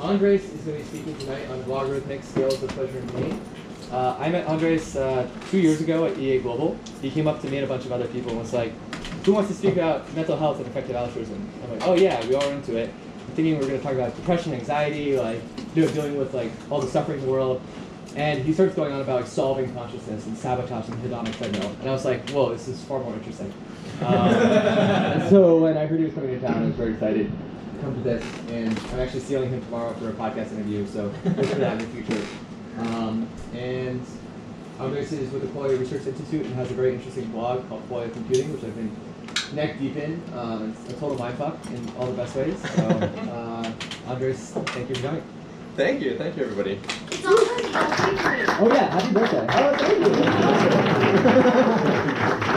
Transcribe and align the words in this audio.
Andres 0.00 0.44
is 0.44 0.60
going 0.60 0.78
to 0.78 0.84
be 0.84 0.88
speaking 0.88 1.18
tonight 1.18 1.48
on 1.50 1.66
logarithmic 1.68 2.22
scales 2.22 2.62
of 2.62 2.70
pleasure 2.70 2.98
and 2.98 3.12
pain. 3.14 3.40
Uh, 3.90 4.16
I 4.18 4.28
met 4.28 4.46
Andres 4.46 4.96
uh, 4.96 5.28
two 5.50 5.58
years 5.58 5.80
ago 5.80 6.06
at 6.06 6.16
EA 6.18 6.38
Global. 6.38 6.76
He 7.02 7.10
came 7.10 7.26
up 7.26 7.40
to 7.42 7.48
me 7.48 7.56
and 7.56 7.64
a 7.64 7.68
bunch 7.68 7.84
of 7.84 7.90
other 7.90 8.06
people 8.06 8.30
and 8.30 8.40
was 8.40 8.52
like, 8.52 8.72
who 9.24 9.32
wants 9.32 9.50
to 9.50 9.56
speak 9.56 9.72
about 9.72 10.12
mental 10.14 10.36
health 10.36 10.58
and 10.58 10.66
effective 10.66 10.94
altruism? 10.94 11.48
I'm 11.64 11.70
like, 11.70 11.86
oh 11.86 11.94
yeah, 11.94 12.24
we 12.28 12.36
are 12.36 12.50
into 12.52 12.76
it. 12.76 12.90
I'm 12.90 13.34
thinking 13.34 13.54
we're 13.54 13.66
going 13.66 13.78
to 13.78 13.82
talk 13.82 13.94
about 13.94 14.14
depression, 14.14 14.54
anxiety, 14.54 15.18
like 15.18 15.40
you 15.74 15.84
know, 15.84 15.90
dealing 15.90 16.16
with 16.16 16.32
like 16.32 16.52
all 16.70 16.80
the 16.80 16.88
suffering 16.88 17.18
in 17.18 17.26
the 17.26 17.32
world. 17.32 17.60
And 18.14 18.44
he 18.44 18.52
starts 18.52 18.74
going 18.74 18.92
on 18.92 19.00
about 19.00 19.22
like 19.22 19.30
solving 19.30 19.72
consciousness 19.74 20.26
and 20.26 20.36
sabotage 20.36 20.88
and 20.88 21.02
hedonic 21.02 21.36
treadmill. 21.36 21.74
And 21.80 21.88
I 21.88 21.92
was 21.92 22.04
like, 22.04 22.28
whoa, 22.30 22.52
this 22.52 22.68
is 22.68 22.82
far 22.84 23.00
more 23.00 23.14
interesting. 23.14 23.52
Um, 24.00 24.30
so 25.28 25.58
when 25.58 25.76
I 25.76 25.86
heard 25.86 25.98
he 25.98 26.06
was 26.06 26.14
coming 26.14 26.38
to 26.38 26.46
town, 26.46 26.62
I 26.62 26.66
was 26.66 26.74
very 26.74 26.92
excited 26.92 27.32
come 27.80 27.94
to 27.94 28.00
this. 28.00 28.24
And 28.48 28.78
I'm 28.92 29.00
actually 29.00 29.20
stealing 29.20 29.50
him 29.50 29.62
tomorrow 29.64 29.92
for 29.94 30.08
a 30.08 30.12
podcast 30.12 30.52
interview, 30.52 30.86
so 30.86 31.12
look 31.24 31.46
for 31.46 31.56
that 31.56 31.80
in 31.80 31.90
the 31.94 32.02
future. 32.02 32.26
Um, 32.78 33.28
and 33.54 34.00
Andres 34.78 35.12
is 35.12 35.30
with 35.32 35.42
the 35.42 35.48
Qualia 35.48 35.78
Research 35.78 36.06
Institute 36.06 36.46
and 36.46 36.54
has 36.54 36.70
a 36.70 36.74
very 36.74 36.94
interesting 36.94 37.26
blog 37.30 37.68
called 37.68 37.88
Qualia 37.88 38.12
Computing, 38.12 38.52
which 38.52 38.62
I've 38.64 38.76
been 38.76 38.94
neck 39.52 39.78
deep 39.78 39.96
in. 39.96 40.22
Um, 40.34 40.74
it's 40.84 40.92
a 40.92 40.96
total 41.00 41.16
mindfuck 41.16 41.56
in 41.72 41.88
all 41.96 42.06
the 42.06 42.12
best 42.12 42.36
ways. 42.36 42.56
So, 42.74 42.82
uh, 42.86 43.72
Andres, 44.06 44.50
thank 44.50 44.88
you 44.88 44.94
for 44.94 45.02
coming. 45.02 45.22
Thank 45.76 46.00
you, 46.02 46.16
thank 46.18 46.36
you, 46.36 46.42
everybody. 46.44 46.80
It's 47.10 47.24
already 47.24 47.68
Oh 48.60 48.68
yeah, 48.72 48.98
happy 48.98 49.12
birthday. 49.14 49.46
Oh, 49.50 49.76
thank 49.76 49.98
you. 52.42 52.44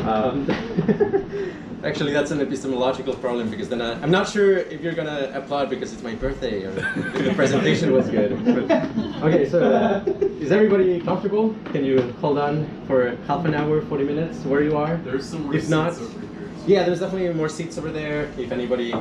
Um, 0.00 0.46
actually, 1.84 2.12
that's 2.12 2.30
an 2.30 2.40
epistemological 2.40 3.14
problem 3.14 3.50
because 3.50 3.68
then 3.68 3.80
I, 3.80 4.00
I'm 4.02 4.10
not 4.10 4.28
sure 4.28 4.56
if 4.58 4.80
you're 4.80 4.94
gonna 4.94 5.30
applaud 5.34 5.70
because 5.70 5.92
it's 5.92 6.02
my 6.02 6.14
birthday 6.14 6.64
or 6.64 6.70
if 6.70 7.24
the 7.24 7.32
presentation 7.34 7.92
was 7.92 8.08
good. 8.08 8.30
But, 8.44 9.24
okay, 9.24 9.48
so 9.48 9.62
uh, 9.72 10.04
is 10.40 10.52
everybody 10.52 11.00
comfortable? 11.00 11.54
Can 11.72 11.84
you 11.84 12.12
hold 12.20 12.38
on 12.38 12.68
for 12.86 13.16
half 13.26 13.44
an 13.44 13.54
hour, 13.54 13.80
40 13.82 14.04
minutes, 14.04 14.38
where 14.44 14.62
you 14.62 14.76
are? 14.76 14.96
There's 14.98 15.28
some 15.28 15.44
more 15.44 15.54
If 15.54 15.62
seats 15.62 15.70
not- 15.70 15.92
over 15.92 16.04
here. 16.20 16.26
Yeah, 16.66 16.84
there's 16.84 17.00
definitely 17.00 17.32
more 17.32 17.48
seats 17.48 17.78
over 17.78 17.90
there. 17.90 18.30
If 18.36 18.52
anybody 18.52 18.92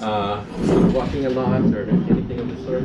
uh, 0.00 0.44
is 0.62 0.92
walking 0.92 1.24
a 1.26 1.30
lot 1.30 1.62
or 1.72 1.88
anything 1.88 2.40
of 2.40 2.48
the 2.48 2.64
sort. 2.64 2.82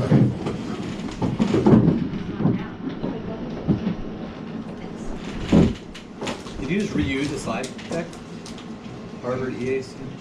Okay. 0.00 0.47
Did 6.68 6.74
you 6.74 6.80
just 6.82 6.92
reuse 6.92 7.28
the 7.30 7.38
slide 7.38 7.66
deck? 7.88 8.04
Harvard 9.22 9.54
EA 9.54 9.80
student 9.80 10.12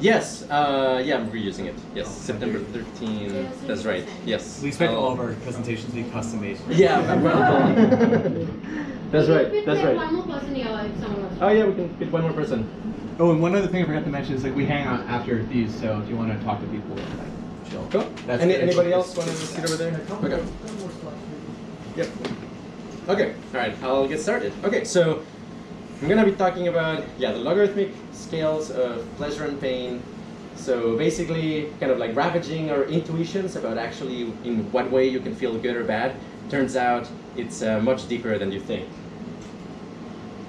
Yes, 0.00 0.42
uh, 0.50 1.02
yeah, 1.04 1.16
I'm 1.16 1.30
reusing 1.32 1.64
it. 1.66 1.74
Yes, 1.96 2.06
Oh, 2.06 2.10
September 2.10 2.58
okay. 2.58 2.78
13th. 3.00 3.66
That's 3.66 3.84
right. 3.84 4.04
Yes. 4.24 4.62
We 4.62 4.68
expect 4.68 4.92
I'll- 4.92 5.00
all 5.00 5.12
of 5.12 5.18
our 5.18 5.32
presentations 5.42 5.90
to 5.94 5.96
be 5.96 6.04
custom 6.10 6.42
made. 6.42 6.58
Yeah, 6.68 7.00
well 7.20 7.74
That's 9.10 9.28
right. 9.28 9.46
If 9.52 9.64
That's 9.64 9.78
we 9.80 9.82
have 9.82 9.84
right. 9.84 9.96
one 9.96 10.14
more 10.14 10.38
person 10.38 10.54
here, 10.54 10.66
if 10.68 11.00
someone 11.02 11.22
wants 11.22 11.38
Oh 11.42 11.48
yeah, 11.48 11.64
we 11.64 11.74
can 11.74 11.96
fit 11.96 12.12
one 12.12 12.22
more 12.22 12.32
person. 12.32 12.68
Oh, 13.18 13.32
and 13.32 13.42
one 13.42 13.56
other 13.56 13.66
thing 13.66 13.82
I 13.82 13.86
forgot 13.86 14.04
to 14.04 14.10
mention 14.10 14.34
is 14.36 14.44
like 14.44 14.54
we 14.54 14.64
hang 14.64 14.86
out 14.86 15.00
after 15.06 15.42
these, 15.44 15.74
so 15.80 16.00
if 16.00 16.08
you 16.08 16.16
want 16.16 16.38
to 16.38 16.44
talk 16.44 16.60
to 16.60 16.66
people, 16.68 16.94
like 16.94 17.70
chill. 17.70 17.88
Cool. 17.90 18.08
That's 18.28 18.42
Any, 18.42 18.54
anybody 18.54 18.92
else 18.92 19.16
want 19.16 19.28
to 19.28 19.34
sit 19.34 19.64
over 19.64 19.74
there? 19.76 20.00
Okay. 20.22 20.44
Yep. 21.96 22.08
Okay. 23.08 23.34
All 23.52 23.60
right. 23.60 23.76
I'll 23.82 24.08
get 24.08 24.20
started. 24.20 24.52
Okay. 24.64 24.84
So 24.84 25.22
I'm 26.00 26.08
gonna 26.08 26.24
be 26.24 26.32
talking 26.32 26.68
about 26.68 27.04
yeah 27.18 27.32
the 27.32 27.38
logarithmic 27.38 27.92
scales 28.12 28.70
of 28.70 29.06
pleasure 29.16 29.44
and 29.44 29.60
pain. 29.60 30.02
So 30.56 30.96
basically, 30.96 31.72
kind 31.80 31.92
of 31.92 31.98
like 31.98 32.16
ravaging 32.16 32.70
our 32.70 32.84
intuitions 32.84 33.56
about 33.56 33.76
actually 33.76 34.22
in 34.44 34.70
what 34.72 34.90
way 34.90 35.08
you 35.08 35.20
can 35.20 35.34
feel 35.34 35.58
good 35.58 35.76
or 35.76 35.84
bad. 35.84 36.16
Turns 36.48 36.76
out 36.76 37.08
it's 37.36 37.62
uh, 37.62 37.80
much 37.80 38.08
deeper 38.08 38.38
than 38.38 38.52
you 38.52 38.60
think. 38.60 38.88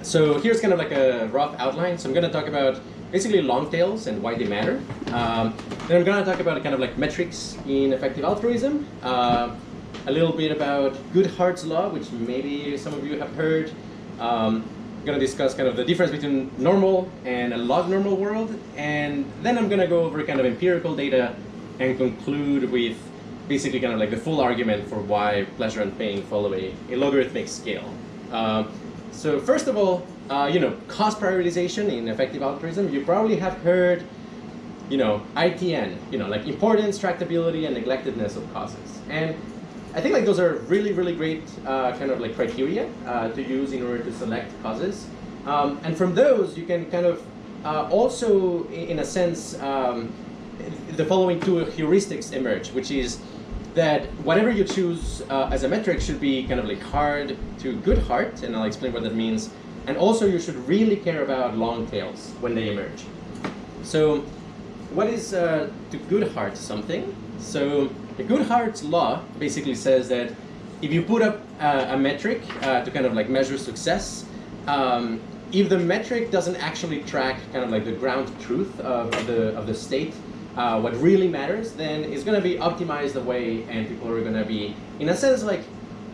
So 0.01 0.39
here's 0.39 0.61
kind 0.61 0.71
of 0.71 0.79
like 0.79 0.91
a 0.91 1.27
rough 1.29 1.55
outline. 1.59 1.97
So 1.97 2.07
I'm 2.07 2.13
going 2.13 2.25
to 2.25 2.31
talk 2.31 2.47
about 2.47 2.79
basically 3.11 3.41
long 3.41 3.71
tails 3.71 4.05
and 4.05 4.21
why 4.21 4.35
they 4.35 4.45
matter. 4.45 4.79
Um, 5.07 5.55
then 5.87 5.97
I'm 5.97 6.03
going 6.03 6.23
to 6.23 6.29
talk 6.29 6.39
about 6.39 6.61
kind 6.61 6.75
of 6.75 6.79
like 6.79 6.97
metrics 6.97 7.57
in 7.65 7.91
effective 7.91 8.23
altruism. 8.23 8.85
Uh, 9.01 9.55
a 10.07 10.11
little 10.11 10.31
bit 10.31 10.51
about 10.51 10.93
Goodhart's 11.13 11.65
law, 11.65 11.89
which 11.89 12.11
maybe 12.11 12.77
some 12.77 12.93
of 12.93 13.05
you 13.05 13.19
have 13.19 13.33
heard. 13.35 13.71
Um, 14.19 14.67
I'm 14.99 15.05
going 15.05 15.19
to 15.19 15.25
discuss 15.25 15.53
kind 15.53 15.67
of 15.67 15.75
the 15.75 15.85
difference 15.85 16.11
between 16.11 16.51
normal 16.57 17.11
and 17.25 17.53
a 17.53 17.57
log 17.57 17.89
normal 17.89 18.15
world. 18.15 18.57
And 18.75 19.31
then 19.43 19.57
I'm 19.57 19.67
going 19.69 19.81
to 19.81 19.87
go 19.87 20.03
over 20.03 20.23
kind 20.23 20.39
of 20.39 20.45
empirical 20.45 20.95
data 20.95 21.35
and 21.79 21.97
conclude 21.97 22.71
with 22.71 22.97
basically 23.47 23.79
kind 23.79 23.93
of 23.93 23.99
like 23.99 24.09
the 24.09 24.17
full 24.17 24.41
argument 24.41 24.87
for 24.87 24.99
why 24.99 25.45
pleasure 25.57 25.81
and 25.81 25.95
pain 25.97 26.23
follow 26.23 26.53
a, 26.53 26.73
a 26.89 26.95
logarithmic 26.95 27.47
scale. 27.47 27.93
Um, 28.31 28.71
so 29.11 29.39
first 29.39 29.67
of 29.67 29.77
all, 29.77 30.05
uh, 30.29 30.49
you 30.51 30.59
know, 30.59 30.75
cost 30.87 31.19
prioritization 31.19 31.91
in 31.91 32.07
effective 32.07 32.41
altruism, 32.41 32.91
you 32.91 33.05
probably 33.05 33.35
have 33.37 33.57
heard, 33.59 34.03
you 34.89 34.97
know, 34.97 35.21
ITN, 35.35 35.97
you 36.11 36.17
know, 36.17 36.27
like 36.27 36.47
importance, 36.47 36.97
tractability, 36.97 37.67
and 37.67 37.75
neglectedness 37.75 38.35
of 38.35 38.51
causes. 38.53 38.99
And 39.09 39.35
I 39.95 40.01
think 40.01 40.13
like 40.13 40.25
those 40.25 40.41
are 40.41 40.55
really, 40.67 40.91
really 40.91 41.15
great 41.15 41.43
uh, 41.65 41.93
kind 41.97 42.11
of 42.11 42.19
like 42.19 42.35
criteria 42.35 42.89
uh, 43.07 43.29
to 43.29 43.41
use 43.41 43.71
in 43.71 43.81
order 43.81 44.03
to 44.03 44.11
select 44.11 44.51
causes. 44.61 45.07
Um, 45.45 45.79
and 45.83 45.97
from 45.97 46.13
those, 46.13 46.57
you 46.57 46.65
can 46.65 46.91
kind 46.91 47.05
of 47.05 47.25
uh, 47.63 47.87
also, 47.89 48.67
in 48.67 48.99
a 48.99 49.05
sense, 49.05 49.57
um, 49.61 50.13
the 50.97 51.05
following 51.05 51.39
two 51.39 51.63
heuristics 51.65 52.33
emerge, 52.33 52.71
which 52.71 52.91
is 52.91 53.21
that 53.73 54.05
whatever 54.25 54.51
you 54.51 54.65
choose 54.65 55.21
uh, 55.29 55.49
as 55.51 55.63
a 55.63 55.69
metric 55.69 56.01
should 56.01 56.19
be 56.19 56.45
kind 56.45 56.59
of 56.59 56.65
like 56.65 56.81
hard 56.81 57.37
to 57.59 57.77
Goodhart, 57.77 58.43
and 58.43 58.53
I'll 58.53 58.65
explain 58.65 58.91
what 58.91 59.03
that 59.03 59.15
means. 59.15 59.49
And 59.87 59.95
also, 59.97 60.25
you 60.25 60.39
should 60.39 60.55
really 60.67 60.97
care 60.97 61.23
about 61.23 61.57
long 61.57 61.87
tails 61.87 62.33
when 62.41 62.53
they 62.53 62.69
emerge. 62.69 63.05
So, 63.83 64.21
what 64.93 65.07
is 65.07 65.33
uh, 65.33 65.69
to 65.91 65.97
Goodhart 65.97 66.57
something? 66.57 67.15
So, 67.39 67.89
the 68.17 68.23
Goodhart's 68.23 68.83
law 68.83 69.21
basically 69.39 69.75
says 69.75 70.07
that 70.09 70.33
if 70.81 70.91
you 70.91 71.01
put 71.01 71.21
up 71.21 71.41
uh, 71.59 71.87
a 71.89 71.97
metric 71.97 72.41
uh, 72.61 72.83
to 72.83 72.91
kind 72.91 73.05
of 73.05 73.13
like 73.13 73.29
measure 73.29 73.57
success, 73.57 74.25
um, 74.67 75.21
if 75.51 75.69
the 75.69 75.77
metric 75.77 76.31
doesn't 76.31 76.55
actually 76.57 77.03
track 77.03 77.39
kind 77.51 77.63
of 77.63 77.69
like 77.69 77.85
the 77.85 77.91
ground 77.91 78.31
truth 78.41 78.79
of, 78.79 79.11
the 79.27 79.55
of 79.55 79.67
the 79.67 79.73
state, 79.73 80.13
uh, 80.55 80.79
what 80.79 80.95
really 81.01 81.27
matters, 81.27 81.73
then 81.73 82.03
it's 82.03 82.23
going 82.23 82.35
to 82.35 82.41
be 82.41 82.57
optimized 82.57 83.15
away, 83.15 83.63
and 83.63 83.87
people 83.87 84.09
are 84.09 84.21
going 84.21 84.33
to 84.33 84.45
be, 84.45 84.75
in 84.99 85.09
a 85.09 85.15
sense, 85.15 85.43
like 85.43 85.63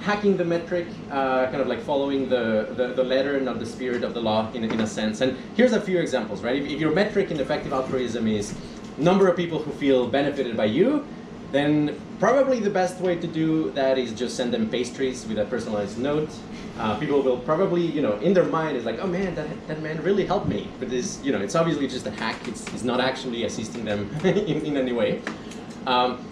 hacking 0.01 0.35
the 0.35 0.43
metric, 0.43 0.87
uh, 1.11 1.45
kind 1.45 1.61
of 1.61 1.67
like 1.67 1.79
following 1.81 2.27
the, 2.27 2.73
the, 2.75 2.87
the 2.87 3.03
letter, 3.03 3.39
not 3.39 3.59
the 3.59 3.65
spirit 3.65 4.03
of 4.03 4.15
the 4.15 4.21
law, 4.21 4.51
in, 4.53 4.63
in 4.63 4.79
a 4.81 4.87
sense. 4.87 5.21
And 5.21 5.37
here's 5.55 5.73
a 5.73 5.81
few 5.81 5.99
examples, 5.99 6.41
right? 6.41 6.55
If, 6.55 6.67
if 6.67 6.79
your 6.79 6.91
metric 6.91 7.29
in 7.29 7.39
effective 7.39 7.71
altruism 7.71 8.27
is 8.27 8.55
number 8.97 9.27
of 9.27 9.37
people 9.37 9.59
who 9.59 9.71
feel 9.73 10.07
benefited 10.07 10.57
by 10.57 10.65
you, 10.65 11.05
then 11.51 11.99
probably 12.19 12.59
the 12.59 12.69
best 12.69 12.99
way 12.99 13.15
to 13.15 13.27
do 13.27 13.71
that 13.71 13.97
is 13.97 14.13
just 14.13 14.35
send 14.37 14.53
them 14.53 14.69
pastries 14.69 15.25
with 15.27 15.37
a 15.37 15.45
personalized 15.45 15.97
note. 15.97 16.29
Uh, 16.79 16.97
people 16.97 17.21
will 17.21 17.37
probably, 17.39 17.85
you 17.85 18.01
know, 18.01 18.17
in 18.19 18.33
their 18.33 18.45
mind 18.45 18.77
is 18.77 18.85
like, 18.85 18.99
oh 18.99 19.07
man, 19.07 19.35
that, 19.35 19.67
that 19.67 19.81
man 19.81 20.01
really 20.01 20.25
helped 20.25 20.47
me. 20.47 20.69
But 20.79 20.89
this, 20.89 21.21
you 21.23 21.31
know, 21.31 21.41
it's 21.41 21.55
obviously 21.55 21.87
just 21.87 22.07
a 22.07 22.11
hack. 22.11 22.47
It's, 22.47 22.65
it's 22.73 22.83
not 22.83 23.01
actually 23.01 23.43
assisting 23.43 23.83
them 23.83 24.09
in, 24.23 24.65
in 24.65 24.77
any 24.77 24.93
way. 24.93 25.21
Um, 25.85 26.25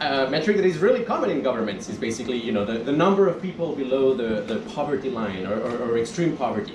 a 0.00 0.28
metric 0.28 0.56
that 0.56 0.66
is 0.66 0.78
really 0.78 1.04
common 1.04 1.30
in 1.30 1.42
governments 1.42 1.88
is 1.88 1.96
basically, 1.96 2.36
you 2.36 2.50
know, 2.50 2.64
the, 2.64 2.78
the 2.78 2.92
number 2.92 3.28
of 3.28 3.40
people 3.40 3.76
below 3.76 4.12
the, 4.12 4.42
the 4.42 4.58
poverty 4.72 5.08
line 5.08 5.46
or, 5.46 5.60
or, 5.60 5.90
or 5.90 5.98
extreme 5.98 6.36
poverty. 6.36 6.74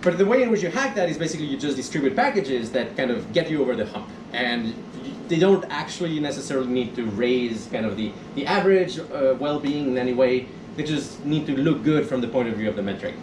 But 0.00 0.16
the 0.18 0.24
way 0.24 0.42
in 0.42 0.50
which 0.50 0.62
you 0.62 0.70
hack 0.70 0.94
that 0.94 1.08
is 1.10 1.18
basically 1.18 1.46
you 1.46 1.58
just 1.58 1.76
distribute 1.76 2.16
packages 2.16 2.70
that 2.72 2.96
kind 2.96 3.10
of 3.10 3.32
get 3.32 3.50
you 3.50 3.60
over 3.60 3.76
the 3.76 3.86
hump. 3.86 4.08
And 4.32 4.74
they 5.28 5.38
don't 5.38 5.64
actually 5.70 6.20
necessarily 6.20 6.68
need 6.68 6.94
to 6.96 7.04
raise 7.04 7.68
kind 7.72 7.86
of 7.86 7.96
the, 7.96 8.12
the 8.34 8.46
average 8.46 8.98
uh, 8.98 9.34
well-being 9.38 9.88
in 9.88 9.98
any 9.98 10.12
way. 10.12 10.46
They 10.76 10.84
just 10.84 11.24
need 11.24 11.46
to 11.46 11.56
look 11.56 11.82
good 11.82 12.06
from 12.06 12.20
the 12.20 12.28
point 12.28 12.48
of 12.48 12.56
view 12.56 12.68
of 12.68 12.76
the 12.76 12.82
metric. 12.82 13.14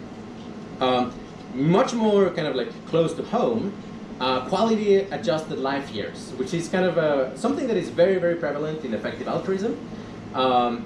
Um, 0.80 1.12
much 1.54 1.94
more 1.94 2.30
kind 2.30 2.48
of 2.48 2.56
like 2.56 2.68
close 2.86 3.14
to 3.14 3.22
home, 3.22 3.72
uh, 4.20 4.46
quality 4.48 4.96
adjusted 4.96 5.58
life 5.58 5.90
years, 5.90 6.30
which 6.36 6.52
is 6.52 6.68
kind 6.68 6.84
of 6.84 6.98
a, 6.98 7.36
something 7.36 7.66
that 7.68 7.76
is 7.76 7.88
very, 7.90 8.18
very 8.18 8.36
prevalent 8.36 8.84
in 8.84 8.92
effective 8.94 9.28
altruism. 9.28 9.78
Um, 10.34 10.84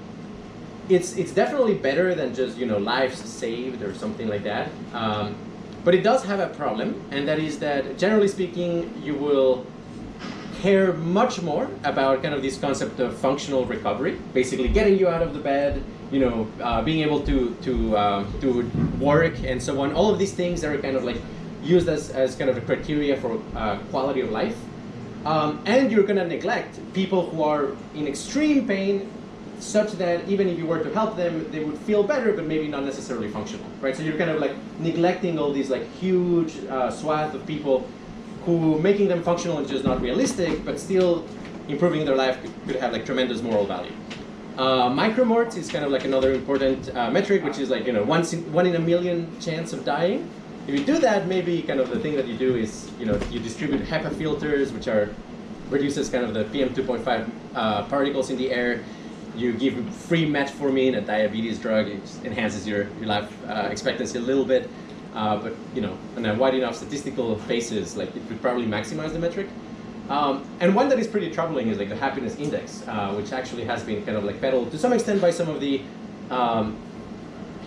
it's, 0.89 1.15
it's 1.17 1.31
definitely 1.31 1.75
better 1.75 2.15
than 2.15 2.33
just 2.33 2.57
you 2.57 2.65
know 2.65 2.77
lives 2.77 3.19
saved 3.19 3.83
or 3.83 3.93
something 3.93 4.27
like 4.27 4.43
that. 4.43 4.69
Um, 4.93 5.35
but 5.83 5.95
it 5.95 6.03
does 6.03 6.23
have 6.25 6.39
a 6.39 6.47
problem, 6.47 7.01
and 7.11 7.27
that 7.27 7.39
is 7.39 7.59
that 7.59 7.97
generally 7.97 8.27
speaking, 8.27 9.01
you 9.01 9.15
will 9.15 9.65
care 10.61 10.93
much 10.93 11.41
more 11.41 11.69
about 11.83 12.21
kind 12.21 12.33
of 12.33 12.41
this 12.41 12.57
concept 12.57 12.99
of 12.99 13.17
functional 13.17 13.65
recovery, 13.65 14.19
basically 14.33 14.67
getting 14.67 14.97
you 14.97 15.07
out 15.07 15.21
of 15.21 15.33
the 15.33 15.39
bed, 15.39 15.83
you 16.11 16.19
know, 16.19 16.47
uh, 16.61 16.81
being 16.81 17.01
able 17.01 17.21
to 17.25 17.55
to 17.61 17.97
um, 17.97 18.39
to 18.41 18.63
work 18.99 19.35
and 19.43 19.61
so 19.61 19.81
on. 19.81 19.93
All 19.93 20.09
of 20.11 20.19
these 20.19 20.33
things 20.33 20.61
that 20.61 20.71
are 20.73 20.81
kind 20.81 20.95
of 20.95 21.03
like 21.03 21.17
used 21.63 21.89
as, 21.89 22.09
as 22.11 22.35
kind 22.35 22.49
of 22.49 22.57
a 22.57 22.61
criteria 22.61 23.15
for 23.17 23.41
uh, 23.55 23.77
quality 23.91 24.21
of 24.21 24.31
life. 24.31 24.57
Um, 25.25 25.61
and 25.65 25.91
you're 25.91 26.03
going 26.03 26.15
to 26.17 26.27
neglect 26.27 26.79
people 26.93 27.29
who 27.29 27.43
are 27.43 27.75
in 27.93 28.07
extreme 28.07 28.65
pain 28.65 29.11
such 29.59 29.91
that 29.93 30.25
even 30.29 30.47
if 30.47 30.57
you 30.57 30.65
were 30.65 30.81
to 30.81 30.93
help 30.93 31.17
them, 31.17 31.51
they 31.51 31.61
would 31.61 31.77
feel 31.79 32.03
better, 32.03 32.31
but 32.31 32.45
maybe 32.45 32.67
not 32.69 32.83
necessarily 32.83 33.27
functional, 33.29 33.65
right? 33.81 33.95
So 33.95 34.03
you're 34.03 34.17
kind 34.17 34.29
of 34.29 34.39
like 34.39 34.53
neglecting 34.79 35.37
all 35.37 35.51
these 35.51 35.69
like 35.69 35.85
huge 35.99 36.55
uh, 36.69 36.89
swath 36.89 37.33
of 37.33 37.45
people 37.45 37.85
who 38.49 38.79
making 38.79 39.07
them 39.07 39.21
functional 39.21 39.59
is 39.59 39.69
just 39.69 39.83
not 39.83 40.01
realistic, 40.01 40.65
but 40.65 40.79
still 40.79 41.25
improving 41.67 42.03
their 42.05 42.15
life 42.15 42.41
could, 42.41 42.53
could 42.65 42.75
have 42.77 42.91
like 42.91 43.05
tremendous 43.05 43.41
moral 43.41 43.65
value. 43.65 43.93
Uh, 44.57 44.89
micromorts 44.89 45.55
is 45.55 45.71
kind 45.71 45.85
of 45.85 45.91
like 45.91 46.03
another 46.03 46.33
important 46.33 46.93
uh, 46.95 47.11
metric, 47.11 47.43
which 47.43 47.59
is 47.59 47.69
like 47.69 47.85
you 47.85 47.93
know 47.93 48.03
once 48.03 48.33
in, 48.33 48.51
one 48.51 48.65
in 48.65 48.75
a 48.75 48.79
million 48.79 49.17
chance 49.39 49.71
of 49.71 49.85
dying. 49.85 50.29
If 50.67 50.77
you 50.77 50.83
do 50.83 50.99
that, 50.99 51.27
maybe 51.27 51.61
kind 51.61 51.79
of 51.79 51.89
the 51.89 51.99
thing 51.99 52.15
that 52.15 52.27
you 52.27 52.37
do 52.37 52.55
is 52.55 52.89
you 52.99 53.05
know 53.05 53.17
you 53.31 53.39
distribute 53.39 53.81
HEPA 53.83 54.15
filters, 54.15 54.73
which 54.73 54.87
are 54.87 55.09
reduces 55.69 56.09
kind 56.09 56.25
of 56.25 56.33
the 56.33 56.45
PM 56.45 56.69
2.5 56.69 57.29
uh, 57.55 57.83
particles 57.83 58.29
in 58.31 58.37
the 58.37 58.51
air. 58.51 58.83
You 59.35 59.53
give 59.53 59.75
free 59.93 60.25
metformin, 60.25 60.97
a 60.97 61.01
diabetes 61.01 61.59
drug, 61.59 61.87
it 61.87 62.01
enhances 62.25 62.67
your, 62.67 62.89
your 62.97 63.05
life 63.05 63.31
uh, 63.47 63.69
expectancy 63.71 64.17
a 64.17 64.21
little 64.21 64.43
bit. 64.43 64.67
Uh, 65.13 65.37
but 65.37 65.55
you 65.73 65.81
know, 65.81 65.97
on 66.15 66.25
a 66.25 66.35
wide 66.35 66.55
enough 66.55 66.75
statistical 66.75 67.35
basis, 67.47 67.95
like 67.95 68.15
it 68.15 68.21
would 68.29 68.41
probably 68.41 68.65
maximize 68.65 69.11
the 69.11 69.19
metric. 69.19 69.47
Um, 70.09 70.43
and 70.59 70.75
one 70.75 70.89
that 70.89 70.97
is 70.97 71.07
pretty 71.07 71.29
troubling 71.29 71.67
is 71.67 71.77
like 71.77 71.89
the 71.89 71.95
happiness 71.95 72.35
index, 72.37 72.83
uh, 72.87 73.13
which 73.13 73.31
actually 73.31 73.63
has 73.65 73.83
been 73.83 74.03
kind 74.05 74.17
of 74.17 74.23
like 74.23 74.41
peddled 74.41 74.71
to 74.71 74.77
some 74.77 74.91
extent 74.91 75.21
by 75.21 75.29
some 75.29 75.49
of 75.49 75.59
the 75.59 75.81
um, 76.31 76.75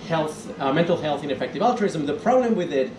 health, 0.09 0.53
uh, 0.61 0.73
mental 0.73 0.97
health 0.97 1.23
in 1.23 1.31
effective 1.31 1.63
altruism. 1.63 2.05
The 2.05 2.15
problem 2.15 2.57
with 2.57 2.73
it 2.73 2.91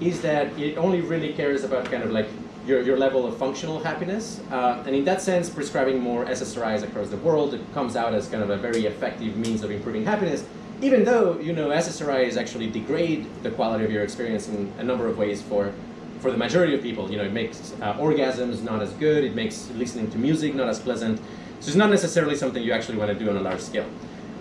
is 0.00 0.22
that 0.22 0.58
it 0.58 0.76
only 0.78 1.00
really 1.00 1.32
cares 1.32 1.64
about 1.64 1.86
kind 1.86 2.02
of 2.02 2.10
like 2.10 2.28
your, 2.66 2.82
your 2.82 2.96
level 2.96 3.26
of 3.26 3.36
functional 3.36 3.78
happiness. 3.78 4.40
Uh, 4.50 4.82
and 4.86 4.94
in 4.94 5.04
that 5.04 5.22
sense, 5.22 5.48
prescribing 5.48 6.00
more 6.00 6.24
SSRIs 6.24 6.82
across 6.82 7.08
the 7.08 7.16
world, 7.18 7.54
it 7.54 7.60
comes 7.74 7.96
out 7.96 8.14
as 8.14 8.28
kind 8.28 8.42
of 8.42 8.50
a 8.50 8.56
very 8.56 8.86
effective 8.86 9.36
means 9.36 9.62
of 9.62 9.70
improving 9.70 10.04
happiness, 10.04 10.44
even 10.82 11.04
though, 11.04 11.38
you 11.38 11.52
know, 11.52 11.68
SSRIs 11.68 12.36
actually 12.36 12.68
degrade 12.68 13.26
the 13.42 13.50
quality 13.50 13.84
of 13.84 13.90
your 13.90 14.02
experience 14.02 14.48
in 14.48 14.72
a 14.78 14.82
number 14.82 15.06
of 15.06 15.16
ways 15.16 15.40
for, 15.42 15.72
for 16.20 16.30
the 16.30 16.36
majority 16.36 16.74
of 16.74 16.82
people. 16.82 17.10
You 17.10 17.18
know, 17.18 17.24
it 17.24 17.32
makes 17.32 17.74
uh, 17.80 17.94
orgasms 17.94 18.62
not 18.62 18.82
as 18.82 18.92
good, 18.94 19.24
it 19.24 19.34
makes 19.34 19.70
listening 19.70 20.10
to 20.10 20.18
music 20.18 20.54
not 20.54 20.68
as 20.68 20.78
pleasant. 20.78 21.18
So 21.60 21.68
it's 21.68 21.76
not 21.76 21.90
necessarily 21.90 22.36
something 22.36 22.62
you 22.62 22.72
actually 22.72 22.98
want 22.98 23.16
to 23.16 23.18
do 23.18 23.30
on 23.30 23.36
a 23.36 23.40
large 23.40 23.60
scale. 23.60 23.88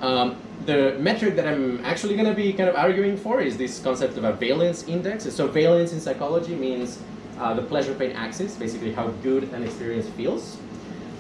Um, 0.02 0.36
the 0.66 0.98
metric 1.00 1.36
that 1.36 1.48
I'm 1.48 1.84
actually 1.86 2.16
going 2.16 2.28
to 2.28 2.34
be 2.34 2.52
kind 2.52 2.70
of 2.70 2.76
arguing 2.76 3.18
for 3.18 3.40
is 3.40 3.58
this 3.58 3.80
concept 3.80 4.18
of 4.18 4.24
a 4.24 4.34
valence 4.34 4.84
index. 4.88 5.32
So 5.34 5.48
valence 5.48 5.94
in 5.94 6.02
psychology 6.02 6.56
means 6.56 7.00
uh, 7.40 7.54
the 7.54 7.62
pleasure 7.62 7.94
pain 7.94 8.12
axis, 8.12 8.56
basically 8.56 8.92
how 8.92 9.08
good 9.24 9.44
an 9.54 9.64
experience 9.64 10.08
feels. 10.10 10.58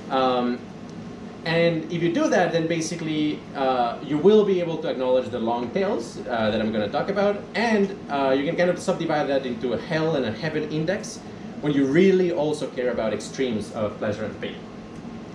Um, 0.09 0.59
and 1.45 1.91
if 1.91 2.01
you 2.01 2.11
do 2.11 2.27
that, 2.29 2.51
then 2.51 2.67
basically 2.67 3.39
uh, 3.55 3.99
you 4.03 4.17
will 4.17 4.43
be 4.43 4.59
able 4.59 4.77
to 4.77 4.89
acknowledge 4.89 5.29
the 5.29 5.39
long 5.39 5.69
tails 5.71 6.17
uh, 6.17 6.49
that 6.49 6.59
I'm 6.59 6.71
going 6.71 6.85
to 6.85 6.91
talk 6.91 7.09
about, 7.09 7.41
and 7.53 7.97
uh, 8.09 8.35
you 8.37 8.43
can 8.45 8.55
kind 8.55 8.69
of 8.69 8.79
subdivide 8.79 9.27
that 9.29 9.45
into 9.45 9.73
a 9.73 9.77
hell 9.77 10.15
and 10.15 10.25
a 10.25 10.31
heaven 10.31 10.63
index 10.71 11.19
when 11.61 11.71
you 11.71 11.85
really 11.85 12.31
also 12.31 12.67
care 12.67 12.91
about 12.91 13.13
extremes 13.13 13.71
of 13.73 13.97
pleasure 13.99 14.25
and 14.25 14.41
pain. 14.41 14.55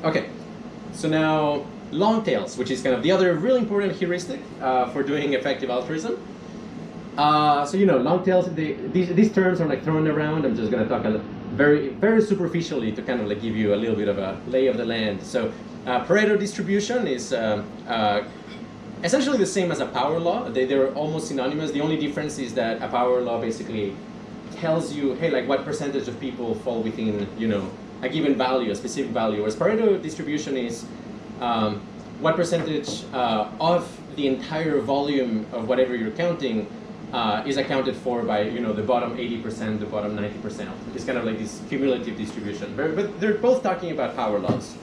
Okay, 0.02 0.28
so 0.92 1.08
now 1.08 1.64
long 1.92 2.24
tails, 2.24 2.56
which 2.58 2.70
is 2.70 2.82
kind 2.82 2.94
of 2.94 3.02
the 3.02 3.12
other 3.12 3.34
really 3.34 3.60
important 3.60 3.92
heuristic 3.92 4.40
uh, 4.60 4.90
for 4.90 5.02
doing 5.02 5.34
effective 5.34 5.70
altruism. 5.70 6.20
Uh, 7.16 7.64
so 7.64 7.76
you 7.76 7.86
know, 7.86 7.98
long 7.98 8.24
tails. 8.24 8.52
They, 8.54 8.72
these 8.72 9.14
these 9.14 9.32
terms 9.32 9.60
are 9.60 9.66
like 9.66 9.84
thrown 9.84 10.08
around. 10.08 10.44
I'm 10.44 10.56
just 10.56 10.70
going 10.70 10.82
to 10.82 10.88
talk 10.88 11.04
a 11.04 11.18
very 11.54 11.88
very 11.88 12.22
superficially 12.22 12.92
to 12.92 13.02
kind 13.02 13.20
of 13.20 13.26
like 13.26 13.42
give 13.42 13.56
you 13.56 13.74
a 13.74 13.76
little 13.76 13.96
bit 13.96 14.08
of 14.08 14.18
a 14.18 14.40
lay 14.48 14.66
of 14.68 14.76
the 14.76 14.84
land. 14.84 15.22
So 15.22 15.52
uh, 15.86 16.04
Pareto 16.04 16.38
distribution 16.38 17.06
is 17.06 17.32
um, 17.32 17.66
uh, 17.88 18.22
essentially 19.02 19.38
the 19.38 19.46
same 19.46 19.70
as 19.72 19.80
a 19.80 19.86
power 19.86 20.18
law. 20.18 20.48
They 20.48 20.64
they're 20.66 20.92
almost 20.94 21.28
synonymous. 21.28 21.70
The 21.70 21.80
only 21.80 21.96
difference 21.96 22.38
is 22.38 22.54
that 22.54 22.82
a 22.82 22.88
power 22.88 23.20
law 23.20 23.40
basically 23.40 23.94
tells 24.60 24.92
you, 24.92 25.14
hey, 25.14 25.30
like 25.30 25.48
what 25.48 25.64
percentage 25.64 26.06
of 26.08 26.20
people 26.20 26.54
fall 26.56 26.82
within 26.82 27.26
you 27.38 27.48
know 27.48 27.70
a 28.02 28.08
given 28.08 28.34
value, 28.36 28.70
a 28.70 28.74
specific 28.74 29.12
value. 29.12 29.38
Whereas 29.38 29.56
Pareto 29.56 30.00
distribution 30.00 30.56
is 30.56 30.84
um, 31.40 31.80
what 32.20 32.36
percentage 32.36 33.04
uh, 33.12 33.50
of 33.60 33.88
the 34.16 34.26
entire 34.26 34.80
volume 34.80 35.46
of 35.52 35.68
whatever 35.68 35.96
you're 35.96 36.10
counting 36.10 36.68
uh, 37.12 37.42
is 37.46 37.56
accounted 37.56 37.96
for 37.96 38.22
by 38.22 38.42
you 38.42 38.60
know 38.60 38.72
the 38.72 38.82
bottom 38.82 39.16
80%, 39.16 39.80
the 39.80 39.86
bottom 39.86 40.16
90%. 40.16 40.70
It's 40.94 41.04
kind 41.04 41.18
of 41.18 41.24
like 41.24 41.38
this 41.38 41.60
cumulative 41.68 42.16
distribution. 42.16 42.76
But 42.76 43.18
they're 43.20 43.34
both 43.38 43.62
talking 43.62 43.92
about 43.92 44.14
power 44.14 44.38
laws. 44.38 44.76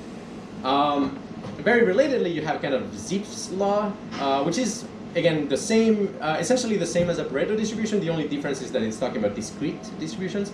Um, 0.67 1.17
very 1.59 1.81
relatedly, 1.87 2.33
you 2.33 2.41
have 2.41 2.61
kind 2.61 2.73
of 2.73 2.83
Zipf's 2.91 3.51
law, 3.51 3.93
uh, 4.19 4.43
which 4.43 4.57
is 4.57 4.85
again 5.15 5.47
the 5.47 5.55
same, 5.55 6.13
uh, 6.19 6.35
essentially 6.39 6.75
the 6.75 6.85
same 6.85 7.09
as 7.09 7.19
a 7.19 7.23
Pareto 7.23 7.55
distribution. 7.55 8.01
The 8.01 8.09
only 8.09 8.27
difference 8.27 8.61
is 8.61 8.71
that 8.73 8.81
it's 8.81 8.99
talking 8.99 9.23
about 9.23 9.33
discrete 9.33 9.81
distributions. 9.97 10.51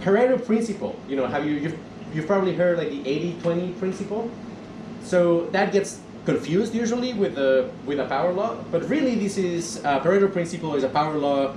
Pareto 0.00 0.44
principle, 0.44 0.98
you 1.08 1.14
know, 1.14 1.26
have 1.26 1.46
you 1.46 1.54
you've, 1.54 1.78
you've 2.12 2.26
probably 2.26 2.54
heard 2.56 2.76
like 2.76 2.90
the 2.90 3.04
80-20 3.04 3.78
principle. 3.78 4.28
So 5.04 5.46
that 5.50 5.72
gets 5.72 6.00
confused 6.26 6.74
usually 6.74 7.12
with 7.12 7.36
the 7.36 7.70
with 7.86 8.00
a 8.00 8.06
power 8.06 8.32
law, 8.32 8.56
but 8.72 8.88
really 8.88 9.14
this 9.14 9.38
is 9.38 9.80
uh, 9.84 10.00
Pareto 10.00 10.32
principle 10.32 10.74
is 10.74 10.82
a 10.82 10.88
power 10.88 11.16
law 11.16 11.54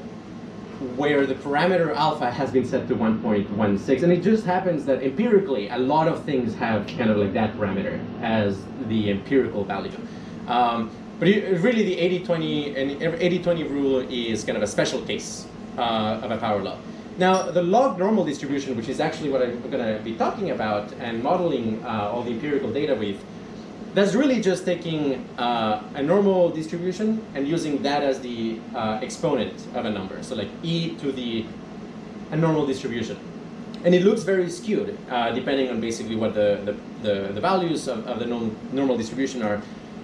where 0.98 1.26
the 1.26 1.36
parameter 1.36 1.94
alpha 1.96 2.32
has 2.32 2.52
been 2.52 2.66
set 2.66 2.88
to 2.88 2.96
1.16, 2.96 4.04
and 4.04 4.12
it 4.12 4.22
just 4.22 4.46
happens 4.46 4.86
that 4.86 5.04
empirically 5.04 5.70
a 5.70 5.78
lot 5.78 6.08
of 6.08 6.24
things 6.24 6.56
have 6.56 6.88
kind 6.88 7.10
of 7.10 7.18
like 7.18 7.34
that 7.34 7.56
parameter 7.56 8.00
as 8.22 8.64
the 8.88 9.10
empirical 9.10 9.64
value. 9.64 9.98
Um, 10.48 10.92
but 11.20 11.28
it, 11.28 11.60
really 11.62 11.84
the 11.84 12.20
80-20 12.26 12.78
and 12.78 13.02
80-20 13.02 13.70
rule 13.70 14.00
is 14.10 14.44
kind 14.44 14.58
of 14.58 14.64
a 14.64 14.68
special 14.68 15.02
case 15.02 15.48
uh, 15.78 16.20
of 16.24 16.32
a 16.32 16.38
power 16.38 16.62
law. 16.62 16.78
Now, 17.18 17.50
the 17.50 17.64
log 17.64 17.98
normal 17.98 18.26
distribution, 18.26 18.76
which 18.76 18.90
is 18.90 19.00
actually 19.00 19.30
what 19.30 19.42
I'm 19.42 19.62
going 19.72 19.98
to 19.98 20.04
be 20.04 20.16
talking 20.16 20.52
about 20.52 20.92
and 21.00 21.24
modeling 21.24 21.81
uh, 21.86 22.10
all 22.12 22.24
the 22.24 22.31
empirical 22.31 22.72
data 22.72 22.94
with, 22.94 23.24
that's 23.95 24.13
really 24.13 24.42
just 24.42 24.65
taking 24.65 25.25
uh, 25.39 25.81
a 25.95 26.03
normal 26.03 26.50
distribution 26.50 27.25
and 27.33 27.47
using 27.47 27.81
that 27.81 28.03
as 28.03 28.19
the 28.19 28.59
uh, 28.75 29.00
exponent 29.01 29.53
of 29.74 29.86
a 29.86 29.89
number. 29.89 30.21
So 30.21 30.36
like 30.36 30.50
e 30.63 30.95
to 30.97 31.12
the 31.12 31.45
a 32.31 32.36
normal 32.36 32.65
distribution. 32.65 33.18
And 33.86 33.94
it 33.94 34.03
looks 34.03 34.24
very 34.24 34.50
skewed, 34.50 34.97
uh, 35.09 35.31
depending 35.31 35.69
on 35.69 35.80
basically 35.80 36.16
what 36.16 36.33
the, 36.33 36.59
the, 36.66 36.73
the, 37.07 37.33
the 37.33 37.40
values 37.40 37.87
of, 37.87 38.06
of 38.07 38.19
the 38.19 38.25
normal 38.25 38.97
distribution 38.97 39.44
are. 39.44 39.61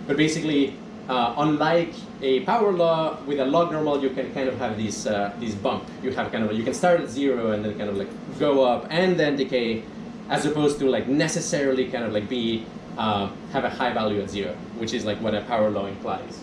But 0.08 0.18
basically, 0.18 0.76
uh, 1.10 1.34
unlike 1.38 1.94
a 2.22 2.42
power 2.42 2.72
law, 2.72 3.18
with 3.26 3.40
a 3.40 3.46
log 3.46 3.72
normal, 3.72 4.02
you 4.02 4.12
can 4.12 4.32
kind 4.34 4.48
of 4.48 4.58
have 4.60 4.78
this, 4.78 5.08
uh, 5.08 5.34
this 5.40 5.56
bump. 5.56 5.84
You 6.04 6.12
have 6.12 6.32
kind 6.32 6.44
of, 6.44 6.54
you 6.54 6.64
can 6.64 6.76
start 6.76 7.02
at 7.02 7.10
zero 7.10 7.52
and 7.52 7.66
then 7.66 7.76
kind 7.78 7.90
of 7.90 7.98
like 7.98 8.10
go 8.40 8.64
up 8.64 8.86
and 8.92 9.20
then 9.20 9.36
decay, 9.36 9.84
as 10.30 10.46
opposed 10.46 10.78
to 10.80 10.86
like 10.88 11.08
necessarily 11.08 11.90
kind 11.90 12.04
of 12.04 12.14
like 12.14 12.30
be 12.30 12.66
uh, 12.98 13.32
have 13.52 13.64
a 13.64 13.70
high 13.70 13.94
value 13.94 14.22
at 14.22 14.30
zero, 14.30 14.54
which 14.78 14.94
is 14.94 15.06
like 15.06 15.20
what 15.22 15.34
a 15.34 15.42
power 15.42 15.70
law 15.70 15.86
implies. 15.86 16.42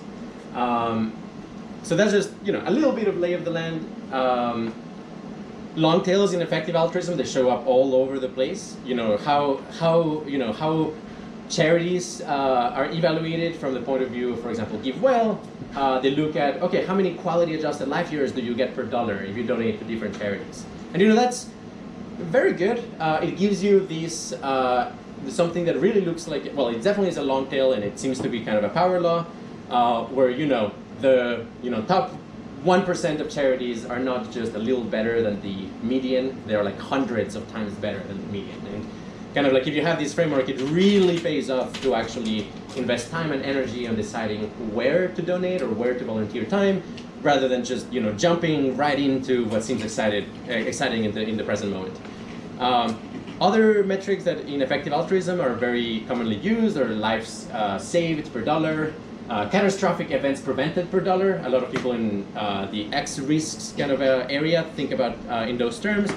Um, 0.55 1.12
so 1.83 1.97
that's 1.97 2.12
just 2.12 2.31
you 2.45 2.52
know 2.52 2.62
a 2.67 2.71
little 2.71 2.93
bit 2.93 3.09
of 3.09 3.19
lay 3.19 3.33
of 3.33 3.45
the 3.45 3.50
land. 3.50 3.87
Um, 4.12 4.75
long 5.76 6.02
tails 6.02 6.33
in 6.33 6.43
effective 6.43 6.75
altruism 6.75 7.17
they 7.17 7.25
show 7.25 7.50
up 7.50 7.67
all 7.67 7.95
over 7.95 8.19
the 8.19 8.28
place. 8.28 8.76
You 8.85 8.95
know 8.95 9.17
how 9.17 9.61
how 9.78 10.23
you 10.26 10.38
know 10.38 10.52
how 10.52 10.93
charities 11.49 12.21
uh, 12.23 12.73
are 12.75 12.90
evaluated 12.90 13.57
from 13.57 13.75
the 13.75 13.81
point 13.81 14.02
of 14.02 14.11
view, 14.11 14.37
for 14.37 14.50
example, 14.50 14.78
GiveWell. 14.81 15.38
Uh, 15.75 15.99
they 16.00 16.11
look 16.11 16.37
at 16.37 16.62
okay, 16.62 16.85
how 16.85 16.95
many 16.95 17.14
quality 17.14 17.55
adjusted 17.55 17.88
life 17.88 18.11
years 18.12 18.33
do 18.33 18.40
you 18.40 18.55
get 18.55 18.75
per 18.75 18.85
dollar 18.85 19.23
if 19.23 19.37
you 19.37 19.45
donate 19.45 19.78
to 19.78 19.85
different 19.85 20.19
charities? 20.19 20.64
And 20.93 21.02
you 21.02 21.09
know 21.09 21.14
that's 21.14 21.49
very 22.19 22.52
good. 22.52 22.83
Uh, 22.99 23.21
it 23.23 23.37
gives 23.37 23.62
you 23.62 23.87
these 23.87 24.33
uh, 24.35 24.93
something 25.29 25.65
that 25.65 25.77
really 25.79 26.01
looks 26.01 26.29
like, 26.29 26.53
well, 26.55 26.69
it 26.69 26.83
definitely 26.83 27.11
is 27.11 27.17
a 27.17 27.23
long 27.23 27.49
tail 27.49 27.73
and 27.73 27.85
it 27.85 27.99
seems 27.99 28.21
to 28.21 28.29
be 28.29 28.45
kind 28.45 28.59
of 28.59 28.65
a 28.65 28.69
power 28.69 29.01
law 29.01 29.27
uh, 29.71 30.05
where, 30.05 30.31
you 30.31 30.47
know, 30.47 30.73
the 31.01 31.47
you 31.63 31.71
know, 31.71 31.83
top 31.83 32.13
1% 32.65 33.21
of 33.21 33.31
charities 33.31 33.85
are 33.85 33.99
not 33.99 34.31
just 34.33 34.55
a 34.55 34.59
little 34.59 34.83
better 34.85 35.23
than 35.23 35.41
the 35.43 35.67
median, 35.83 36.43
they're 36.47 36.65
like 36.65 36.79
hundreds 36.79 37.35
of 37.37 37.49
times 37.53 37.73
better 37.75 38.01
than 38.01 38.21
the 38.21 38.33
median. 38.33 38.67
And 38.67 38.89
kind 39.35 39.47
of 39.47 39.53
like 39.53 39.67
if 39.67 39.75
you 39.75 39.83
have 39.83 39.99
this 39.99 40.13
framework, 40.13 40.49
it 40.49 40.61
really 40.71 41.19
pays 41.19 41.51
off 41.51 41.81
to 41.83 41.95
actually 41.95 42.49
invest 42.77 43.11
time 43.11 43.33
and 43.33 43.43
energy 43.45 43.87
on 43.87 43.95
deciding 43.95 44.49
where 44.75 45.09
to 45.09 45.23
donate 45.23 45.63
or 45.63 45.69
where 45.69 45.97
to 45.97 46.05
volunteer 46.05 46.45
time 46.45 46.83
rather 47.23 47.49
than 47.49 47.65
just 47.65 47.93
you 47.93 48.01
know 48.01 48.13
jumping 48.13 48.77
right 48.77 48.99
into 48.99 49.45
what 49.47 49.63
seems 49.63 49.85
excited, 49.85 50.25
exciting 50.49 51.05
in 51.05 51.13
the, 51.13 51.23
in 51.23 51.37
the 51.37 51.45
present 51.45 51.73
moment. 51.73 51.97
Um, 52.59 52.99
other 53.40 53.85
metrics 53.85 54.25
that 54.25 54.40
in 54.40 54.62
effective 54.62 54.92
altruism 54.92 55.40
are 55.40 55.54
very 55.54 56.04
commonly 56.09 56.37
used 56.37 56.76
are 56.76 56.88
lives 56.88 57.49
uh, 57.50 57.78
saved 57.78 58.33
per 58.33 58.40
dollar, 58.40 58.95
uh, 59.28 59.49
catastrophic 59.49 60.11
events 60.11 60.40
prevented 60.40 60.90
per 60.90 61.00
dollar. 61.00 61.40
A 61.45 61.49
lot 61.49 61.62
of 61.62 61.71
people 61.71 61.92
in 61.92 62.26
uh, 62.35 62.66
the 62.66 62.92
X 62.92 63.18
risks 63.18 63.75
kind 63.76 63.90
of 63.90 64.00
uh, 64.00 64.26
area 64.30 64.64
think 64.75 64.92
about 64.92 65.16
uh, 65.28 65.47
in 65.49 65.59
those 65.59 65.78
terms. 65.78 66.11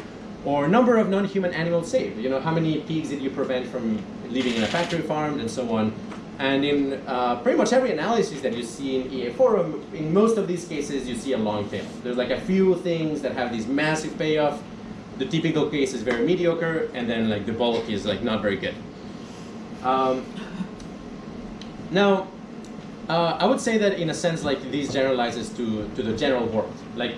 Or 0.43 0.67
number 0.67 0.97
of 0.97 1.09
non-human 1.09 1.53
animals 1.53 1.91
saved. 1.91 2.17
You 2.17 2.29
know, 2.29 2.39
how 2.39 2.51
many 2.51 2.79
pigs 2.79 3.09
did 3.09 3.21
you 3.21 3.29
prevent 3.29 3.67
from 3.67 4.03
living 4.31 4.55
in 4.55 4.63
a 4.63 4.67
factory 4.67 5.01
farm 5.01 5.39
and 5.39 5.49
so 5.49 5.75
on. 5.75 5.93
And 6.39 6.65
in 6.65 6.93
uh, 7.05 7.35
pretty 7.41 7.57
much 7.57 7.71
every 7.71 7.91
analysis 7.91 8.41
that 8.41 8.55
you 8.55 8.63
see 8.63 9.01
in 9.01 9.11
EA 9.11 9.29
Forum, 9.29 9.85
in 9.93 10.11
most 10.13 10.37
of 10.37 10.47
these 10.47 10.67
cases, 10.67 11.07
you 11.07 11.15
see 11.15 11.33
a 11.33 11.37
long 11.37 11.69
tail. 11.69 11.85
There's 12.03 12.17
like 12.17 12.31
a 12.31 12.41
few 12.41 12.75
things 12.77 13.21
that 13.21 13.33
have 13.33 13.51
these 13.51 13.67
massive 13.67 14.17
payoff. 14.17 14.61
The 15.21 15.27
typical 15.27 15.69
case 15.69 15.93
is 15.93 16.01
very 16.01 16.25
mediocre, 16.25 16.89
and 16.95 17.07
then 17.07 17.29
like 17.29 17.45
the 17.45 17.53
bulk 17.53 17.87
is 17.87 18.07
like 18.07 18.23
not 18.23 18.41
very 18.41 18.57
good. 18.57 18.73
Um, 19.83 20.25
now, 21.91 22.27
uh, 23.07 23.37
I 23.39 23.45
would 23.45 23.61
say 23.61 23.77
that 23.77 23.99
in 23.99 24.09
a 24.09 24.15
sense, 24.15 24.43
like 24.43 24.59
this 24.71 24.91
generalizes 24.91 25.49
to, 25.57 25.87
to 25.95 26.01
the 26.01 26.17
general 26.17 26.47
world. 26.47 26.73
Like 26.95 27.13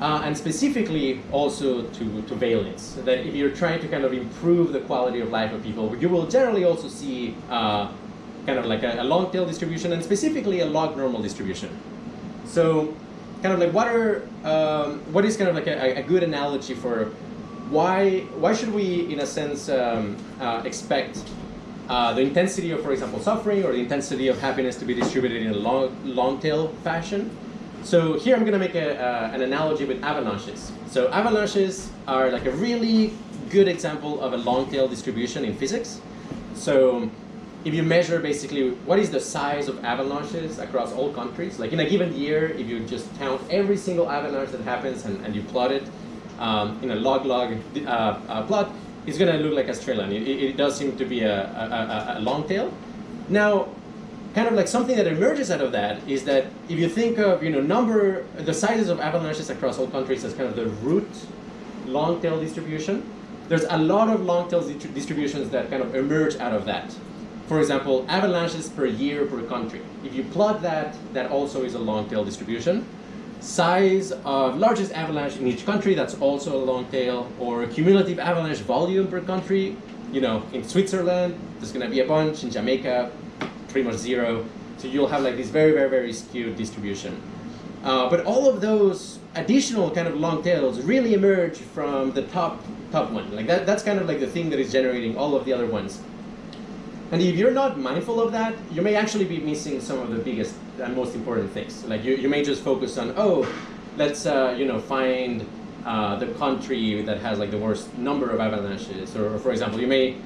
uh, 0.00 0.22
and 0.24 0.36
specifically 0.36 1.20
also 1.30 1.82
to, 1.90 2.22
to 2.22 2.34
valence. 2.34 2.98
That 3.04 3.24
if 3.24 3.36
you're 3.36 3.54
trying 3.54 3.80
to 3.82 3.86
kind 3.86 4.04
of 4.04 4.12
improve 4.12 4.72
the 4.72 4.80
quality 4.80 5.20
of 5.20 5.30
life 5.30 5.52
of 5.52 5.62
people, 5.62 5.96
you 5.98 6.08
will 6.08 6.26
generally 6.26 6.64
also 6.64 6.88
see 6.88 7.36
uh, 7.48 7.92
kind 8.46 8.58
of 8.58 8.66
like 8.66 8.82
a, 8.82 9.00
a, 9.00 9.04
long 9.04 9.30
tail 9.30 9.46
distribution 9.46 9.92
and 9.92 10.02
specifically 10.02 10.58
a 10.58 10.66
log 10.66 10.96
normal 10.96 11.22
distribution. 11.22 11.70
So 12.46 12.96
kind 13.42 13.52
of 13.54 13.60
like 13.60 13.72
what 13.72 13.88
are, 13.88 14.22
um, 14.44 15.00
what 15.12 15.24
is 15.24 15.36
kind 15.36 15.48
of 15.48 15.54
like 15.54 15.66
a, 15.66 15.98
a, 15.98 16.02
good 16.02 16.22
analogy 16.22 16.74
for 16.74 17.06
why, 17.70 18.20
why 18.38 18.54
should 18.54 18.72
we 18.72 19.12
in 19.12 19.20
a 19.20 19.26
sense 19.26 19.68
um, 19.68 20.16
uh, 20.40 20.62
expect 20.64 21.24
uh, 21.88 22.12
the 22.12 22.20
intensity 22.20 22.70
of, 22.70 22.82
for 22.82 22.92
example, 22.92 23.18
suffering 23.18 23.64
or 23.64 23.72
the 23.72 23.80
intensity 23.80 24.28
of 24.28 24.38
happiness 24.40 24.76
to 24.76 24.84
be 24.84 24.94
distributed 24.94 25.42
in 25.42 25.50
a 25.50 25.56
long, 25.56 25.96
long 26.04 26.38
tail 26.38 26.68
fashion 26.84 27.36
so 27.84 28.16
here 28.16 28.36
I'm 28.36 28.42
going 28.42 28.52
to 28.52 28.60
make 28.60 28.76
a, 28.76 28.96
uh, 28.96 29.30
an 29.34 29.42
analogy 29.42 29.84
with 29.84 30.02
avalanches. 30.04 30.70
So 30.86 31.08
avalanches 31.08 31.90
are 32.06 32.30
like 32.30 32.46
a 32.46 32.52
really 32.52 33.12
good 33.50 33.66
example 33.66 34.20
of 34.20 34.32
a 34.32 34.36
long 34.36 34.70
tail 34.70 34.86
distribution 34.86 35.44
in 35.44 35.56
physics. 35.56 36.00
So 36.54 37.10
if 37.64 37.74
you 37.74 37.82
measure 37.82 38.18
basically 38.18 38.70
what 38.86 38.98
is 38.98 39.10
the 39.10 39.20
size 39.20 39.68
of 39.68 39.84
avalanches 39.84 40.58
across 40.58 40.92
all 40.92 41.12
countries, 41.12 41.58
like 41.58 41.72
in 41.72 41.80
a 41.80 41.88
given 41.88 42.14
year, 42.16 42.48
if 42.48 42.66
you 42.68 42.80
just 42.80 43.06
count 43.18 43.40
every 43.50 43.76
single 43.76 44.10
avalanche 44.10 44.50
that 44.50 44.62
happens 44.62 45.04
and, 45.04 45.24
and 45.24 45.34
you 45.34 45.42
plot 45.42 45.70
it 45.70 45.84
um, 46.38 46.78
in 46.82 46.90
a 46.90 46.96
log-log 46.96 47.56
uh, 47.76 47.88
uh, 47.88 48.46
plot, 48.46 48.72
it's 49.06 49.18
going 49.18 49.32
to 49.32 49.38
look 49.38 49.54
like 49.54 49.68
Australia. 49.68 50.04
It, 50.06 50.28
it, 50.28 50.56
does 50.56 50.76
seem 50.76 50.96
to 50.96 51.04
be 51.04 51.20
a, 51.22 51.44
a, 51.44 52.14
a, 52.14 52.18
a 52.18 52.20
long 52.20 52.46
tail. 52.48 52.72
Now, 53.28 53.68
kind 54.34 54.48
of 54.48 54.54
like 54.54 54.68
something 54.68 54.96
that 54.96 55.06
emerges 55.06 55.50
out 55.50 55.60
of 55.60 55.72
that 55.72 56.06
is 56.08 56.24
that 56.24 56.46
if 56.68 56.78
you 56.78 56.88
think 56.88 57.18
of 57.18 57.42
you 57.42 57.50
know 57.50 57.60
number 57.60 58.24
the 58.36 58.54
sizes 58.54 58.88
of 58.88 58.98
avalanches 58.98 59.50
across 59.50 59.78
all 59.78 59.86
countries 59.88 60.24
as 60.24 60.32
kind 60.32 60.48
of 60.48 60.56
the 60.56 60.66
root 60.86 61.08
long 61.86 62.20
tail 62.22 62.40
distribution 62.40 63.04
there's 63.48 63.64
a 63.64 63.76
lot 63.76 64.08
of 64.08 64.22
long 64.22 64.48
tail 64.48 64.66
distributions 64.94 65.50
that 65.50 65.68
kind 65.68 65.82
of 65.82 65.94
emerge 65.94 66.36
out 66.36 66.54
of 66.54 66.64
that 66.64 66.94
for 67.52 67.60
example 67.60 68.04
avalanches 68.08 68.68
per 68.68 68.86
year 68.86 69.26
per 69.26 69.42
country 69.42 69.80
if 70.04 70.14
you 70.14 70.24
plot 70.36 70.62
that 70.62 70.94
that 71.12 71.30
also 71.30 71.62
is 71.62 71.74
a 71.74 71.78
long 71.90 72.08
tail 72.08 72.24
distribution 72.24 72.84
size 73.40 74.12
of 74.24 74.56
largest 74.56 74.92
avalanche 74.92 75.36
in 75.36 75.46
each 75.46 75.64
country 75.66 75.94
that's 75.94 76.14
also 76.14 76.50
a 76.56 76.64
long 76.72 76.84
tail 76.86 77.30
or 77.38 77.66
cumulative 77.66 78.18
avalanche 78.18 78.60
volume 78.74 79.06
per 79.06 79.20
country 79.20 79.76
you 80.12 80.20
know 80.20 80.42
in 80.52 80.62
switzerland 80.64 81.38
there's 81.58 81.72
to 81.72 81.88
be 81.88 82.00
a 82.00 82.06
bunch 82.06 82.44
in 82.44 82.50
jamaica 82.50 83.10
pretty 83.72 83.88
much 83.88 83.96
zero. 83.96 84.44
So 84.78 84.86
you'll 84.86 85.08
have 85.08 85.22
like 85.22 85.36
this 85.36 85.48
very, 85.48 85.72
very, 85.72 85.88
very 85.88 86.12
skewed 86.12 86.56
distribution. 86.56 87.20
Uh, 87.82 88.08
but 88.08 88.24
all 88.24 88.48
of 88.48 88.60
those 88.60 89.18
additional 89.34 89.90
kind 89.90 90.06
of 90.06 90.14
long 90.14 90.42
tails 90.42 90.80
really 90.82 91.14
emerge 91.14 91.56
from 91.56 92.12
the 92.12 92.22
top 92.22 92.62
top 92.92 93.10
one. 93.10 93.34
Like 93.34 93.46
that, 93.46 93.64
that's 93.66 93.82
kind 93.82 93.98
of 93.98 94.06
like 94.06 94.20
the 94.20 94.26
thing 94.26 94.50
that 94.50 94.60
is 94.60 94.70
generating 94.70 95.16
all 95.16 95.34
of 95.34 95.44
the 95.46 95.52
other 95.52 95.66
ones. 95.66 96.00
And 97.12 97.20
if 97.20 97.36
you're 97.36 97.50
not 97.50 97.78
mindful 97.78 98.22
of 98.22 98.32
that, 98.32 98.54
you 98.72 98.80
may 98.80 98.94
actually 98.96 99.26
be 99.26 99.38
missing 99.38 99.82
some 99.82 99.98
of 99.98 100.08
the 100.08 100.16
biggest 100.16 100.54
and 100.80 100.96
most 100.96 101.14
important 101.14 101.52
things. 101.52 101.84
Like 101.84 102.02
you, 102.04 102.16
you 102.16 102.28
may 102.28 102.42
just 102.42 102.62
focus 102.64 102.96
on, 102.96 103.12
oh, 103.18 103.46
let's 103.98 104.24
uh, 104.24 104.56
you 104.58 104.64
know 104.64 104.80
find 104.80 105.46
uh, 105.84 106.16
the 106.16 106.28
country 106.38 107.02
that 107.02 107.18
has 107.18 107.38
like 107.38 107.50
the 107.50 107.58
worst 107.58 107.92
number 107.98 108.30
of 108.30 108.40
avalanches, 108.40 109.14
or, 109.14 109.34
or 109.34 109.38
for 109.38 109.50
example, 109.52 109.78
you 109.78 109.86
may 109.86 110.16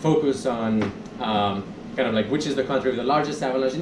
focus 0.00 0.46
on 0.46 0.82
um, 1.20 1.62
kind 1.94 2.08
of 2.08 2.14
like 2.14 2.26
which 2.30 2.46
is 2.46 2.54
the 2.56 2.64
country 2.64 2.90
with 2.90 2.98
the 2.98 3.04
largest 3.04 3.42
avalanche. 3.42 3.74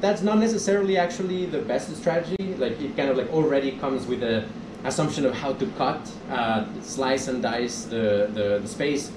that's 0.00 0.22
not 0.22 0.38
necessarily 0.38 0.96
actually 0.96 1.44
the 1.44 1.60
best 1.60 1.94
strategy. 1.96 2.54
Like 2.56 2.80
it 2.80 2.96
kind 2.96 3.10
of 3.10 3.18
like 3.18 3.30
already 3.30 3.72
comes 3.72 4.06
with 4.06 4.22
a 4.22 4.48
assumption 4.84 5.26
of 5.26 5.34
how 5.34 5.52
to 5.52 5.66
cut, 5.76 6.00
uh, 6.30 6.64
slice 6.80 7.28
and 7.28 7.42
dice 7.42 7.84
the, 7.84 8.30
the, 8.32 8.60
the, 8.62 8.68
space. 8.68 9.10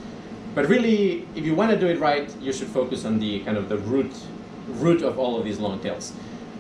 But 0.56 0.68
really, 0.68 1.27
if 1.36 1.46
you 1.46 1.56
want 1.56 1.72
to 1.72 1.79
do 1.79 1.88
it 1.88 2.00
right, 2.00 2.29
you 2.41 2.51
should 2.51 2.68
focus 2.68 3.06
on 3.06 3.20
the 3.20 3.39
kind 3.41 3.58
of 3.58 3.70
the 3.70 3.77
root, 3.77 4.12
root 4.68 5.01
of 5.01 5.20
all 5.20 5.38
of 5.38 5.46
these 5.46 5.60
long 5.60 5.79
tails. 5.79 6.13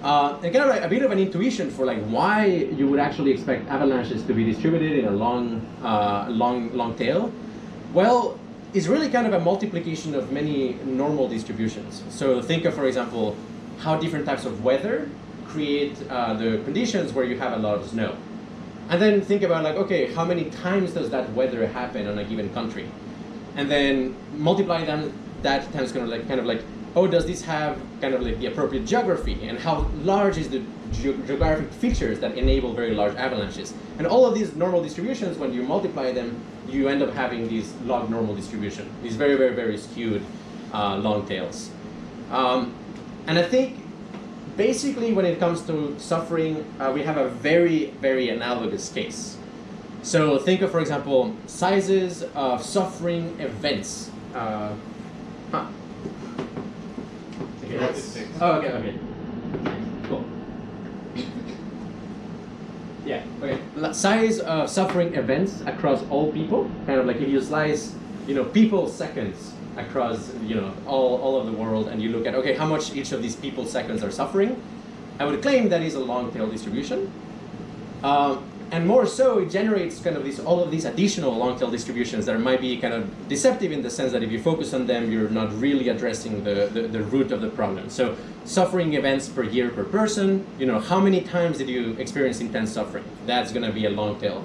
Uh, 0.03 0.39
and 0.43 0.53
kind 0.53 0.57
of 0.57 0.69
like 0.69 0.81
a 0.81 0.87
bit 0.87 1.01
of 1.01 1.11
an 1.11 1.19
intuition 1.19 1.69
for 1.69 1.85
like 1.85 2.01
why 2.05 2.45
you 2.45 2.87
would 2.87 2.99
actually 2.99 3.31
expect 3.31 3.67
avalanches 3.67 4.23
to 4.23 4.33
be 4.33 4.45
distributed 4.45 4.99
in 4.99 5.05
a 5.05 5.11
long, 5.11 5.65
uh, 5.83 6.27
long, 6.29 6.73
long 6.73 6.95
tail. 6.95 7.31
Well, 7.93 8.39
it's 8.73 8.87
really 8.87 9.09
kind 9.09 9.27
of 9.27 9.33
a 9.33 9.39
multiplication 9.39 10.15
of 10.15 10.31
many 10.31 10.73
normal 10.85 11.27
distributions. 11.27 12.03
So 12.09 12.41
think 12.41 12.65
of, 12.65 12.75
for 12.75 12.85
example, 12.85 13.35
how 13.79 13.97
different 13.97 14.25
types 14.25 14.45
of 14.45 14.63
weather 14.63 15.09
create 15.47 15.97
uh, 16.09 16.33
the 16.35 16.61
conditions 16.63 17.11
where 17.11 17.25
you 17.25 17.37
have 17.39 17.53
a 17.53 17.57
lot 17.57 17.79
of 17.79 17.89
snow. 17.89 18.15
And 18.89 19.01
then 19.01 19.21
think 19.21 19.41
about 19.43 19.63
like, 19.63 19.75
okay, 19.75 20.13
how 20.13 20.23
many 20.23 20.49
times 20.49 20.93
does 20.93 21.09
that 21.09 21.33
weather 21.33 21.67
happen 21.67 22.07
on 22.07 22.17
a 22.19 22.23
given 22.23 22.53
country? 22.53 22.89
And 23.55 23.69
then 23.69 24.15
multiply 24.33 24.85
them, 24.85 25.13
that 25.41 25.71
times 25.73 25.91
kind 25.91 26.03
of 26.03 26.09
like, 26.09 26.27
kind 26.27 26.39
of 26.39 26.45
like, 26.45 26.63
oh, 26.95 27.07
does 27.07 27.25
this 27.25 27.41
have 27.43 27.79
kind 28.01 28.13
of 28.13 28.21
like 28.21 28.39
the 28.39 28.47
appropriate 28.47 28.85
geography? 28.85 29.47
And 29.47 29.59
how 29.59 29.89
large 30.03 30.37
is 30.37 30.49
the 30.49 30.59
ge 30.91 31.15
geographic 31.27 31.71
features 31.71 32.19
that 32.19 32.37
enable 32.37 32.73
very 32.73 32.93
large 32.93 33.15
avalanches? 33.15 33.73
And 33.97 34.07
all 34.07 34.25
of 34.25 34.33
these 34.33 34.55
normal 34.55 34.81
distributions, 34.81 35.37
when 35.37 35.53
you 35.53 35.63
multiply 35.63 36.11
them, 36.11 36.41
you 36.67 36.87
end 36.87 37.01
up 37.01 37.13
having 37.13 37.47
these 37.47 37.73
log 37.85 38.09
normal 38.09 38.35
distribution, 38.35 38.89
these 39.01 39.15
very, 39.15 39.35
very, 39.35 39.55
very 39.55 39.77
skewed 39.77 40.23
uh, 40.73 40.97
long 40.97 41.25
tails. 41.25 41.71
Um, 42.31 42.73
and 43.27 43.39
I 43.39 43.43
think 43.43 43.79
basically 44.57 45.13
when 45.13 45.25
it 45.25 45.39
comes 45.39 45.61
to 45.63 45.97
suffering, 45.99 46.65
uh, 46.79 46.91
we 46.93 47.01
have 47.03 47.17
a 47.17 47.29
very, 47.29 47.91
very 48.01 48.29
analogous 48.29 48.91
case. 48.91 49.37
So 50.01 50.39
think 50.39 50.61
of, 50.61 50.71
for 50.71 50.79
example, 50.79 51.35
sizes 51.45 52.23
of 52.35 52.63
suffering 52.63 53.39
events. 53.39 54.11
Uh, 54.33 54.73
huh. 55.51 55.65
okay, 57.63 57.93
oh, 58.39 58.51
okay, 58.53 58.71
okay. 58.71 58.99
Yeah, 63.05 63.23
okay. 63.41 63.59
Size 63.91 64.39
of 64.39 64.69
suffering 64.69 65.15
events 65.15 65.61
across 65.65 66.03
all 66.09 66.31
people, 66.31 66.69
kind 66.85 66.99
of 66.99 67.07
like 67.07 67.17
if 67.17 67.27
you 67.27 67.41
slice, 67.41 67.95
you 68.27 68.35
know, 68.35 68.45
people 68.45 68.87
seconds 68.87 69.53
across, 69.77 70.31
you 70.43 70.55
know, 70.55 70.73
all, 70.85 71.17
all 71.17 71.39
of 71.39 71.47
the 71.47 71.51
world, 71.51 71.87
and 71.87 72.01
you 72.01 72.09
look 72.09 72.27
at, 72.27 72.35
okay, 72.35 72.53
how 72.53 72.67
much 72.67 72.93
each 72.93 73.11
of 73.11 73.21
these 73.21 73.35
people 73.35 73.65
seconds 73.65 74.03
are 74.03 74.11
suffering, 74.11 74.61
I 75.19 75.25
would 75.25 75.41
claim 75.41 75.69
that 75.69 75.81
is 75.81 75.95
a 75.95 75.99
long 75.99 76.31
tail 76.31 76.47
distribution. 76.47 77.11
Um, 78.03 78.48
and 78.71 78.85
more 78.85 79.05
so, 79.05 79.39
it 79.39 79.49
generates 79.49 79.99
kind 79.99 80.15
of 80.15 80.23
these 80.23 80.39
all 80.39 80.61
of 80.63 80.69
these 80.69 80.85
additional 80.85 81.35
long 81.35 81.57
tail 81.57 81.71
distributions 81.71 82.25
that 82.27 82.39
might 82.39 82.61
be 82.61 82.77
kind 82.77 82.93
of 82.93 83.27
deceptive 83.27 83.71
in 83.71 83.81
the 83.81 83.89
sense 83.89 84.11
that 84.11 84.21
if 84.21 84.31
you 84.31 84.41
focus 84.41 84.73
on 84.73 84.85
them, 84.85 85.11
you're 85.11 85.29
not 85.29 85.51
really 85.59 85.89
addressing 85.89 86.43
the, 86.43 86.69
the, 86.71 86.81
the 86.81 87.01
root 87.01 87.31
of 87.31 87.41
the 87.41 87.49
problem. 87.49 87.89
So 87.89 88.15
suffering 88.45 88.93
events 88.93 89.27
per 89.27 89.43
year 89.43 89.69
per 89.69 89.83
person, 89.83 90.45
you 90.59 90.65
know, 90.65 90.79
how 90.79 90.99
many 90.99 91.21
times 91.21 91.57
did 91.57 91.69
you 91.69 91.93
experience 91.93 92.41
intense 92.41 92.71
suffering? 92.71 93.03
That's 93.25 93.51
going 93.51 93.65
to 93.65 93.71
be 93.71 93.85
a 93.85 93.89
long 93.89 94.19
tail. 94.19 94.43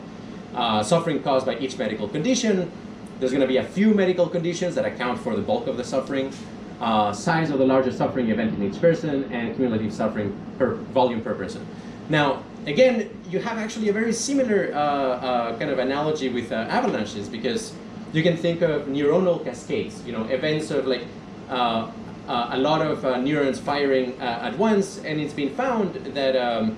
Uh, 0.55 0.83
suffering 0.83 1.23
caused 1.23 1.47
by 1.47 1.59
each 1.59 1.77
medical 1.77 2.09
condition, 2.09 2.71
there's 3.19 3.33
going 3.33 3.43
to 3.43 3.49
be 3.49 3.59
a 3.59 3.65
few 3.65 3.93
medical 3.95 4.29
conditions 4.29 4.75
that 4.77 4.85
account 4.85 5.21
for 5.21 5.37
the 5.37 5.43
bulk 5.43 5.67
of 5.67 5.77
the 5.77 5.85
suffering. 5.85 6.33
Uh, 6.81 7.13
size 7.13 7.51
of 7.51 7.59
the 7.59 7.65
largest 7.65 7.99
suffering 7.99 8.31
event 8.31 8.53
in 8.55 8.63
each 8.63 8.81
person, 8.81 9.33
and 9.33 9.55
cumulative 9.55 9.93
suffering 9.93 10.37
per 10.59 10.75
volume 10.75 11.23
per 11.23 11.33
person. 11.33 11.65
Now, 12.09 12.43
again, 12.67 13.09
you 13.35 13.41
have 13.41 13.59
actually 13.59 13.89
a 13.89 13.93
very 13.93 14.13
similar 14.13 14.71
uh, 14.73 14.79
uh, 14.79 15.59
kind 15.59 15.71
of 15.71 15.81
analogy 15.81 16.29
with 16.29 16.53
uh, 16.53 16.79
avalanches 16.79 17.29
because 17.29 17.75
you 18.13 18.23
can 18.23 18.37
think 18.37 18.63
of 18.63 18.87
neuronal 18.87 19.43
cascades, 19.45 20.01
you 20.07 20.13
know, 20.13 20.23
events 20.27 20.71
of 20.71 20.87
like 20.87 21.03
uh, 21.51 21.91
uh, 22.29 22.51
a 22.53 22.59
lot 22.59 22.81
of 22.81 23.05
uh, 23.05 23.19
neurons 23.19 23.59
firing 23.59 24.17
at 24.21 24.57
once, 24.57 24.99
and 24.99 25.21
it's 25.21 25.35
been 25.35 25.53
found 25.57 25.95
that 26.15 26.37
um, 26.37 26.77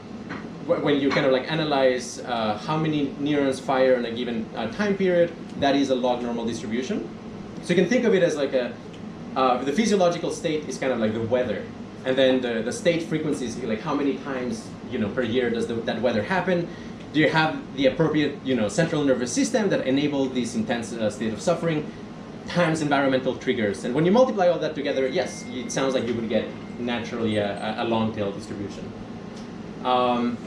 when 0.67 0.99
you 0.99 1.11
kind 1.11 1.27
of 1.27 1.33
like 1.33 1.47
analyze 1.53 2.21
how 2.67 2.77
many 2.79 3.15
neurons 3.21 3.61
fire 3.61 3.95
in 3.95 4.07
a 4.07 4.11
given 4.11 4.49
time 4.73 4.97
period, 4.97 5.31
that 5.61 5.77
is 5.77 5.91
a 5.91 5.95
log 5.95 6.23
normal 6.23 6.47
distribution. 6.47 7.07
So 7.63 7.75
you 7.75 7.77
can 7.77 7.89
think 7.89 8.05
of 8.05 8.15
it 8.15 8.23
as 8.23 8.35
like 8.35 8.55
a, 8.55 8.73
the 9.69 9.73
physiological 9.73 10.31
state 10.31 10.67
is 10.71 10.79
kind 10.79 10.93
of 10.93 10.99
like 10.99 11.13
the 11.13 11.27
weather 11.35 11.63
and 12.07 12.17
then 12.17 12.41
the, 12.41 12.63
the 12.63 12.73
state 12.73 13.03
frequencies, 13.03 13.57
like 13.59 13.81
how 13.81 13.95
many 13.95 14.17
times 14.19 14.65
you 14.91 14.99
know 14.99 15.09
per 15.09 15.23
year 15.23 15.51
does 15.51 15.67
the, 15.67 15.75
that 15.75 16.01
weather 16.01 16.23
happen? 16.23 16.69
Do 17.13 17.21
you 17.21 17.31
have 17.31 17.57
the 17.77 17.87
appropriate 17.87 18.39
you 18.45 18.55
know 18.55 18.69
central 18.69 19.05
nervous 19.05 19.33
system 19.33 19.69
that 19.71 19.87
enable 19.87 20.27
this 20.27 20.55
intense 20.55 20.93
uh, 20.93 21.11
state 21.11 21.33
of 21.33 21.41
suffering? 21.41 21.91
Times 22.47 22.81
environmental 22.81 23.35
triggers, 23.35 23.83
and 23.83 23.93
when 23.93 24.07
you 24.07 24.13
multiply 24.13 24.47
all 24.47 24.59
that 24.61 24.77
together, 24.77 25.09
yes, 25.09 25.45
it 25.49 25.73
sounds 25.73 25.95
like 25.95 26.07
you 26.07 26.15
would 26.15 26.29
get 26.29 26.47
naturally 26.79 27.39
a, 27.39 27.83
a 27.83 27.85
long 27.85 28.15
tail 28.15 28.31
distribution. 28.31 28.85
Um, 29.85 30.39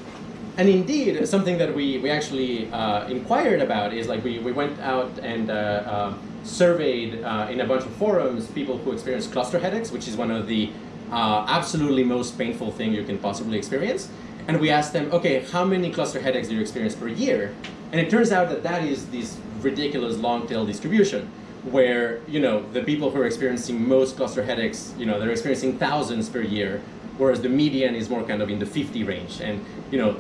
and 0.58 0.68
indeed, 0.68 1.28
something 1.28 1.58
that 1.58 1.74
we, 1.74 1.98
we 2.00 2.10
actually 2.10 2.72
uh, 2.72 3.08
inquired 3.08 3.62
about 3.62 3.94
is 3.94 4.08
like 4.08 4.24
we, 4.24 4.40
we 4.40 4.52
went 4.52 4.80
out 4.80 5.18
and 5.20 5.50
uh, 5.50 5.54
uh, 5.54 6.14
surveyed 6.44 7.14
in 7.16 7.62
a 7.62 7.66
bunch 7.66 7.84
of 7.84 7.92
forums 7.96 8.48
people 8.48 8.78
who 8.78 8.92
experience 8.92 9.28
cluster 9.28 9.60
headaches, 9.60 9.92
which 9.92 10.08
is 10.08 10.18
one 10.18 10.32
of 10.32 10.48
the 10.48 10.72
uh, 11.12 11.46
absolutely 11.48 12.04
most 12.04 12.38
painful 12.38 12.72
thing 12.72 12.94
you 12.94 13.04
can 13.04 13.18
possibly 13.18 13.58
experience. 13.58 14.10
And 14.50 14.60
we 14.60 14.72
asked 14.72 14.94
them, 14.94 15.12
okay, 15.12 15.42
how 15.42 15.64
many 15.64 15.92
cluster 15.92 16.20
headaches 16.20 16.48
do 16.48 16.56
you 16.56 16.62
experience 16.62 16.96
per 16.96 17.08
year? 17.08 17.54
And 17.92 18.02
it 18.02 18.10
turns 18.10 18.32
out 18.32 18.50
that 18.50 18.64
that 18.64 18.84
is 18.84 19.06
this 19.12 19.38
ridiculous 19.62 20.18
long 20.18 20.48
tail 20.48 20.66
distribution 20.66 21.30
where, 21.66 22.22
you 22.28 22.40
know, 22.40 22.68
the 22.74 22.82
people 22.82 23.12
who 23.12 23.22
are 23.22 23.28
experiencing 23.28 23.88
most 23.88 24.18
cluster 24.18 24.44
headaches, 24.44 24.96
you 24.98 25.06
know, 25.06 25.20
they're 25.20 25.30
experiencing 25.30 25.78
thousands 25.78 26.30
per 26.30 26.42
year, 26.42 26.82
whereas 27.20 27.44
the 27.44 27.48
median 27.48 27.94
is 27.94 28.10
more 28.10 28.24
kind 28.24 28.42
of 28.42 28.50
in 28.50 28.58
the 28.58 28.66
50 28.66 29.04
range. 29.04 29.40
And, 29.40 29.64
you 29.92 30.00
know, 30.00 30.18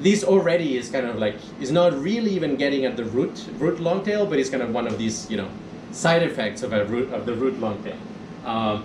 this 0.00 0.22
already 0.22 0.76
is 0.76 0.90
kind 0.90 1.06
of 1.06 1.16
like, 1.18 1.36
is 1.58 1.72
not 1.72 1.98
really 1.98 2.32
even 2.32 2.56
getting 2.56 2.84
at 2.84 2.98
the 2.98 3.06
root, 3.06 3.48
root 3.58 3.80
long 3.80 4.04
tail, 4.04 4.26
but 4.26 4.38
it's 4.38 4.50
kind 4.50 4.62
of 4.62 4.74
one 4.74 4.86
of 4.86 4.98
these, 4.98 5.30
you 5.30 5.38
know, 5.38 5.48
side 5.92 6.22
effects 6.22 6.62
of, 6.62 6.74
a 6.74 6.84
root, 6.84 7.10
of 7.10 7.24
the 7.24 7.32
root 7.32 7.58
long 7.58 7.82
tail. 7.82 7.96
Um, 8.44 8.84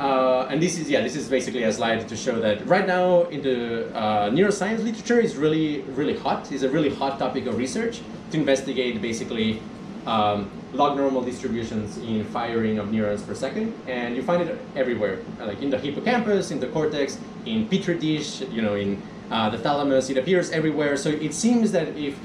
uh, 0.00 0.48
and 0.50 0.60
this 0.60 0.78
is 0.78 0.90
yeah, 0.90 1.00
this 1.00 1.16
is 1.16 1.28
basically 1.28 1.62
a 1.62 1.72
slide 1.72 2.08
to 2.08 2.16
show 2.16 2.40
that 2.40 2.66
right 2.66 2.86
now 2.86 3.22
in 3.24 3.42
the 3.42 3.94
uh, 3.94 4.30
neuroscience 4.30 4.82
literature 4.82 5.20
is 5.20 5.36
really 5.36 5.82
really 5.98 6.16
hot. 6.16 6.50
It's 6.50 6.62
a 6.62 6.68
really 6.68 6.90
hot 6.94 7.18
topic 7.18 7.46
of 7.46 7.56
research 7.56 8.00
to 8.30 8.36
investigate 8.36 9.00
basically 9.00 9.60
um, 10.06 10.50
log 10.72 10.96
normal 10.96 11.22
distributions 11.22 11.98
in 11.98 12.24
firing 12.24 12.78
of 12.78 12.92
neurons 12.92 13.22
per 13.22 13.34
second, 13.34 13.72
and 13.86 14.16
you 14.16 14.22
find 14.22 14.42
it 14.42 14.58
everywhere, 14.76 15.18
like 15.40 15.62
in 15.62 15.70
the 15.70 15.78
hippocampus, 15.78 16.50
in 16.50 16.60
the 16.60 16.66
cortex, 16.68 17.18
in 17.46 17.68
petri 17.68 17.96
dish, 17.96 18.40
you 18.50 18.62
know, 18.62 18.74
in 18.74 19.00
uh, 19.30 19.48
the 19.48 19.58
thalamus. 19.58 20.10
It 20.10 20.18
appears 20.18 20.50
everywhere. 20.50 20.96
So 20.96 21.08
it 21.08 21.32
seems 21.32 21.72
that 21.72 21.88
if 21.96 22.18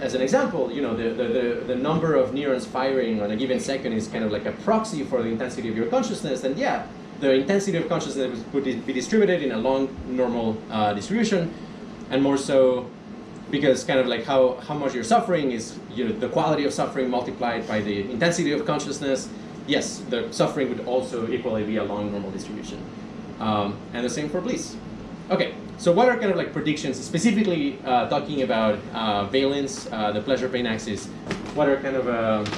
as 0.00 0.14
an 0.14 0.20
example, 0.20 0.70
you 0.70 0.82
know, 0.82 0.96
the, 0.96 1.10
the, 1.10 1.64
the, 1.66 1.74
number 1.74 2.14
of 2.14 2.32
neurons 2.32 2.66
firing 2.66 3.20
on 3.20 3.30
a 3.30 3.36
given 3.36 3.58
second 3.58 3.92
is 3.92 4.08
kind 4.08 4.24
of 4.24 4.30
like 4.30 4.46
a 4.46 4.52
proxy 4.52 5.04
for 5.04 5.22
the 5.22 5.28
intensity 5.28 5.68
of 5.68 5.76
your 5.76 5.86
consciousness, 5.86 6.44
and 6.44 6.56
yeah, 6.56 6.86
the 7.20 7.32
intensity 7.32 7.76
of 7.78 7.88
consciousness 7.88 8.44
would 8.52 8.64
be 8.64 8.92
distributed 8.92 9.42
in 9.42 9.52
a 9.52 9.56
log 9.56 9.90
normal 10.06 10.56
uh, 10.70 10.92
distribution, 10.94 11.52
and 12.10 12.22
more 12.22 12.36
so 12.36 12.88
because 13.50 13.82
kind 13.84 13.98
of 13.98 14.06
like 14.06 14.24
how, 14.24 14.54
how 14.66 14.74
much 14.74 14.94
you're 14.94 15.04
suffering 15.04 15.52
is 15.52 15.78
you 15.94 16.06
know, 16.06 16.12
the 16.12 16.28
quality 16.28 16.64
of 16.64 16.72
suffering 16.72 17.08
multiplied 17.08 17.66
by 17.66 17.80
the 17.80 18.10
intensity 18.10 18.52
of 18.52 18.64
consciousness. 18.66 19.28
Yes, 19.66 19.98
the 20.10 20.30
suffering 20.32 20.68
would 20.68 20.86
also 20.86 21.28
equally 21.28 21.64
be 21.64 21.76
a 21.76 21.84
log 21.84 22.10
normal 22.10 22.30
distribution. 22.30 22.82
Um, 23.40 23.76
and 23.92 24.04
the 24.04 24.10
same 24.10 24.28
for 24.28 24.40
bliss. 24.40 24.76
Okay, 25.30 25.54
so 25.78 25.92
what 25.92 26.08
are 26.08 26.18
kind 26.18 26.32
of 26.32 26.36
like 26.36 26.52
predictions, 26.52 26.98
specifically 26.98 27.78
uh, 27.84 28.08
talking 28.08 28.42
about 28.42 28.80
uh, 28.92 29.26
valence, 29.26 29.88
uh, 29.92 30.10
the 30.10 30.20
pleasure 30.20 30.48
pain 30.48 30.66
axis, 30.66 31.06
what 31.54 31.68
are 31.68 31.76
kind 31.80 31.94
of 31.94 32.08
um, 32.08 32.52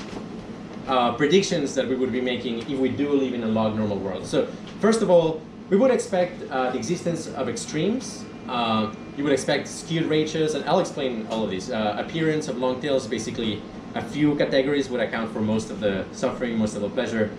uh, 0.88 1.12
predictions 1.12 1.74
that 1.74 1.86
we 1.86 1.96
would 1.96 2.12
be 2.12 2.22
making 2.22 2.60
if 2.60 2.78
we 2.78 2.88
do 2.88 3.12
live 3.12 3.34
in 3.34 3.42
a 3.44 3.46
log 3.46 3.76
normal 3.76 3.98
world? 3.98 4.24
So 4.24 4.48
first 4.80 5.02
of 5.02 5.10
all, 5.10 5.42
we 5.68 5.76
would 5.76 5.90
expect 5.90 6.50
uh, 6.50 6.70
the 6.70 6.78
existence 6.78 7.28
of 7.28 7.46
extremes. 7.46 8.24
Uh, 8.48 8.90
you 9.18 9.22
would 9.22 9.34
expect 9.34 9.68
skewed 9.68 10.06
ratios, 10.06 10.54
and 10.54 10.64
I'll 10.64 10.80
explain 10.80 11.26
all 11.28 11.44
of 11.44 11.50
these. 11.50 11.68
appearance 11.68 12.48
of 12.48 12.56
long 12.56 12.80
tails, 12.80 13.06
basically 13.06 13.60
a 13.94 14.02
few 14.02 14.34
categories 14.36 14.88
would 14.88 15.00
account 15.00 15.30
for 15.30 15.42
most 15.42 15.70
of 15.70 15.80
the 15.80 16.06
suffering, 16.12 16.56
most 16.56 16.74
of 16.74 16.80
the 16.80 16.88
pleasure, 16.88 17.30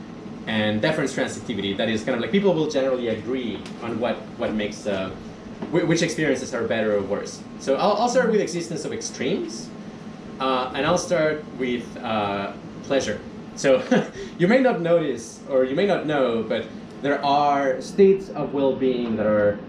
and 0.46 0.80
deference 0.80 1.12
transitivity. 1.16 1.76
That 1.76 1.90
is 1.90 2.04
kind 2.04 2.16
of 2.16 2.22
like 2.22 2.32
people 2.32 2.54
will 2.54 2.70
generally 2.70 3.08
agree 3.08 3.60
on 3.82 4.00
what, 4.00 4.18
what 4.38 4.54
makes 4.54 4.86
which 5.72 6.02
experiences 6.02 6.54
are 6.54 6.68
better 6.68 6.96
or 6.98 7.02
worse. 7.02 7.42
So 7.60 7.76
I'll, 7.76 7.94
I'll 7.94 8.10
start 8.10 8.32
with 8.32 8.42
existence 8.42 8.86
of 8.86 8.94
extremes, 8.94 9.70
uh, 10.40 10.72
and 10.76 10.86
I'll 10.86 10.98
start 10.98 11.46
with 11.58 11.86
uh, 11.98 12.54
pleasure. 12.84 13.20
So 13.56 13.84
you 14.38 14.48
may 14.48 14.60
not 14.60 14.82
notice, 14.82 15.40
or 15.50 15.66
you 15.66 15.76
may 15.76 15.86
not 15.86 16.06
know, 16.06 16.44
but 16.44 16.66
there 17.02 17.24
are 17.24 17.82
states 17.82 18.30
of 18.30 18.54
well-being 18.54 19.16
that 19.18 19.26
are 19.26 19.60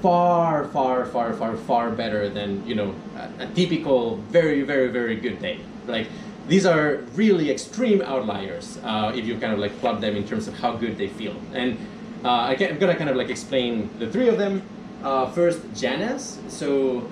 far, 0.00 0.66
far, 0.68 1.04
far, 1.04 1.32
far, 1.34 1.56
far 1.56 1.90
better 1.90 2.28
than 2.28 2.66
you 2.66 2.74
know 2.74 2.94
a, 3.16 3.44
a 3.44 3.46
typical 3.48 4.16
very, 4.30 4.62
very, 4.62 4.88
very 4.88 5.16
good 5.16 5.40
day. 5.40 5.60
Like 5.86 6.08
these 6.48 6.66
are 6.66 6.96
really 7.14 7.50
extreme 7.50 8.02
outliers 8.02 8.78
uh, 8.82 9.12
if 9.14 9.26
you 9.26 9.38
kind 9.38 9.52
of 9.52 9.58
like 9.58 9.78
plot 9.80 10.00
them 10.00 10.16
in 10.16 10.26
terms 10.26 10.48
of 10.48 10.54
how 10.58 10.72
good 10.72 10.96
they 10.96 11.08
feel. 11.08 11.36
And 11.52 11.78
uh, 12.24 12.50
I 12.50 12.54
am 12.54 12.78
gonna 12.78 12.96
kind 12.96 13.10
of 13.10 13.16
like 13.16 13.30
explain 13.30 13.90
the 13.98 14.10
three 14.10 14.28
of 14.28 14.38
them 14.38 14.62
uh, 15.02 15.30
first, 15.30 15.60
jhanas. 15.72 16.38
So 16.50 17.08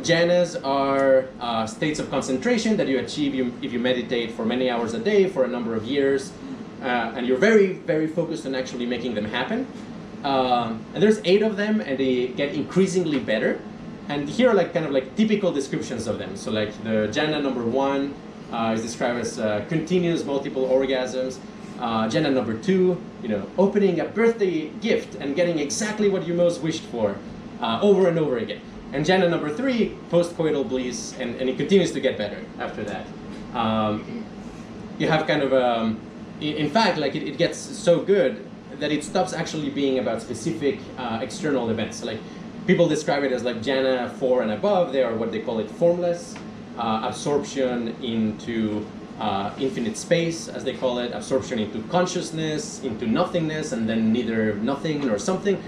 jhanas 0.00 0.62
are 0.64 1.26
uh, 1.40 1.66
states 1.66 1.98
of 1.98 2.10
concentration 2.10 2.76
that 2.76 2.88
you 2.88 2.98
achieve 2.98 3.34
if 3.62 3.72
you 3.72 3.78
meditate 3.78 4.32
for 4.32 4.44
many 4.44 4.70
hours 4.70 4.94
a 4.94 4.98
day 4.98 5.28
for 5.28 5.44
a 5.44 5.48
number 5.48 5.74
of 5.74 5.84
years. 5.84 6.32
Uh, 6.82 7.14
and 7.16 7.26
you're 7.26 7.38
very, 7.38 7.74
very 7.74 8.06
focused 8.06 8.44
on 8.46 8.54
actually 8.54 8.86
making 8.86 9.14
them 9.14 9.24
happen. 9.24 9.66
Um, 10.24 10.84
and 10.94 11.02
there's 11.02 11.20
eight 11.24 11.42
of 11.42 11.56
them, 11.56 11.80
and 11.80 11.98
they 11.98 12.28
get 12.28 12.54
increasingly 12.54 13.18
better. 13.18 13.60
And 14.08 14.28
here 14.28 14.50
are 14.50 14.54
like 14.54 14.72
kind 14.72 14.84
of 14.84 14.92
like 14.92 15.16
typical 15.16 15.52
descriptions 15.52 16.06
of 16.06 16.18
them. 16.18 16.36
So 16.36 16.50
like 16.50 16.72
the 16.82 17.08
jhana 17.12 17.42
number 17.42 17.64
one 17.64 18.14
uh, 18.52 18.72
is 18.74 18.82
described 18.82 19.20
as 19.20 19.38
uh, 19.38 19.64
continuous 19.68 20.24
multiple 20.24 20.68
orgasms. 20.68 21.38
Uh, 21.78 22.06
jhana 22.08 22.32
number 22.32 22.56
two, 22.56 23.02
you 23.22 23.28
know, 23.28 23.46
opening 23.58 24.00
a 24.00 24.04
birthday 24.04 24.68
gift 24.80 25.16
and 25.16 25.34
getting 25.34 25.58
exactly 25.58 26.08
what 26.08 26.26
you 26.26 26.34
most 26.34 26.62
wished 26.62 26.84
for 26.84 27.16
uh, 27.60 27.80
over 27.82 28.08
and 28.08 28.18
over 28.18 28.38
again. 28.38 28.60
And 28.92 29.04
jhana 29.04 29.28
number 29.28 29.52
three, 29.52 29.96
post-coital 30.10 30.68
bliss, 30.68 31.18
and, 31.18 31.34
and 31.36 31.50
it 31.50 31.56
continues 31.56 31.90
to 31.92 32.00
get 32.00 32.16
better 32.16 32.44
after 32.60 32.84
that. 32.84 33.06
Um, 33.54 34.24
you 34.98 35.08
have 35.08 35.26
kind 35.26 35.42
of, 35.42 35.52
um, 35.52 36.00
in, 36.40 36.70
fact, 36.70 36.98
like 36.98 37.16
it, 37.16 37.24
it, 37.24 37.38
gets 37.38 37.58
so 37.58 38.00
good 38.00 38.46
that 38.78 38.92
it 38.92 39.02
stops 39.02 39.32
actually 39.32 39.70
being 39.70 39.98
about 39.98 40.22
specific 40.22 40.78
uh, 40.96 41.18
external 41.22 41.70
events. 41.70 42.04
Like 42.04 42.20
people 42.66 42.88
describe 42.88 43.24
it 43.24 43.32
as 43.32 43.42
like 43.42 43.56
jhana 43.62 44.12
four 44.12 44.42
and 44.42 44.52
above. 44.52 44.92
They 44.92 45.02
are 45.02 45.14
what 45.14 45.32
they 45.32 45.40
call 45.40 45.58
it 45.58 45.70
formless 45.70 46.36
uh, 46.78 47.02
absorption 47.04 47.96
into 48.02 48.86
uh, 49.18 49.52
infinite 49.58 49.96
space, 49.96 50.48
as 50.48 50.64
they 50.64 50.74
call 50.74 50.98
it, 50.98 51.12
absorption 51.12 51.58
into 51.58 51.82
consciousness, 51.88 52.82
into 52.82 53.06
nothingness, 53.06 53.72
and 53.72 53.88
then 53.88 54.12
neither 54.12 54.54
nothing 54.56 55.06
nor 55.06 55.18
something. 55.18 55.62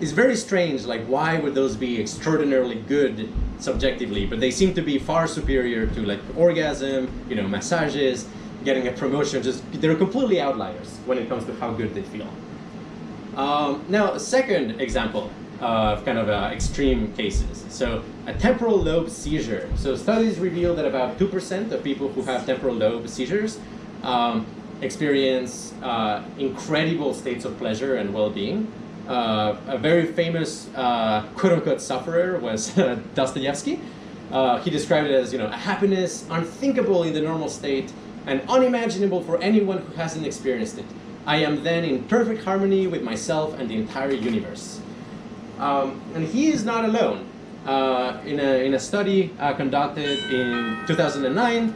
is 0.00 0.12
very 0.12 0.36
strange, 0.36 0.84
like 0.84 1.04
why 1.06 1.38
would 1.38 1.54
those 1.54 1.76
be 1.76 2.00
extraordinarily 2.00 2.76
good 2.88 3.28
subjectively, 3.58 4.26
but 4.26 4.40
they 4.40 4.50
seem 4.50 4.74
to 4.74 4.82
be 4.82 4.98
far 4.98 5.26
superior 5.26 5.86
to 5.86 6.00
like 6.02 6.20
orgasm, 6.36 7.08
you 7.28 7.36
know, 7.36 7.46
massages, 7.46 8.26
getting 8.64 8.88
a 8.88 8.92
promotion, 8.92 9.42
just 9.42 9.62
they're 9.80 9.94
completely 9.94 10.40
outliers 10.40 10.98
when 11.06 11.18
it 11.18 11.28
comes 11.28 11.44
to 11.44 11.54
how 11.56 11.72
good 11.72 11.94
they 11.94 12.02
feel. 12.02 12.28
Um, 13.36 13.84
now, 13.88 14.16
second 14.18 14.80
example, 14.80 15.30
of 15.60 16.04
kind 16.04 16.18
of 16.18 16.28
uh, 16.28 16.50
extreme 16.52 17.12
cases. 17.14 17.64
So 17.68 18.02
a 18.26 18.34
temporal 18.34 18.76
lobe 18.76 19.10
seizure. 19.10 19.68
So 19.76 19.96
studies 19.96 20.38
reveal 20.38 20.74
that 20.76 20.84
about 20.84 21.18
2% 21.18 21.72
of 21.72 21.82
people 21.82 22.08
who 22.08 22.22
have 22.22 22.46
temporal 22.46 22.74
lobe 22.74 23.08
seizures 23.08 23.58
um, 24.02 24.46
experience 24.80 25.72
uh, 25.82 26.22
incredible 26.38 27.14
states 27.14 27.44
of 27.44 27.56
pleasure 27.58 27.96
and 27.96 28.12
well-being. 28.12 28.70
Uh, 29.08 29.56
a 29.66 29.76
very 29.76 30.06
famous 30.06 30.68
uh, 30.74 31.24
quote-unquote 31.34 31.80
sufferer 31.80 32.38
was 32.38 32.72
Dostoevsky. 33.14 33.80
Uh, 34.32 34.58
he 34.60 34.70
described 34.70 35.08
it 35.08 35.14
as 35.14 35.32
you 35.32 35.38
know 35.38 35.46
a 35.46 35.56
happiness 35.56 36.26
unthinkable 36.30 37.02
in 37.04 37.12
the 37.12 37.20
normal 37.20 37.48
state 37.48 37.92
and 38.26 38.40
unimaginable 38.48 39.22
for 39.22 39.40
anyone 39.42 39.78
who 39.78 39.92
hasn't 39.94 40.26
experienced 40.26 40.78
it. 40.78 40.86
I 41.26 41.36
am 41.36 41.62
then 41.62 41.84
in 41.84 42.04
perfect 42.04 42.44
harmony 42.44 42.86
with 42.86 43.02
myself 43.02 43.58
and 43.58 43.68
the 43.68 43.76
entire 43.76 44.12
universe. 44.12 44.80
Um, 45.58 46.00
and 46.14 46.26
he 46.26 46.50
is 46.50 46.64
not 46.64 46.84
alone. 46.84 47.28
Uh, 47.66 48.20
in, 48.26 48.38
a, 48.40 48.64
in 48.66 48.74
a 48.74 48.78
study 48.78 49.32
uh, 49.38 49.54
conducted 49.54 50.18
in 50.30 50.84
2009, 50.86 51.74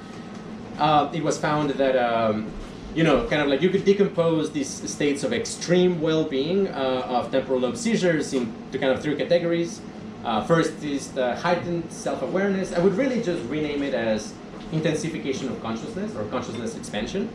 uh, 0.79 1.11
it 1.15 1.23
was 1.23 1.39
found 1.39 1.71
that, 1.71 1.97
um, 1.97 2.51
you 2.95 3.03
know, 3.03 3.27
kind 3.29 3.41
of 3.41 3.49
like 3.49 3.63
you 3.63 3.71
could 3.71 3.85
decompose 3.85 4.53
these 4.53 4.69
states 4.69 5.25
of 5.25 5.33
extreme 5.33 6.01
well-being 6.01 6.69
uh, 6.69 7.07
of 7.09 7.33
temporal 7.33 7.61
lobe 7.61 7.77
seizures 7.77 8.35
into 8.35 8.79
kind 8.79 8.93
of 8.93 9.03
three 9.03 9.17
categories. 9.17 9.81
Uh, 10.25 10.45
first 10.45 10.83
is 10.83 11.13
the 11.13 11.37
heightened 11.37 11.91
self-awareness. 11.91 12.73
I 12.73 12.81
would 12.81 12.95
really 12.95 13.23
just 13.23 13.43
rename 13.49 13.83
it 13.83 13.95
as 13.95 14.35
intensification 14.73 15.49
of 15.49 15.61
consciousness 15.63 16.15
or 16.15 16.25
consciousness 16.27 16.77
expansion. 16.77 17.31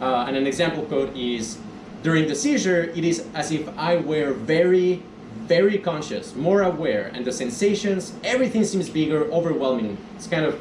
Uh, 0.00 0.24
and 0.26 0.36
an 0.36 0.46
example 0.46 0.84
quote 0.84 1.14
is 1.14 1.58
during 2.02 2.28
the 2.28 2.34
seizure, 2.34 2.84
it 2.84 3.04
is 3.04 3.26
as 3.34 3.52
if 3.52 3.68
I 3.76 3.96
were 3.96 4.32
very, 4.32 5.02
very 5.50 5.78
conscious, 5.78 6.36
more 6.36 6.62
aware, 6.62 7.10
and 7.12 7.24
the 7.24 7.32
sensations, 7.32 8.12
everything 8.22 8.62
seems 8.62 8.88
bigger, 8.88 9.24
overwhelming. 9.32 9.98
It's 10.14 10.28
kind 10.28 10.44
of, 10.44 10.54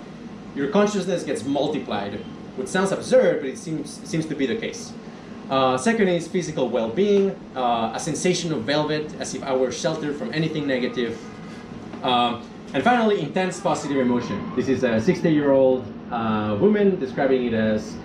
your 0.55 0.69
consciousness 0.69 1.21
gets 1.21 1.43
multiplied, 1.43 2.15
which 2.57 2.69
sounds 2.69 2.91
absurd, 2.91 3.41
but 3.41 3.49
it 3.49 3.59
seems, 3.59 3.87
seems 4.09 4.25
to 4.25 4.33
be 4.33 4.47
the 4.47 4.55
case. 4.55 4.91
Uh, 5.47 5.77
second 5.77 6.07
is 6.07 6.27
physical 6.27 6.69
well-being, 6.69 7.29
uh, 7.55 7.91
a 7.93 7.99
sensation 7.99 8.51
of 8.51 8.63
velvet, 8.63 9.13
as 9.19 9.35
if 9.35 9.43
I 9.43 9.55
were 9.55 9.71
sheltered 9.71 10.15
from 10.15 10.33
anything 10.33 10.65
negative. 10.65 11.13
Um, 12.03 12.41
and 12.73 12.83
finally, 12.83 13.21
intense 13.21 13.59
positive 13.59 13.97
emotion. 13.97 14.37
This 14.55 14.69
is 14.69 14.81
a 14.81 14.93
60-year-old 15.09 15.85
uh, 16.09 16.57
woman 16.59 16.99
describing 16.99 17.45
it 17.45 17.53
as 17.53 17.95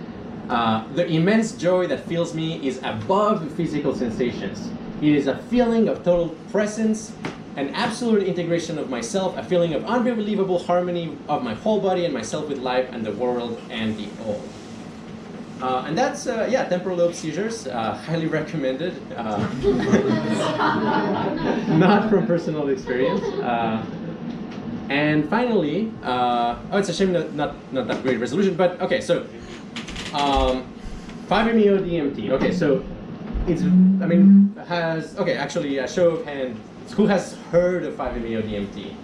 uh, 0.51 0.87
the 0.92 1.07
immense 1.07 1.53
joy 1.53 1.87
that 1.87 2.01
fills 2.05 2.35
me 2.35 2.49
is 2.68 2.77
above 2.83 3.51
physical 3.53 3.94
sensations. 3.94 4.68
It 5.05 5.14
is 5.14 5.27
a 5.27 5.37
feeling 5.37 5.88
of 5.88 5.99
total 5.99 6.31
presence, 6.51 7.12
an 7.57 7.75
absolute 7.75 8.23
integration 8.23 8.79
of 8.79 8.88
myself, 8.88 9.37
a 9.37 9.45
feeling 9.45 9.75
of 9.75 9.85
unbelievable 9.85 10.59
harmony 10.59 11.19
of 11.29 11.43
my 11.43 11.53
whole 11.53 11.79
body 11.79 12.07
and 12.07 12.14
myself 12.14 12.49
with 12.49 12.57
life 12.57 12.88
and 12.90 13.05
the 13.05 13.12
world 13.12 13.61
and 13.69 13.99
the 13.99 14.09
all. 14.25 14.40
Uh, 15.61 15.85
and 15.87 15.97
that's, 15.97 16.27
uh, 16.27 16.49
yeah, 16.51 16.64
temporal 16.64 16.97
lobe 16.97 17.12
seizures, 17.14 17.67
uh, 17.67 17.93
highly 18.07 18.25
recommended. 18.25 18.95
Uh, 19.14 19.47
not 21.77 22.09
from 22.09 22.27
personal 22.27 22.71
experience. 22.71 23.23
Uh, 23.45 23.85
and 24.88 25.29
finally, 25.29 25.93
uh, 26.03 26.57
oh, 26.73 26.79
it's 26.79 26.88
a 26.88 26.95
shame 26.95 27.12
that 27.12 27.35
not, 27.35 27.57
not 27.75 27.87
that 27.88 28.03
great 28.03 28.19
resolution, 28.21 28.55
but 28.55 28.81
okay, 28.81 29.03
so 29.03 29.27
um, 30.14 30.64
5-MeO 31.29 31.81
DMT. 31.81 32.31
Okay, 32.31 32.53
so 32.53 32.83
it's, 33.46 33.62
I 33.62 34.07
mean, 34.07 34.54
has, 34.68 35.16
okay, 35.18 35.37
actually, 35.37 35.78
a 35.78 35.88
show 35.88 36.11
of 36.11 36.24
hands, 36.24 36.59
who 36.92 37.07
has 37.07 37.35
heard 37.50 37.85
of 37.85 37.94
5-MeO 37.94 38.42
DMT? 38.42 38.94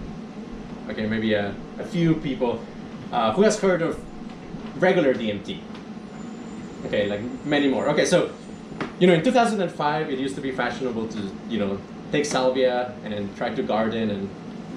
Okay, 0.89 1.05
maybe 1.05 1.33
a, 1.33 1.53
a 1.79 1.85
few 1.85 2.15
people. 2.15 2.63
Uh, 3.11 3.33
who 3.33 3.43
has 3.43 3.59
heard 3.59 3.81
of 3.81 3.99
regular 4.81 5.13
DMT? 5.13 5.59
Okay, 6.85 7.07
like 7.07 7.21
many 7.45 7.67
more. 7.67 7.87
Okay, 7.89 8.05
so, 8.05 8.31
you 8.99 9.07
know, 9.07 9.13
in 9.13 9.23
2005, 9.23 10.09
it 10.09 10.19
used 10.19 10.35
to 10.35 10.41
be 10.41 10.51
fashionable 10.51 11.07
to, 11.09 11.31
you 11.49 11.59
know, 11.59 11.79
take 12.11 12.25
salvia 12.25 12.93
and 13.03 13.35
try 13.37 13.53
to 13.53 13.63
garden 13.63 14.09
and 14.09 14.29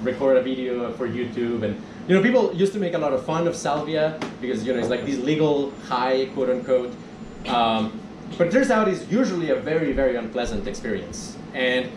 record 0.03 0.37
a 0.37 0.41
video 0.41 0.91
for 0.93 1.07
YouTube. 1.07 1.63
And, 1.63 1.81
you 2.07 2.15
know, 2.15 2.21
people 2.21 2.53
used 2.53 2.73
to 2.73 2.79
make 2.79 2.93
a 2.93 2.99
lot 2.99 3.13
of 3.13 3.25
fun 3.25 3.47
of 3.47 3.55
salvia 3.55 4.19
because, 4.41 4.65
you 4.65 4.73
know, 4.73 4.79
it's 4.79 4.89
like 4.89 5.05
this 5.05 5.17
legal 5.19 5.71
high, 5.87 6.27
quote 6.33 6.49
unquote. 6.49 6.93
Um, 7.47 7.99
but 8.37 8.47
it 8.47 8.51
turns 8.51 8.71
out 8.71 8.87
it's 8.87 9.09
usually 9.09 9.49
a 9.51 9.55
very, 9.55 9.93
very 9.93 10.15
unpleasant 10.15 10.67
experience. 10.67 11.37
And 11.53 11.89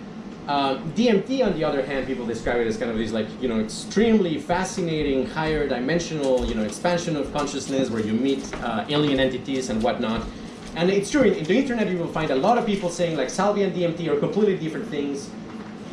um, 0.48 0.90
DMT, 0.92 1.44
on 1.44 1.52
the 1.52 1.64
other 1.64 1.84
hand, 1.84 2.06
people 2.06 2.24
describe 2.24 2.56
it 2.56 2.66
as 2.66 2.78
kind 2.78 2.90
of 2.90 2.96
this 2.96 3.12
like, 3.12 3.26
you 3.40 3.48
know, 3.48 3.60
extremely 3.60 4.38
fascinating, 4.38 5.26
higher 5.26 5.68
dimensional, 5.68 6.46
you 6.46 6.54
know, 6.54 6.62
expansion 6.62 7.16
of 7.16 7.30
consciousness 7.34 7.90
where 7.90 8.00
you 8.00 8.14
meet 8.14 8.50
uh, 8.62 8.86
alien 8.88 9.20
entities 9.20 9.68
and 9.68 9.82
whatnot. 9.82 10.26
And 10.74 10.90
it's 10.90 11.10
true, 11.10 11.22
in, 11.22 11.34
in, 11.34 11.44
the 11.44 11.56
internet 11.56 11.88
you 11.88 11.98
will 11.98 12.12
find 12.12 12.30
a 12.30 12.34
lot 12.34 12.56
of 12.56 12.64
people 12.64 12.88
saying 12.88 13.16
like 13.16 13.28
salvia 13.28 13.66
and 13.66 13.76
DMT 13.76 14.08
are 14.08 14.18
completely 14.18 14.56
different 14.56 14.86
things. 14.88 15.28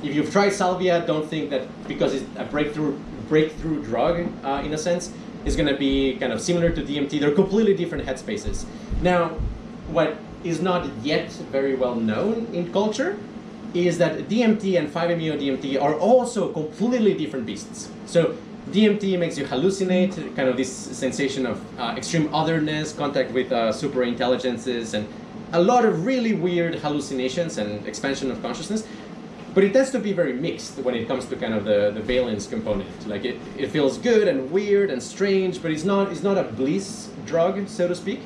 If 0.03 0.15
you've 0.15 0.31
tried 0.31 0.51
salvia, 0.51 1.05
don't 1.05 1.27
think 1.27 1.49
that 1.49 1.67
because 1.87 2.13
it's 2.13 2.25
a 2.37 2.45
breakthrough, 2.45 2.97
breakthrough 3.27 3.83
drug, 3.83 4.25
uh, 4.45 4.61
in 4.63 4.73
a 4.73 4.77
sense, 4.77 5.11
is 5.43 5.57
going 5.57 5.67
to 5.67 5.75
be 5.75 6.15
kind 6.15 6.31
of 6.31 6.39
similar 6.39 6.69
to 6.69 6.81
DMT. 6.81 7.19
They're 7.19 7.35
completely 7.35 7.75
different 7.75 8.05
headspaces. 8.05 8.65
Now, 9.01 9.37
what 9.87 10.17
is 10.43 10.61
not 10.61 10.89
yet 11.03 11.31
very 11.51 11.75
well 11.75 11.95
known 11.95 12.47
in 12.53 12.71
culture 12.71 13.17
is 13.73 13.97
that 13.97 14.29
DMT 14.29 14.79
and 14.79 14.87
5-MeO 14.89 15.37
DMT 15.37 15.81
are 15.81 15.95
also 15.95 16.51
completely 16.53 17.13
different 17.13 17.45
beasts. 17.45 17.89
So 18.05 18.37
DMT 18.69 19.19
makes 19.19 19.37
you 19.37 19.45
hallucinate, 19.45 20.35
kind 20.35 20.47
of 20.47 20.55
this 20.57 20.73
sensation 20.73 21.45
of 21.45 21.61
uh, 21.79 21.93
extreme 21.97 22.33
otherness, 22.33 22.93
contact 22.93 23.31
with 23.31 23.51
uh, 23.51 23.71
super 23.71 24.03
intelligences, 24.03 24.93
and 24.93 25.07
a 25.53 25.61
lot 25.61 25.85
of 25.85 26.05
really 26.05 26.33
weird 26.33 26.75
hallucinations 26.75 27.57
and 27.57 27.85
expansion 27.85 28.31
of 28.31 28.41
consciousness. 28.41 28.87
But 29.53 29.63
it 29.63 29.71
tends 29.71 29.91
to 29.91 29.99
be 29.99 30.11
very 30.11 30.33
mixed 30.33 30.79
when 30.79 30.95
it 30.95 31.07
comes 31.07 31.25
to 31.27 31.35
kind 31.35 31.53
of 31.53 31.63
the, 31.63 31.91
the 31.93 32.01
valence 32.01 32.47
component. 32.47 33.07
Like 33.07 33.23
it, 33.23 33.39
it 33.57 33.71
feels 33.71 33.97
good 33.97 34.27
and 34.27 34.51
weird 34.51 34.89
and 34.89 35.01
strange, 35.01 35.61
but 35.61 35.71
it's 35.71 35.85
not, 35.85 36.11
it's 36.11 36.23
not 36.23 36.37
a 36.37 36.43
bliss 36.43 37.09
drug, 37.25 37.67
so 37.67 37.87
to 37.87 37.95
speak. 37.95 38.19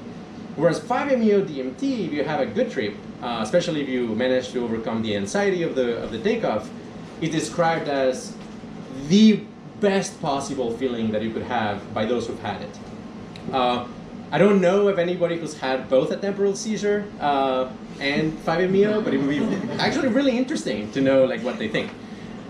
Whereas 0.55 0.79
5-MeO 0.79 1.45
DMT, 1.45 2.07
if 2.07 2.13
you 2.13 2.23
have 2.23 2.41
a 2.41 2.45
good 2.45 2.71
trip, 2.71 2.95
uh, 3.21 3.39
especially 3.41 3.81
if 3.81 3.89
you 3.89 4.07
manage 4.15 4.49
to 4.51 4.63
overcome 4.63 5.01
the 5.01 5.15
anxiety 5.15 5.63
of 5.63 5.75
the, 5.75 6.01
of 6.03 6.12
the 6.12 6.19
takeoff, 6.19 6.69
is 7.21 7.29
described 7.29 7.88
as 7.88 8.35
the 9.07 9.43
best 9.79 10.21
possible 10.21 10.75
feeling 10.77 11.12
that 11.12 11.21
you 11.21 11.31
could 11.31 11.43
have 11.43 11.93
by 11.93 12.05
those 12.05 12.27
who've 12.27 12.41
had 12.41 12.62
it. 12.62 12.79
Uh, 13.51 13.88
I 14.31 14.38
don't 14.38 14.62
know 14.62 14.88
of 14.88 14.99
anybody 14.99 15.39
who's 15.39 15.57
had 15.57 15.89
both 15.89 16.12
a 16.12 16.17
temporal 16.17 16.55
seizure 16.55 17.05
uh, 17.19 17.69
and 17.99 18.33
5-MeO, 18.45 19.01
but 19.01 19.13
it 19.13 19.17
would 19.17 19.29
be 19.29 19.39
actually 19.79 20.09
really 20.09 20.38
interesting 20.38 20.91
to 20.91 21.01
know 21.01 21.25
like 21.25 21.41
what 21.41 21.57
they 21.57 21.67
think. 21.67 21.91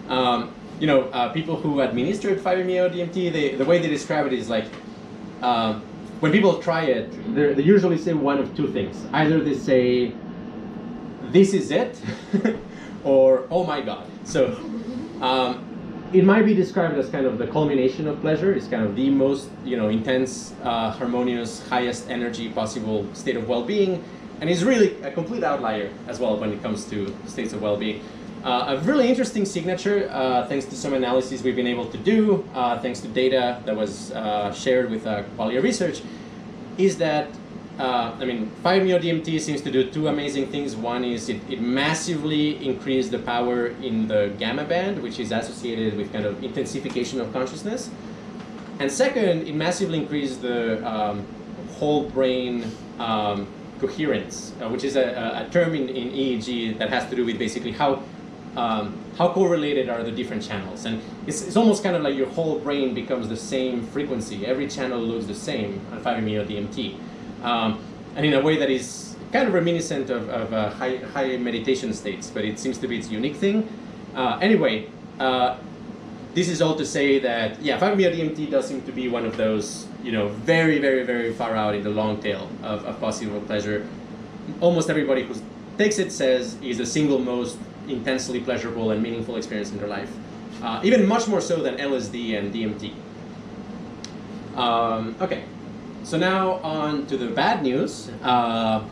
Um, 0.10 0.54
you 0.80 0.88
know, 0.88 1.04
uh, 1.04 1.30
people 1.30 1.56
who 1.56 1.82
administered 1.82 2.40
5-MeO 2.40 2.90
DMT, 2.90 3.58
the 3.58 3.66
way 3.66 3.80
they 3.80 3.88
describe 3.88 4.26
it 4.26 4.34
is 4.34 4.50
like, 4.50 4.66
um, 5.42 5.84
when 6.20 6.32
people 6.32 6.62
try 6.62 6.84
it, 6.84 7.10
they 7.36 7.64
usually 7.64 7.98
say 7.98 8.14
one 8.14 8.40
of 8.40 8.56
two 8.56 8.68
things. 8.72 9.06
Either 9.14 9.40
they 9.40 9.56
say, 9.56 10.14
this 11.32 11.54
is 11.54 11.72
it, 11.72 12.00
or 13.04 13.46
oh 13.50 13.66
my 13.66 13.82
god. 13.82 14.06
So 14.24 14.56
um, 15.22 15.66
it 16.12 16.24
might 16.24 16.44
be 16.44 16.54
described 16.54 16.98
as 16.98 17.10
kind 17.10 17.26
of 17.26 17.38
the 17.38 17.48
culmination 17.48 18.08
of 18.08 18.20
pleasure. 18.22 18.52
It's 18.54 18.68
kind 18.68 18.84
of 18.84 18.96
the 18.96 19.10
most 19.10 19.50
you 19.64 19.78
know 19.78 19.90
intense, 19.90 20.54
uh, 20.64 20.92
harmonious, 20.92 21.68
highest 21.70 22.10
energy 22.10 22.50
possible 22.50 23.08
state 23.14 23.38
of 23.38 23.48
well-being, 23.48 24.04
and 24.42 24.50
is 24.50 24.64
really 24.64 25.02
a 25.04 25.12
complete 25.12 25.44
outlier 25.44 25.92
as 26.08 26.20
well 26.20 26.38
when 26.38 26.52
it 26.52 26.62
comes 26.62 26.86
to 26.86 27.16
states 27.28 27.54
of 27.54 27.62
well-being. 27.62 28.04
Uh, 28.44 28.78
a 28.78 28.78
really 28.86 29.10
interesting 29.10 29.44
signature, 29.44 30.08
uh, 30.12 30.48
thanks 30.48 30.66
to 30.66 30.76
some 30.76 30.94
analyses 30.94 31.44
we've 31.44 31.58
been 31.58 31.68
able 31.68 31.86
to 31.86 31.98
do, 31.98 32.48
uh, 32.54 32.80
thanks 32.80 33.02
to 33.02 33.08
data 33.10 33.62
that 33.66 33.76
was 33.76 34.12
uh, 34.14 34.54
shared 34.54 34.90
with 34.90 35.06
uh, 35.06 35.24
Qualia 35.38 35.62
Research, 35.62 36.02
is 36.78 36.98
that, 36.98 37.28
uh, 37.80 38.16
I 38.18 38.24
mean, 38.24 38.50
5-MeO 38.64 39.00
DMT 39.00 39.42
seems 39.42 39.62
to 39.64 39.72
do 39.72 39.92
two 39.92 40.08
amazing 40.08 40.48
things. 40.48 40.74
One 40.74 41.04
is 41.04 41.28
it, 41.28 41.42
it 41.50 41.60
massively 41.60 42.66
increased 42.66 43.12
the 43.12 43.20
power 43.20 43.68
in 43.68 44.08
the 44.08 44.34
gamma 44.40 44.64
band, 44.64 45.04
which 45.04 45.20
is 45.20 45.34
associated 45.34 45.98
with 45.98 46.14
kind 46.14 46.26
of 46.26 46.42
intensification 46.42 47.20
of 47.20 47.34
consciousness. 47.34 47.90
And 48.80 48.90
second, 48.90 49.50
it 49.50 49.56
massively 49.56 49.98
increased 49.98 50.42
the 50.42 50.88
um, 50.88 51.28
whole 51.74 52.10
brain 52.10 52.72
um, 53.00 53.48
coherence, 53.82 54.54
which 54.70 54.86
is 54.86 54.96
a, 54.96 55.46
a 55.46 55.52
term 55.52 55.76
in, 55.76 55.90
in 55.90 56.12
EEG 56.12 56.78
that 56.78 56.90
has 56.90 57.10
to 57.10 57.16
do 57.18 57.26
with 57.26 57.38
basically 57.38 57.72
how 57.72 58.02
um, 58.60 58.98
how 59.18 59.32
correlated 59.32 59.90
are 59.90 60.04
the 60.04 60.12
different 60.12 60.44
channels. 60.44 60.86
And 60.86 61.02
it's, 61.26 61.42
it's 61.42 61.56
almost 61.56 61.82
kind 61.82 61.96
of 61.96 62.02
like 62.02 62.16
your 62.16 62.28
whole 62.28 62.60
brain 62.60 62.94
becomes 62.94 63.30
the 63.30 63.38
same 63.38 63.84
frequency. 63.88 64.46
Every 64.46 64.68
channel 64.68 65.00
looks 65.00 65.26
the 65.26 65.36
same 65.36 65.82
on 65.92 66.02
5-MeO 66.02 66.46
DMT. 66.46 67.00
Um, 67.44 67.82
and 68.16 68.26
in 68.26 68.34
a 68.34 68.42
way 68.42 68.58
that 68.58 68.70
is 68.70 69.16
kind 69.32 69.48
of 69.48 69.54
reminiscent 69.54 70.10
of, 70.10 70.28
of 70.30 70.52
uh, 70.54 70.70
high, 70.72 70.98
high 70.98 71.38
meditation 71.38 71.94
states, 71.94 72.30
but 72.30 72.44
it 72.44 72.60
seems 72.60 72.78
to 72.80 72.88
be 72.88 72.98
its 72.98 73.10
unique 73.10 73.36
thing. 73.36 73.68
Uh, 74.14 74.38
anyway, 74.42 74.90
uh, 75.20 75.58
this 76.34 76.50
is 76.50 76.62
all 76.62 76.76
to 76.76 76.86
say 76.86 77.20
that, 77.20 77.62
yeah, 77.62 77.80
5-MeO 77.80 78.12
DMT 78.12 78.52
does 78.52 78.68
seem 78.68 78.82
to 78.82 78.92
be 78.92 79.08
one 79.08 79.26
of 79.26 79.38
those, 79.38 79.88
you 80.04 80.12
know, 80.12 80.28
very, 80.30 80.80
very, 80.80 81.04
very 81.04 81.34
far 81.34 81.56
out 81.56 81.76
in 81.76 81.84
the 81.84 81.90
long 81.90 82.22
tail 82.22 82.50
of, 82.64 82.84
of 82.86 83.00
possible 83.00 83.40
pleasure. 83.42 83.88
Almost 84.60 84.90
everybody 84.90 85.24
who 85.24 85.36
takes 85.78 85.98
it 85.98 86.12
says 86.12 86.58
is 86.62 86.78
the 86.78 86.86
single 86.86 87.20
most 87.20 87.58
intensely 87.90 88.40
pleasurable 88.40 88.92
and 88.92 89.02
meaningful 89.02 89.36
experience 89.36 89.72
in 89.72 89.78
their 89.78 89.88
life. 89.88 90.12
Uh, 90.62 90.82
even 90.84 91.08
much 91.08 91.28
more 91.28 91.42
so 91.42 91.62
than 91.62 91.78
LSD 91.78 92.38
and 92.38 92.54
DMT. 92.54 92.94
Um, 94.58 95.16
okay, 95.22 95.46
so 96.04 96.18
now 96.18 96.54
on 96.64 97.06
to 97.08 97.18
the 97.18 97.28
bad 97.28 97.64
news. 97.64 98.10
Uh, 98.22 98.84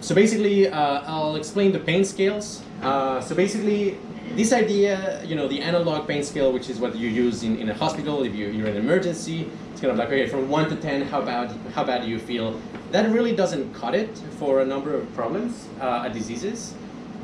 so 0.00 0.14
basically, 0.14 0.68
uh, 0.68 1.02
I'll 1.04 1.36
explain 1.36 1.72
the 1.72 1.78
pain 1.78 2.04
scales. 2.04 2.62
Uh, 2.82 3.20
so 3.20 3.34
basically, 3.34 3.98
this 4.34 4.52
idea, 4.52 5.22
you 5.24 5.34
know, 5.34 5.46
the 5.46 5.60
analog 5.60 6.08
pain 6.08 6.22
scale, 6.22 6.52
which 6.52 6.70
is 6.70 6.78
what 6.78 6.96
you 6.96 7.08
use 7.08 7.42
in, 7.42 7.58
in 7.58 7.68
a 7.68 7.74
hospital 7.74 8.22
if 8.22 8.34
you, 8.34 8.48
you're 8.48 8.68
in 8.68 8.76
an 8.76 8.82
emergency, 8.82 9.50
it's 9.72 9.80
kind 9.80 9.90
of 9.90 9.98
like, 9.98 10.08
okay, 10.08 10.26
from 10.26 10.48
1 10.48 10.70
to 10.70 10.76
10, 10.76 11.02
how 11.02 11.20
bad, 11.20 11.50
how 11.74 11.84
bad 11.84 12.02
do 12.02 12.08
you 12.08 12.18
feel? 12.18 12.58
That 12.92 13.10
really 13.10 13.34
doesn't 13.34 13.74
cut 13.74 13.94
it 13.94 14.16
for 14.38 14.60
a 14.60 14.64
number 14.64 14.94
of 14.94 15.12
problems, 15.14 15.68
uh, 15.80 16.08
diseases. 16.08 16.74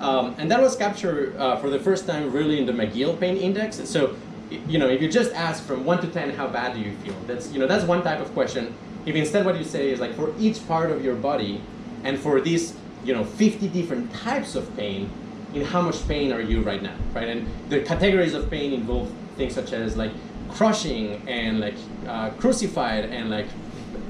Um, 0.01 0.35
and 0.39 0.51
that 0.51 0.61
was 0.61 0.77
captured 0.77 1.37
uh, 1.37 1.57
for 1.57 1.71
the 1.71 1.79
first 1.79 2.07
time 2.07 2.31
really 2.33 2.59
in 2.59 2.67
the 2.67 2.73
McGill 2.73 3.19
Pain 3.19 3.37
Index. 3.37 3.77
So, 3.89 4.17
you 4.51 4.79
know, 4.79 4.89
if 4.89 5.01
you 5.01 5.09
just 5.09 5.33
ask 5.33 5.65
from 5.65 5.85
one 5.85 6.01
to 6.03 6.07
10, 6.07 6.31
how 6.31 6.47
bad 6.47 6.75
do 6.75 6.81
you 6.81 6.93
feel? 6.99 7.17
That's, 7.27 7.51
you 7.53 7.59
know, 7.59 7.67
that's 7.67 7.85
one 7.85 8.03
type 8.03 8.21
of 8.21 8.33
question. 8.35 8.75
If 9.07 9.15
instead 9.15 9.47
what 9.47 9.57
you 9.57 9.65
say 9.65 9.91
is 9.91 10.01
like 10.01 10.15
for 10.15 10.35
each 10.39 10.67
part 10.69 10.91
of 10.91 11.05
your 11.05 11.15
body 11.15 11.61
and 12.05 12.19
for 12.19 12.41
this 12.41 12.75
you 13.05 13.15
know 13.15 13.25
50 13.25 13.69
different 13.69 14.13
types 14.13 14.55
of 14.55 14.75
pain 14.77 15.09
in 15.55 15.65
how 15.65 15.81
much 15.81 16.07
pain 16.09 16.33
are 16.33 16.41
you 16.41 16.61
right 16.63 16.83
now 16.83 16.95
right 17.15 17.29
and 17.29 17.47
the 17.69 17.81
categories 17.81 18.35
of 18.35 18.51
pain 18.51 18.73
involve 18.73 19.11
things 19.37 19.55
such 19.55 19.73
as 19.73 19.97
like 19.97 20.13
crushing 20.51 21.23
and 21.29 21.61
like 21.61 21.75
uh, 22.07 22.31
crucified 22.31 23.05
and 23.07 23.31
like 23.31 23.47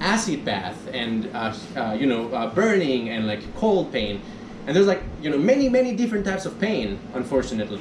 acid 0.01 0.44
bath 0.44 0.79
and 0.92 1.31
uh, 1.35 1.55
uh, 1.77 1.96
you 1.99 2.07
know 2.07 2.29
uh, 2.33 2.53
burning 2.55 3.11
and 3.11 3.27
like 3.27 3.42
cold 3.57 3.92
pain 3.92 4.20
and 4.66 4.74
there's 4.74 4.87
like 4.87 5.02
you 5.22 5.31
know 5.31 5.38
many 5.38 5.68
many 5.68 5.94
different 5.94 6.24
types 6.24 6.46
of 6.46 6.59
pain 6.61 6.98
unfortunately 7.14 7.81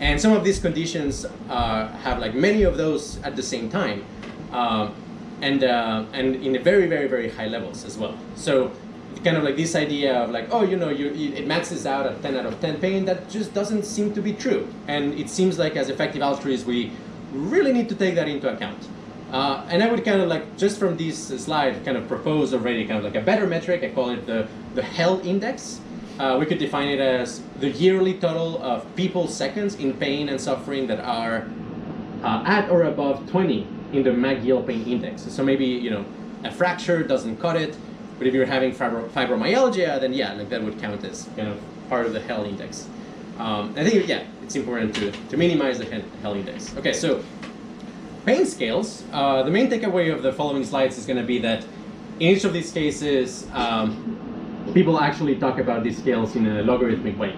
and 0.00 0.20
some 0.20 0.32
of 0.32 0.42
these 0.42 0.58
conditions 0.58 1.26
uh, 1.48 1.88
have 1.98 2.18
like 2.18 2.34
many 2.34 2.62
of 2.62 2.76
those 2.76 3.22
at 3.22 3.36
the 3.36 3.42
same 3.42 3.68
time 3.70 4.04
um, 4.52 4.94
and 5.40 5.64
uh, 5.64 6.04
and 6.12 6.36
in 6.36 6.60
very 6.62 6.86
very 6.86 7.08
very 7.08 7.30
high 7.30 7.46
levels 7.46 7.84
as 7.84 7.98
well 7.98 8.16
so 8.34 8.70
kind 9.24 9.36
of 9.36 9.44
like 9.44 9.56
this 9.56 9.76
idea 9.76 10.14
of 10.14 10.30
like 10.30 10.48
oh 10.50 10.62
you 10.62 10.76
know 10.76 10.88
you, 10.88 11.10
you, 11.12 11.32
it 11.34 11.46
maxes 11.46 11.86
out 11.86 12.06
at 12.06 12.20
10 12.22 12.36
out 12.36 12.46
of 12.46 12.60
10 12.60 12.80
pain 12.80 13.04
that 13.04 13.28
just 13.30 13.54
doesn't 13.54 13.84
seem 13.84 14.12
to 14.12 14.20
be 14.20 14.32
true 14.32 14.66
and 14.88 15.14
it 15.14 15.30
seems 15.30 15.58
like 15.58 15.76
as 15.76 15.88
effective 15.88 16.22
altruists 16.22 16.66
we 16.66 16.90
really 17.32 17.72
need 17.72 17.88
to 17.88 17.94
take 17.94 18.14
that 18.14 18.28
into 18.28 18.52
account 18.52 18.88
uh, 19.32 19.64
and 19.70 19.82
I 19.82 19.90
would 19.90 20.04
kind 20.04 20.20
of 20.20 20.28
like, 20.28 20.58
just 20.58 20.78
from 20.78 20.98
this 20.98 21.28
slide, 21.42 21.82
kind 21.86 21.96
of 21.96 22.06
propose 22.06 22.52
already 22.52 22.86
kind 22.86 22.98
of 22.98 23.04
like 23.04 23.14
a 23.14 23.24
better 23.24 23.46
metric. 23.46 23.82
I 23.82 23.88
call 23.88 24.10
it 24.10 24.26
the, 24.26 24.46
the 24.74 24.82
hell 24.82 25.26
index. 25.26 25.80
Uh, 26.18 26.36
we 26.38 26.46
could 26.46 26.58
define 26.58 26.88
it 26.88 27.00
as 27.00 27.40
the 27.60 27.70
yearly 27.70 28.14
total 28.14 28.62
of 28.62 28.84
people 28.96 29.26
seconds 29.26 29.76
in 29.76 29.94
pain 29.94 30.28
and 30.28 30.40
suffering 30.40 30.86
that 30.86 31.00
are 31.00 31.48
uh, 32.22 32.44
at 32.46 32.70
or 32.70 32.84
above 32.84 33.28
20 33.30 33.66
in 33.92 34.02
the 34.02 34.10
McGill 34.10 34.66
pain 34.66 34.84
index. 34.84 35.22
So 35.22 35.42
maybe, 35.42 35.64
you 35.64 35.90
know, 35.90 36.04
a 36.44 36.50
fracture 36.50 37.02
doesn't 37.02 37.38
cut 37.38 37.56
it, 37.56 37.76
but 38.18 38.26
if 38.26 38.34
you're 38.34 38.46
having 38.46 38.72
fibro 38.72 39.08
fibromyalgia, 39.10 40.00
then 40.00 40.12
yeah, 40.12 40.32
like 40.34 40.48
that 40.50 40.62
would 40.62 40.78
count 40.80 41.04
as 41.04 41.28
kind 41.36 41.48
of 41.48 41.60
part 41.88 42.06
of 42.06 42.12
the 42.12 42.20
hell 42.20 42.44
index. 42.44 42.88
Um, 43.38 43.74
I 43.76 43.84
think, 43.84 44.06
yeah, 44.06 44.24
it's 44.42 44.54
important 44.54 44.94
to, 44.96 45.10
to 45.10 45.36
minimize 45.36 45.78
the 45.78 46.02
hell 46.22 46.34
index. 46.34 46.76
Okay, 46.76 46.92
so 46.92 47.24
pain 48.26 48.46
scales, 48.46 49.04
uh, 49.12 49.42
the 49.42 49.50
main 49.50 49.70
takeaway 49.70 50.12
of 50.12 50.22
the 50.22 50.32
following 50.32 50.64
slides 50.64 50.98
is 50.98 51.06
going 51.06 51.18
to 51.18 51.24
be 51.24 51.38
that 51.38 51.64
in 52.20 52.28
each 52.36 52.44
of 52.44 52.52
these 52.52 52.70
cases, 52.70 53.48
um, 53.52 54.21
people 54.74 55.00
actually 55.00 55.36
talk 55.36 55.58
about 55.58 55.82
these 55.84 55.98
scales 55.98 56.36
in 56.36 56.46
a 56.46 56.62
logarithmic 56.62 57.18
way. 57.18 57.36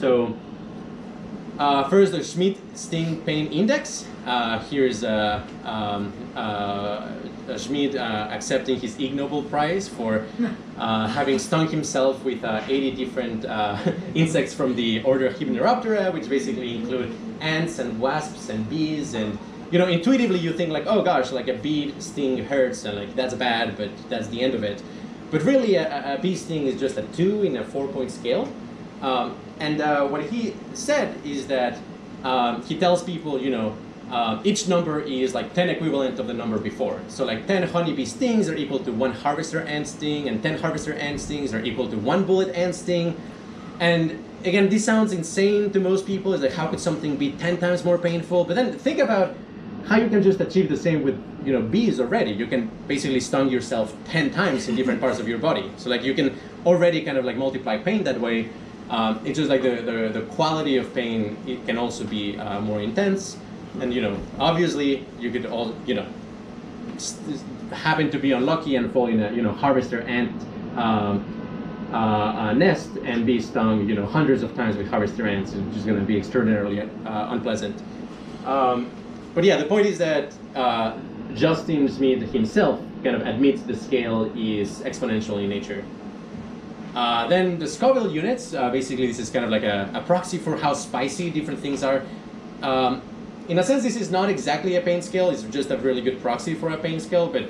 So 0.00 0.36
uh, 1.58 1.88
first, 1.88 2.12
the 2.12 2.22
Schmidt-Sting 2.22 3.22
pain 3.22 3.48
index. 3.48 4.06
Uh, 4.24 4.60
here's 4.70 5.02
uh, 5.02 5.42
um, 5.64 6.12
uh, 6.36 7.08
Schmidt 7.56 7.96
uh, 7.96 8.28
accepting 8.30 8.78
his 8.78 8.96
Ig 9.00 9.14
Nobel 9.14 9.42
Prize 9.42 9.88
for 9.88 10.24
uh, 10.78 11.08
having 11.08 11.38
stung 11.40 11.66
himself 11.68 12.22
with 12.22 12.44
80 12.44 12.92
different 12.92 13.44
insects 14.14 14.54
from 14.54 14.76
the 14.76 15.02
order 15.02 15.30
Hymenoptera, 15.30 16.12
which 16.12 16.28
basically 16.28 16.76
include 16.76 17.12
ants 17.40 17.80
and 17.80 17.98
wasps 17.98 18.50
and 18.50 18.68
bees 18.70 19.14
and 19.14 19.36
you 19.70 19.78
know, 19.78 19.86
intuitively 19.86 20.38
you 20.38 20.52
think 20.52 20.70
like, 20.70 20.86
oh 20.86 21.02
gosh, 21.02 21.30
like 21.30 21.48
a 21.48 21.54
bee 21.54 21.94
sting 21.98 22.42
hurts 22.44 22.84
and 22.84 22.96
like 22.96 23.14
that's 23.14 23.34
bad, 23.34 23.76
but 23.76 23.90
that's 24.08 24.28
the 24.28 24.40
end 24.40 24.54
of 24.54 24.64
it. 24.64 24.82
But 25.30 25.42
really, 25.42 25.74
a, 25.76 26.14
a 26.14 26.18
bee 26.18 26.36
sting 26.36 26.66
is 26.66 26.80
just 26.80 26.96
a 26.96 27.02
two 27.02 27.42
in 27.42 27.56
a 27.56 27.64
four-point 27.64 28.10
scale. 28.10 28.50
Um, 29.02 29.36
and 29.60 29.80
uh, 29.80 30.06
what 30.06 30.24
he 30.24 30.54
said 30.74 31.14
is 31.24 31.46
that 31.48 31.78
um, 32.24 32.62
he 32.62 32.78
tells 32.78 33.02
people, 33.02 33.40
you 33.40 33.50
know, 33.50 33.76
uh, 34.10 34.40
each 34.42 34.68
number 34.68 35.00
is 35.00 35.34
like 35.34 35.52
10 35.52 35.68
equivalent 35.68 36.18
of 36.18 36.26
the 36.26 36.32
number 36.32 36.58
before. 36.58 37.00
So 37.08 37.24
like 37.26 37.46
10 37.46 37.68
honeybee 37.68 38.06
stings 38.06 38.48
are 38.48 38.56
equal 38.56 38.78
to 38.80 38.92
one 38.92 39.12
harvester 39.12 39.60
ant 39.60 39.86
sting, 39.86 40.28
and 40.28 40.42
10 40.42 40.58
harvester 40.60 40.94
ant 40.94 41.20
stings 41.20 41.52
are 41.52 41.62
equal 41.62 41.90
to 41.90 41.96
one 41.96 42.24
bullet 42.24 42.54
ant 42.54 42.74
sting. 42.74 43.20
And 43.80 44.24
again, 44.44 44.68
this 44.70 44.84
sounds 44.84 45.12
insane 45.12 45.70
to 45.72 45.80
most 45.80 46.06
people. 46.06 46.32
It's 46.32 46.42
like, 46.42 46.52
how 46.52 46.68
could 46.68 46.80
something 46.80 47.16
be 47.16 47.32
10 47.32 47.58
times 47.58 47.84
more 47.84 47.98
painful? 47.98 48.44
But 48.44 48.56
then 48.56 48.72
think 48.78 48.98
about 48.98 49.34
how 49.88 49.96
you 49.96 50.08
can 50.08 50.22
just 50.22 50.38
achieve 50.40 50.68
the 50.68 50.76
same 50.76 51.02
with 51.02 51.18
you 51.44 51.52
know 51.52 51.62
bees 51.62 51.98
already. 51.98 52.30
You 52.30 52.46
can 52.46 52.70
basically 52.86 53.20
stung 53.20 53.48
yourself 53.48 53.94
10 54.04 54.30
times 54.30 54.68
in 54.68 54.76
different 54.76 55.00
parts 55.00 55.18
of 55.18 55.26
your 55.26 55.38
body. 55.38 55.70
So 55.78 55.88
like 55.88 56.02
you 56.02 56.14
can 56.14 56.38
already 56.66 57.02
kind 57.02 57.16
of 57.16 57.24
like 57.24 57.36
multiply 57.36 57.78
pain 57.78 58.04
that 58.04 58.20
way. 58.20 58.50
Um, 58.90 59.20
it's 59.24 59.38
just 59.38 59.50
like 59.50 59.62
the, 59.62 59.76
the, 59.82 60.20
the, 60.20 60.22
quality 60.32 60.78
of 60.78 60.94
pain 60.94 61.36
it 61.46 61.66
can 61.66 61.76
also 61.76 62.04
be 62.04 62.38
uh, 62.38 62.60
more 62.60 62.80
intense. 62.80 63.36
And 63.80 63.92
you 63.92 64.00
know, 64.00 64.18
obviously 64.38 65.06
you 65.18 65.30
could 65.30 65.46
all, 65.46 65.74
you 65.86 65.94
know, 65.94 66.06
happen 67.72 68.10
to 68.10 68.18
be 68.18 68.32
unlucky 68.32 68.76
and 68.76 68.90
fall 68.92 69.06
in 69.06 69.22
a, 69.22 69.32
you 69.32 69.42
know, 69.42 69.52
harvester 69.52 70.02
ant 70.02 70.32
um, 70.76 71.24
uh, 71.92 72.52
nest 72.52 72.90
and 73.04 73.26
be 73.26 73.40
stung, 73.40 73.88
you 73.88 73.94
know, 73.94 74.06
hundreds 74.06 74.42
of 74.42 74.54
times 74.54 74.76
with 74.76 74.88
harvester 74.88 75.26
ants, 75.26 75.52
which 75.52 75.76
is 75.76 75.84
going 75.84 75.98
to 75.98 76.04
be 76.04 76.16
extraordinarily 76.16 76.80
uh, 76.80 76.86
unpleasant. 77.30 77.82
Um, 78.46 78.90
but 79.38 79.44
yeah, 79.44 79.56
the 79.56 79.66
point 79.66 79.86
is 79.86 79.98
that 79.98 80.34
uh, 80.56 80.98
Justin 81.34 81.86
Schmidt 81.86 82.22
himself 82.22 82.80
kind 83.04 83.14
of 83.14 83.24
admits 83.24 83.62
the 83.62 83.76
scale 83.76 84.32
is 84.36 84.80
exponential 84.80 85.40
in 85.40 85.48
nature. 85.48 85.84
Uh, 86.92 87.28
then 87.28 87.56
the 87.56 87.68
Scoville 87.68 88.10
units, 88.10 88.52
uh, 88.52 88.68
basically 88.70 89.06
this 89.06 89.20
is 89.20 89.30
kind 89.30 89.44
of 89.44 89.52
like 89.52 89.62
a, 89.62 89.88
a, 89.94 90.00
proxy 90.00 90.38
for 90.38 90.56
how 90.56 90.72
spicy 90.74 91.30
different 91.30 91.60
things 91.60 91.84
are. 91.84 92.02
Um, 92.62 93.00
in 93.48 93.60
a 93.60 93.62
sense, 93.62 93.84
this 93.84 93.94
is 93.94 94.10
not 94.10 94.28
exactly 94.28 94.74
a 94.74 94.80
pain 94.80 95.02
scale, 95.02 95.30
it's 95.30 95.44
just 95.44 95.70
a 95.70 95.76
really 95.76 96.00
good 96.00 96.20
proxy 96.20 96.54
for 96.54 96.70
a 96.70 96.76
pain 96.76 96.98
scale, 96.98 97.28
but 97.28 97.48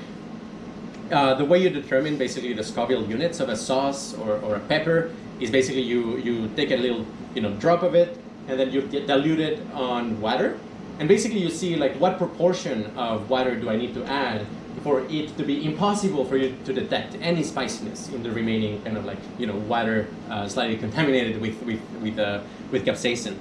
uh, 1.11 1.33
the 1.37 1.45
way 1.47 1.57
you 1.57 1.71
determine 1.71 2.19
basically 2.19 2.53
the 2.53 2.65
Scoville 2.65 3.09
units 3.09 3.41
of 3.41 3.49
a 3.49 3.57
sauce 3.57 4.13
or, 4.13 4.37
or 4.41 4.57
a 4.57 4.61
pepper 4.61 5.11
is 5.41 5.51
basically 5.51 5.85
you, 5.85 6.19
you 6.19 6.51
take 6.55 6.71
a 6.71 6.77
little 6.77 7.07
you 7.35 7.41
know, 7.41 7.55
drop 7.55 7.83
of 7.83 7.95
it 7.95 8.19
and 8.47 8.61
then 8.61 8.71
you 8.71 8.83
dilute 8.83 9.41
it 9.41 9.63
on 9.73 10.21
water 10.21 10.59
and 10.99 11.09
basically 11.09 11.39
you 11.39 11.51
see 11.51 11.77
like 11.77 11.95
what 11.97 12.19
proportion 12.19 12.87
of 12.97 13.31
water 13.31 13.59
do 13.59 13.71
I 13.71 13.77
need 13.77 13.95
to 13.95 14.05
add 14.05 14.47
for 14.83 15.01
it 15.09 15.37
to 15.37 15.45
be 15.45 15.65
impossible 15.65 16.25
for 16.25 16.37
you 16.37 16.57
to 16.65 16.73
detect 16.73 17.17
any 17.21 17.43
spiciness 17.43 18.09
in 18.09 18.23
the 18.23 18.31
remaining 18.31 18.83
kind 18.83 18.97
of 18.97 19.05
like, 19.05 19.19
you 19.39 19.47
know, 19.47 19.57
water 19.57 20.09
uh, 20.31 20.49
slightly 20.49 20.77
contaminated 20.85 21.41
with, 21.41 21.61
with, 21.63 21.81
with, 22.01 22.19
uh, 22.19 22.41
with 22.71 22.85
capsaicin. 22.85 23.37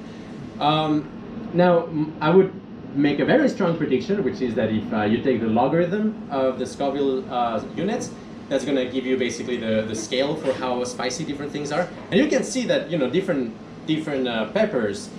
Um, 0.60 1.10
now, 1.54 1.88
I 2.22 2.30
would 2.30 2.52
make 2.96 3.20
a 3.20 3.26
very 3.26 3.50
strong 3.50 3.78
prediction, 3.78 4.24
which 4.24 4.42
is 4.42 4.56
that 4.56 4.70
if 4.70 4.94
uh, 4.94 5.04
you 5.04 5.22
take 5.22 5.42
the 5.42 5.48
logarithm 5.48 6.28
of 6.32 6.60
the 6.60 6.66
Scoville 6.66 7.32
uh, 7.32 7.64
units, 7.76 8.12
that's 8.50 8.64
going 8.64 8.78
to 8.78 8.90
give 8.90 9.06
you 9.06 9.18
basically 9.18 9.58
the, 9.58 9.84
the 9.84 9.96
scale 9.96 10.36
for 10.36 10.54
how 10.54 10.84
spicy 10.84 11.26
different 11.26 11.52
things 11.52 11.72
are. 11.72 11.88
And 12.12 12.20
you 12.20 12.28
can 12.28 12.44
see 12.44 12.66
that, 12.66 12.90
you 12.90 12.98
know, 12.98 13.10
different, 13.10 13.56
different 13.86 14.28
uh, 14.28 14.52
peppers 14.52 15.10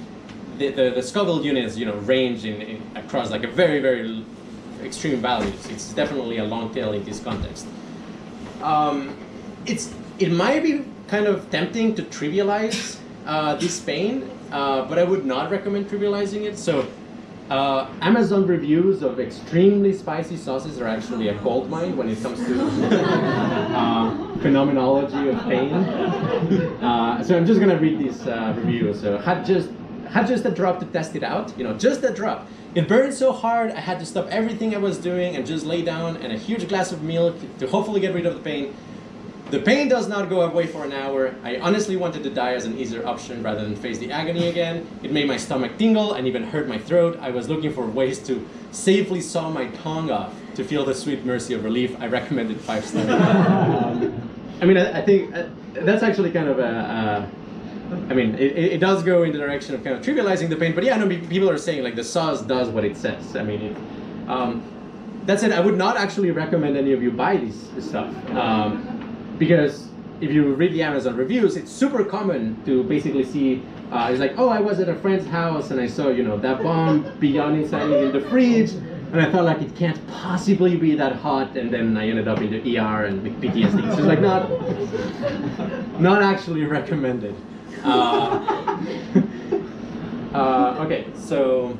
the, 0.58 0.70
the, 0.70 0.90
the 0.90 1.02
Scoville 1.02 1.44
units, 1.44 1.76
you 1.76 1.86
know, 1.86 1.94
range 1.98 2.44
in, 2.44 2.60
in, 2.60 2.82
across 2.96 3.30
like 3.30 3.44
a 3.44 3.48
very, 3.48 3.80
very 3.80 4.24
extreme 4.82 5.20
values. 5.20 5.66
It's 5.68 5.92
definitely 5.92 6.38
a 6.38 6.44
long 6.44 6.72
tail 6.74 6.92
in 6.92 7.04
this 7.04 7.20
context. 7.20 7.66
Um, 8.62 9.16
it's, 9.66 9.94
it 10.18 10.32
might 10.32 10.62
be 10.62 10.84
kind 11.06 11.26
of 11.26 11.50
tempting 11.50 11.94
to 11.94 12.02
trivialize 12.02 12.98
uh, 13.26 13.54
this 13.56 13.80
pain, 13.80 14.30
uh, 14.52 14.84
but 14.86 14.98
I 14.98 15.04
would 15.04 15.24
not 15.24 15.50
recommend 15.50 15.88
trivializing 15.88 16.42
it. 16.42 16.58
So 16.58 16.86
uh, 17.50 17.88
Amazon 18.02 18.46
reviews 18.46 19.02
of 19.02 19.20
extremely 19.20 19.92
spicy 19.94 20.36
sauces 20.36 20.80
are 20.80 20.88
actually 20.88 21.28
a 21.28 21.34
gold 21.34 21.70
mine 21.70 21.96
when 21.96 22.08
it 22.08 22.20
comes 22.22 22.38
to 22.44 22.62
uh, 23.74 24.38
phenomenology 24.38 25.28
of 25.28 25.42
pain. 25.44 25.72
Uh, 25.72 27.22
so 27.22 27.36
I'm 27.36 27.46
just 27.46 27.60
gonna 27.60 27.78
read 27.78 27.98
this 27.98 28.26
uh, 28.26 28.54
review. 28.56 28.92
So 28.92 29.16
had 29.18 29.46
just 29.46 29.70
had 30.08 30.26
just 30.26 30.44
a 30.44 30.50
drop 30.50 30.80
to 30.80 30.86
test 30.86 31.14
it 31.16 31.22
out, 31.22 31.56
you 31.58 31.64
know, 31.64 31.74
just 31.76 32.02
a 32.02 32.12
drop. 32.12 32.46
It 32.74 32.86
burned 32.86 33.14
so 33.14 33.32
hard, 33.32 33.70
I 33.70 33.80
had 33.80 33.98
to 34.00 34.06
stop 34.06 34.26
everything 34.28 34.74
I 34.74 34.78
was 34.78 34.98
doing 34.98 35.36
and 35.36 35.46
just 35.46 35.64
lay 35.64 35.82
down 35.82 36.16
and 36.18 36.32
a 36.32 36.36
huge 36.36 36.68
glass 36.68 36.92
of 36.92 37.02
milk 37.02 37.36
to 37.58 37.66
hopefully 37.66 38.00
get 38.00 38.14
rid 38.14 38.26
of 38.26 38.34
the 38.34 38.40
pain. 38.40 38.74
The 39.50 39.60
pain 39.60 39.88
does 39.88 40.08
not 40.08 40.28
go 40.28 40.42
away 40.42 40.66
for 40.66 40.84
an 40.84 40.92
hour. 40.92 41.34
I 41.42 41.56
honestly 41.56 41.96
wanted 41.96 42.22
to 42.24 42.30
die 42.30 42.52
as 42.52 42.66
an 42.66 42.78
easier 42.78 43.06
option 43.06 43.42
rather 43.42 43.62
than 43.62 43.76
face 43.76 43.96
the 43.96 44.12
agony 44.12 44.48
again. 44.48 44.86
It 45.02 45.10
made 45.10 45.26
my 45.26 45.38
stomach 45.38 45.78
tingle 45.78 46.12
and 46.12 46.26
even 46.26 46.44
hurt 46.44 46.68
my 46.68 46.76
throat. 46.76 47.18
I 47.22 47.30
was 47.30 47.48
looking 47.48 47.72
for 47.72 47.86
ways 47.86 48.18
to 48.24 48.46
safely 48.72 49.22
saw 49.22 49.48
my 49.48 49.68
tongue 49.68 50.10
off 50.10 50.34
to 50.56 50.64
feel 50.64 50.84
the 50.84 50.94
sweet 50.94 51.24
mercy 51.24 51.54
of 51.54 51.64
relief. 51.64 51.96
I 51.98 52.08
recommended 52.08 52.60
five 52.60 52.84
stars. 52.84 53.08
um, 53.08 54.30
I 54.60 54.66
mean, 54.66 54.76
I, 54.76 54.98
I 54.98 55.02
think 55.02 55.34
uh, 55.34 55.46
that's 55.72 56.02
actually 56.02 56.30
kind 56.30 56.48
of 56.48 56.58
a, 56.58 56.62
a 56.62 57.30
I 58.10 58.14
mean, 58.14 58.34
it, 58.34 58.56
it 58.56 58.78
does 58.80 59.02
go 59.02 59.22
in 59.22 59.32
the 59.32 59.38
direction 59.38 59.74
of 59.74 59.82
kind 59.82 59.96
of 59.96 60.02
trivializing 60.02 60.48
the 60.48 60.56
pain, 60.56 60.74
but 60.74 60.84
yeah, 60.84 60.96
no, 60.96 61.08
people 61.08 61.50
are 61.50 61.58
saying 61.58 61.82
like 61.82 61.96
the 61.96 62.04
sauce 62.04 62.42
does 62.42 62.68
what 62.68 62.84
it 62.84 62.96
says. 62.96 63.36
I 63.36 63.42
mean, 63.42 63.62
it, 63.62 63.76
um, 64.28 64.62
that 65.24 65.40
said, 65.40 65.52
I 65.52 65.60
would 65.60 65.76
not 65.76 65.96
actually 65.96 66.30
recommend 66.30 66.76
any 66.76 66.92
of 66.92 67.02
you 67.02 67.10
buy 67.10 67.36
this, 67.36 67.68
this 67.74 67.88
stuff 67.88 68.14
um, 68.30 69.36
because 69.38 69.88
if 70.20 70.32
you 70.32 70.54
read 70.54 70.72
the 70.72 70.82
Amazon 70.82 71.16
reviews, 71.16 71.56
it's 71.56 71.70
super 71.70 72.04
common 72.04 72.62
to 72.64 72.82
basically 72.84 73.24
see 73.24 73.62
uh, 73.90 74.08
it's 74.10 74.20
like, 74.20 74.34
oh, 74.36 74.48
I 74.48 74.60
was 74.60 74.80
at 74.80 74.88
a 74.88 74.94
friend's 74.96 75.26
house 75.26 75.70
and 75.70 75.80
I 75.80 75.86
saw, 75.86 76.08
you 76.08 76.22
know, 76.22 76.38
Da' 76.38 76.62
Bomb 76.62 77.18
Beyond 77.18 77.62
Insanity 77.62 78.10
the 78.10 78.28
fridge. 78.28 78.72
and 78.72 79.20
I 79.20 79.30
felt 79.30 79.46
like 79.46 79.62
it 79.62 79.74
can't 79.76 79.98
possibly 80.08 80.76
be 80.76 80.94
that 80.96 81.16
hot, 81.16 81.56
and 81.56 81.72
then 81.72 81.96
I 81.96 82.06
ended 82.06 82.28
up 82.28 82.38
in 82.40 82.50
the 82.50 82.78
ER 82.78 83.04
and 83.06 83.22
with 83.22 83.40
PTSD. 83.40 83.80
So 83.80 83.98
it's 83.98 84.00
like 84.02 84.20
not, 84.20 84.50
not 85.98 86.22
actually 86.22 86.64
recommended. 86.78 87.34
Uh, 87.84 88.72
uh, 90.34 90.84
okay, 90.84 91.06
so. 91.14 91.76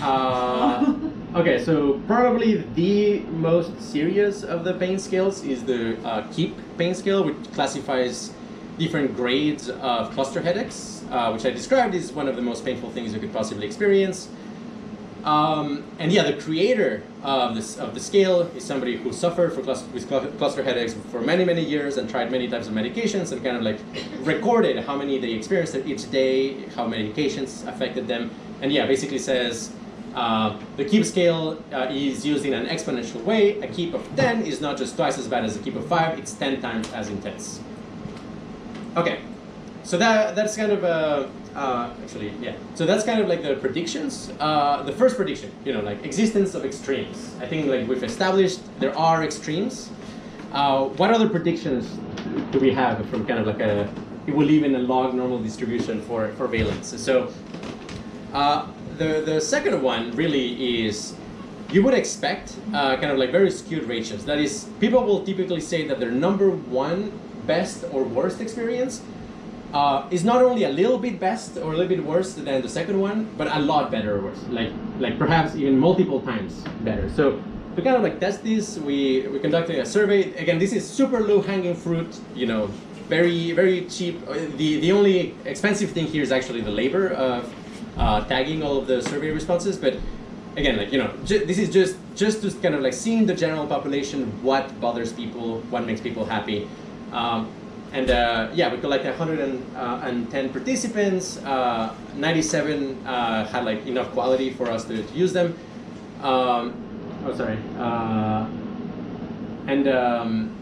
Uh, 0.00 0.94
okay, 1.34 1.62
so 1.64 2.00
probably 2.06 2.58
the 2.74 3.20
most 3.30 3.80
serious 3.80 4.44
of 4.44 4.62
the 4.64 4.74
pain 4.74 4.98
scales 4.98 5.42
is 5.42 5.64
the 5.64 5.98
uh, 6.06 6.26
KIP 6.32 6.52
pain 6.76 6.94
scale, 6.94 7.24
which 7.24 7.36
classifies 7.52 8.32
different 8.78 9.16
grades 9.16 9.68
of 9.68 10.12
cluster 10.12 10.40
headaches, 10.40 11.02
uh, 11.10 11.30
which 11.32 11.44
I 11.44 11.50
described 11.50 11.94
is 11.94 12.12
one 12.12 12.28
of 12.28 12.36
the 12.36 12.42
most 12.42 12.64
painful 12.64 12.90
things 12.90 13.12
you 13.12 13.18
could 13.18 13.32
possibly 13.32 13.66
experience. 13.66 14.28
Um, 15.28 15.84
and 15.98 16.10
yeah, 16.10 16.22
the 16.22 16.40
creator 16.40 17.02
of 17.22 17.54
this 17.54 17.76
of 17.76 17.92
the 17.92 18.00
scale 18.00 18.40
is 18.56 18.64
somebody 18.64 18.96
who 18.96 19.12
suffered 19.12 19.52
for 19.52 19.60
cluster, 19.60 19.86
with 19.92 20.08
cluster 20.38 20.62
headaches 20.62 20.94
for 21.12 21.20
many 21.20 21.44
many 21.44 21.62
years 21.62 21.98
and 21.98 22.08
tried 22.08 22.32
many 22.32 22.48
types 22.48 22.66
of 22.66 22.72
medications 22.72 23.30
and 23.32 23.44
kind 23.44 23.56
of 23.58 23.62
like 23.62 23.78
recorded 24.20 24.74
how 24.86 24.96
many 24.96 25.18
they 25.18 25.32
experienced 25.32 25.76
each 25.84 26.10
day, 26.10 26.54
how 26.76 26.86
medications 26.88 27.66
affected 27.68 28.08
them, 28.08 28.30
and 28.62 28.72
yeah, 28.72 28.86
basically 28.86 29.18
says 29.18 29.70
uh, 30.14 30.58
the 30.78 30.84
KIP 30.86 31.04
scale 31.04 31.62
uh, 31.72 31.88
is 31.90 32.24
used 32.24 32.46
in 32.46 32.54
an 32.54 32.66
exponential 32.66 33.22
way. 33.24 33.60
A 33.60 33.68
KIP 33.68 33.92
of 33.92 34.16
10 34.16 34.46
is 34.46 34.62
not 34.62 34.78
just 34.78 34.96
twice 34.96 35.18
as 35.18 35.28
bad 35.28 35.44
as 35.44 35.56
a 35.56 35.60
KIP 35.60 35.76
of 35.76 35.86
5, 35.86 36.18
it's 36.18 36.32
10 36.32 36.62
times 36.62 36.90
as 36.92 37.08
intense. 37.08 37.60
Okay, 38.96 39.20
so 39.84 39.98
that, 39.98 40.34
that's 40.34 40.56
kind 40.56 40.72
of 40.72 40.82
a, 40.84 41.30
uh, 41.58 41.92
actually, 42.02 42.32
yeah. 42.40 42.54
So 42.74 42.86
that's 42.86 43.04
kind 43.04 43.20
of 43.20 43.28
like 43.28 43.42
the 43.42 43.56
predictions. 43.56 44.32
Uh, 44.38 44.82
the 44.84 44.92
first 44.92 45.16
prediction, 45.16 45.50
you 45.64 45.72
know, 45.72 45.80
like 45.80 46.04
existence 46.04 46.54
of 46.54 46.64
extremes. 46.64 47.34
I 47.40 47.46
think 47.46 47.66
like 47.66 47.88
we've 47.88 48.04
established 48.04 48.60
there 48.78 48.96
are 48.96 49.24
extremes. 49.24 49.90
Uh, 50.52 50.84
what 51.00 51.10
other 51.10 51.28
predictions 51.28 51.98
do 52.52 52.60
we 52.60 52.70
have 52.70 53.04
from 53.10 53.26
kind 53.26 53.40
of 53.40 53.46
like 53.46 53.60
a, 53.60 53.92
it 54.26 54.34
will 54.34 54.46
live 54.46 54.62
in 54.62 54.74
a 54.76 54.78
log 54.78 55.14
normal 55.14 55.38
distribution 55.38 56.00
for, 56.02 56.28
for 56.34 56.46
valence? 56.46 56.94
So 57.02 57.32
uh, 58.32 58.68
the, 58.96 59.22
the 59.26 59.40
second 59.40 59.82
one 59.82 60.12
really 60.12 60.86
is 60.86 61.14
you 61.70 61.82
would 61.82 61.94
expect 61.94 62.56
uh, 62.72 62.96
kind 62.96 63.10
of 63.10 63.18
like 63.18 63.30
very 63.30 63.50
skewed 63.50 63.84
ratios. 63.84 64.24
That 64.24 64.38
is, 64.38 64.68
people 64.80 65.02
will 65.02 65.24
typically 65.24 65.60
say 65.60 65.86
that 65.88 66.00
their 66.00 66.10
number 66.10 66.50
one 66.50 67.12
best 67.46 67.84
or 67.92 68.04
worst 68.04 68.40
experience 68.40 69.02
uh, 69.72 70.06
is 70.10 70.24
not 70.24 70.42
only 70.42 70.64
a 70.64 70.68
little 70.70 70.98
bit 70.98 71.20
best 71.20 71.56
or 71.58 71.72
a 71.72 71.76
little 71.76 71.88
bit 71.88 72.04
worse 72.04 72.34
than 72.34 72.62
the 72.62 72.68
second 72.68 73.00
one, 73.00 73.28
but 73.36 73.48
a 73.54 73.60
lot 73.60 73.90
better 73.90 74.16
or 74.16 74.22
worse. 74.22 74.42
Like, 74.48 74.72
like 74.98 75.18
perhaps 75.18 75.54
even 75.54 75.78
multiple 75.78 76.20
times 76.20 76.64
better. 76.80 77.10
So 77.10 77.42
to 77.76 77.82
kind 77.82 77.96
of 77.96 78.02
like 78.02 78.18
test 78.20 78.42
this, 78.42 78.78
we, 78.78 79.26
we 79.28 79.38
conducted 79.38 79.78
a 79.78 79.86
survey. 79.86 80.32
Again, 80.34 80.58
this 80.58 80.72
is 80.72 80.88
super 80.88 81.20
low 81.20 81.40
hanging 81.40 81.74
fruit, 81.74 82.18
you 82.34 82.46
know, 82.46 82.66
very, 83.08 83.52
very 83.52 83.86
cheap. 83.86 84.20
Uh, 84.28 84.34
the, 84.56 84.80
the 84.80 84.92
only 84.92 85.34
expensive 85.44 85.90
thing 85.90 86.06
here 86.06 86.22
is 86.22 86.32
actually 86.32 86.60
the 86.60 86.70
labor 86.70 87.08
of 87.10 87.52
uh, 87.96 88.24
tagging 88.24 88.62
all 88.62 88.78
of 88.78 88.86
the 88.86 89.02
survey 89.02 89.30
responses. 89.30 89.76
But 89.76 89.96
again, 90.56 90.76
like 90.76 90.92
you 90.92 90.98
know, 90.98 91.12
this 91.24 91.58
is 91.58 91.70
just 91.70 91.96
just 92.14 92.42
to 92.42 92.50
kind 92.60 92.74
of 92.74 92.82
like 92.82 92.92
seeing 92.92 93.26
the 93.26 93.34
general 93.34 93.66
population, 93.66 94.26
what 94.42 94.80
bothers 94.80 95.12
people, 95.12 95.60
what 95.70 95.86
makes 95.86 96.00
people 96.00 96.24
happy. 96.24 96.68
Um, 97.12 97.50
and 97.92 98.10
uh, 98.10 98.50
yeah, 98.54 98.72
we 98.72 98.78
collected 98.78 99.10
110 99.10 99.74
uh, 99.76 100.52
participants. 100.52 101.38
Uh, 101.38 101.94
97 102.16 103.06
uh, 103.06 103.46
had 103.46 103.64
like 103.64 103.86
enough 103.86 104.10
quality 104.12 104.50
for 104.50 104.70
us 104.70 104.84
to, 104.84 105.02
to 105.02 105.14
use 105.14 105.32
them. 105.32 105.56
Um, 106.22 106.74
oh, 107.24 107.34
sorry. 107.34 107.58
And 109.66 109.88
um, 109.88 110.54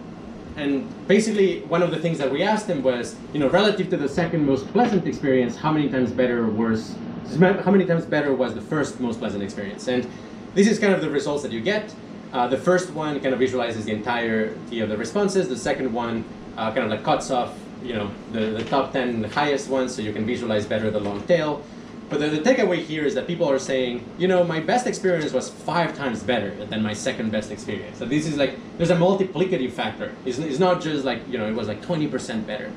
and 0.57 1.07
basically, 1.07 1.61
one 1.63 1.83
of 1.83 1.91
the 1.91 1.99
things 1.99 2.19
that 2.19 2.31
we 2.31 2.43
asked 2.43 2.67
them 2.67 2.83
was, 2.83 3.15
you 3.33 3.39
know, 3.39 3.49
relative 3.51 3.91
to 3.91 3.97
the 3.97 4.09
second 4.09 4.47
most 4.47 4.67
pleasant 4.69 5.07
experience, 5.07 5.55
how 5.55 5.71
many 5.71 5.89
times 5.89 6.11
better 6.13 6.45
or 6.45 6.49
worse 6.49 6.95
how 7.41 7.71
many 7.71 7.85
times 7.85 8.07
better 8.07 8.35
was 8.35 8.55
the 8.55 8.61
first 8.61 9.01
most 9.01 9.19
pleasant 9.19 9.43
experience? 9.43 9.89
And 9.89 10.09
this 10.55 10.69
is 10.69 10.79
kind 10.79 10.95
of 10.95 11.01
the 11.01 11.11
results 11.11 11.43
that 11.43 11.53
you 11.53 11.61
get. 11.61 11.95
Uh, 12.33 12.47
the 12.47 12.57
first 12.57 12.91
one 12.91 13.19
kind 13.21 13.33
of 13.33 13.39
visualizes 13.39 13.85
the 13.85 13.93
entirety 13.93 14.81
of 14.81 14.89
the 14.89 14.97
responses. 14.97 15.49
The 15.49 15.57
second 15.57 15.93
one 15.93 16.25
uh, 16.57 16.73
kind 16.73 16.85
of 16.85 16.91
like 16.91 17.05
cuts 17.05 17.31
off, 17.31 17.55
you 17.83 17.95
know, 17.95 18.11
the, 18.33 18.41
the 18.41 18.65
top 18.65 18.93
10 18.93 19.25
highest 19.25 19.69
ones 19.69 19.95
so 19.95 20.03
you 20.03 20.13
can 20.13 20.27
visualize 20.27 20.67
better 20.67 20.91
the 20.91 21.01
long 21.01 21.23
tail. 21.27 21.63
But 22.09 22.21
the, 22.21 22.29
the 22.29 22.39
takeaway 22.39 22.79
here 22.79 23.05
is 23.05 23.15
that 23.17 23.27
people 23.27 23.51
are 23.51 23.59
saying, 23.59 24.05
you 24.17 24.29
know, 24.29 24.45
my 24.45 24.61
best 24.61 24.87
experience 24.87 25.33
was 25.33 25.51
five 25.51 25.97
times 25.97 26.23
better 26.23 26.55
than 26.67 26.83
my 26.83 26.93
second 26.93 27.33
best 27.33 27.51
experience. 27.51 27.99
So 27.99 28.05
this 28.05 28.27
is 28.27 28.37
like, 28.37 28.55
there's 28.79 28.91
a 28.91 28.97
multiplicative 28.97 29.73
factor. 29.73 30.15
It's, 30.25 30.39
it's 30.39 30.61
not 30.61 30.81
just 30.81 31.05
like, 31.05 31.27
you 31.29 31.37
know, 31.37 31.49
it 31.49 31.55
was 31.55 31.67
like 31.67 31.83
20% 31.83 32.47
better. 32.47 32.71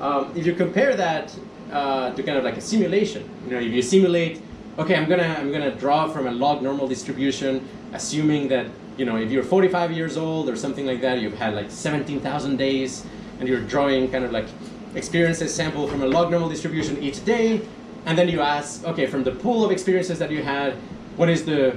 Um, 0.00 0.32
if 0.36 0.46
you 0.46 0.54
compare 0.54 0.94
that 0.96 1.34
uh, 1.72 2.12
to 2.14 2.22
kind 2.22 2.38
of 2.38 2.44
like 2.44 2.56
a 2.56 2.60
simulation. 2.60 3.28
You 3.44 3.52
know, 3.52 3.60
if 3.60 3.72
you 3.72 3.82
simulate, 3.82 4.40
okay, 4.78 4.94
I'm 4.94 5.08
gonna 5.08 5.36
I'm 5.38 5.52
gonna 5.52 5.74
draw 5.74 6.08
from 6.08 6.26
a 6.26 6.30
log 6.30 6.62
normal 6.62 6.88
distribution, 6.88 7.68
assuming 7.92 8.48
that 8.48 8.66
you 8.98 9.04
know 9.04 9.16
if 9.16 9.30
you're 9.30 9.42
45 9.42 9.92
years 9.92 10.16
old 10.16 10.48
or 10.48 10.56
something 10.56 10.84
like 10.84 11.00
that, 11.00 11.20
you've 11.20 11.38
had 11.38 11.54
like 11.54 11.70
17,000 11.70 12.56
days, 12.56 13.06
and 13.38 13.48
you're 13.48 13.60
drawing 13.60 14.10
kind 14.10 14.24
of 14.24 14.32
like 14.32 14.46
experiences 14.94 15.54
sample 15.54 15.86
from 15.88 16.02
a 16.02 16.06
log 16.06 16.30
normal 16.30 16.48
distribution 16.48 17.02
each 17.02 17.24
day, 17.24 17.62
and 18.04 18.18
then 18.18 18.28
you 18.28 18.40
ask, 18.40 18.84
okay, 18.84 19.06
from 19.06 19.24
the 19.24 19.32
pool 19.32 19.64
of 19.64 19.70
experiences 19.70 20.18
that 20.18 20.30
you 20.30 20.42
had, 20.42 20.74
what 21.16 21.28
is 21.28 21.44
the 21.44 21.76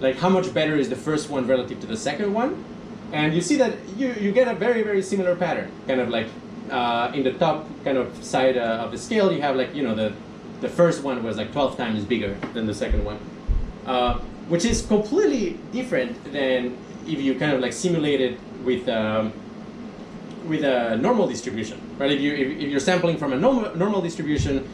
like 0.00 0.16
how 0.16 0.28
much 0.28 0.52
better 0.54 0.76
is 0.76 0.88
the 0.88 0.96
first 0.96 1.28
one 1.28 1.46
relative 1.46 1.80
to 1.80 1.86
the 1.86 1.96
second 1.96 2.32
one? 2.32 2.64
And 3.12 3.34
you 3.34 3.40
see 3.40 3.56
that 3.56 3.74
you, 3.96 4.12
you 4.14 4.32
get 4.32 4.46
a 4.46 4.54
very, 4.54 4.82
very 4.82 5.02
similar 5.02 5.34
pattern, 5.34 5.70
kind 5.86 6.00
of 6.00 6.10
like 6.10 6.28
uh, 6.70 7.10
in 7.14 7.24
the 7.24 7.32
top 7.32 7.66
kind 7.84 7.98
of 7.98 8.24
side 8.24 8.56
uh, 8.56 8.84
of 8.84 8.92
the 8.92 8.98
scale, 8.98 9.32
you 9.32 9.40
have 9.40 9.56
like, 9.56 9.74
you 9.74 9.82
know, 9.82 9.94
the, 9.94 10.12
the 10.60 10.68
first 10.68 11.02
one 11.02 11.22
was 11.22 11.36
like 11.36 11.52
12 11.52 11.76
times 11.76 12.04
bigger 12.04 12.34
than 12.54 12.66
the 12.66 12.74
second 12.74 13.04
one, 13.04 13.18
uh, 13.86 14.20
which 14.50 14.64
is 14.64 14.82
completely 14.82 15.56
different 15.72 16.12
than 16.32 16.76
if 17.06 17.20
you 17.20 17.38
kind 17.38 17.52
of 17.52 17.60
like 17.60 17.72
simulate 17.72 18.20
it 18.20 18.38
with, 18.64 18.88
um, 18.88 19.32
with 20.46 20.64
a 20.64 20.96
normal 20.96 21.28
distribution, 21.28 21.80
right? 21.98 22.10
If, 22.10 22.20
you, 22.20 22.32
if, 22.34 22.58
if 22.58 22.68
you're 22.68 22.80
sampling 22.80 23.16
from 23.16 23.32
a 23.32 23.36
normal, 23.36 23.74
normal 23.76 24.02
distribution, 24.02 24.68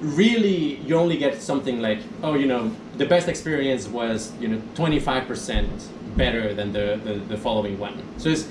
really 0.00 0.78
you 0.78 0.96
only 0.96 1.16
get 1.16 1.40
something 1.40 1.80
like, 1.80 2.00
oh, 2.24 2.34
you 2.34 2.46
know, 2.46 2.74
the 2.96 3.06
best 3.06 3.28
experience 3.28 3.86
was, 3.86 4.32
you 4.40 4.48
know, 4.48 4.60
25% 4.74 5.68
better 6.16 6.52
than 6.52 6.72
the, 6.72 7.00
the, 7.04 7.14
the 7.14 7.36
following 7.36 7.78
one. 7.78 8.02
So 8.18 8.30
it's, 8.30 8.48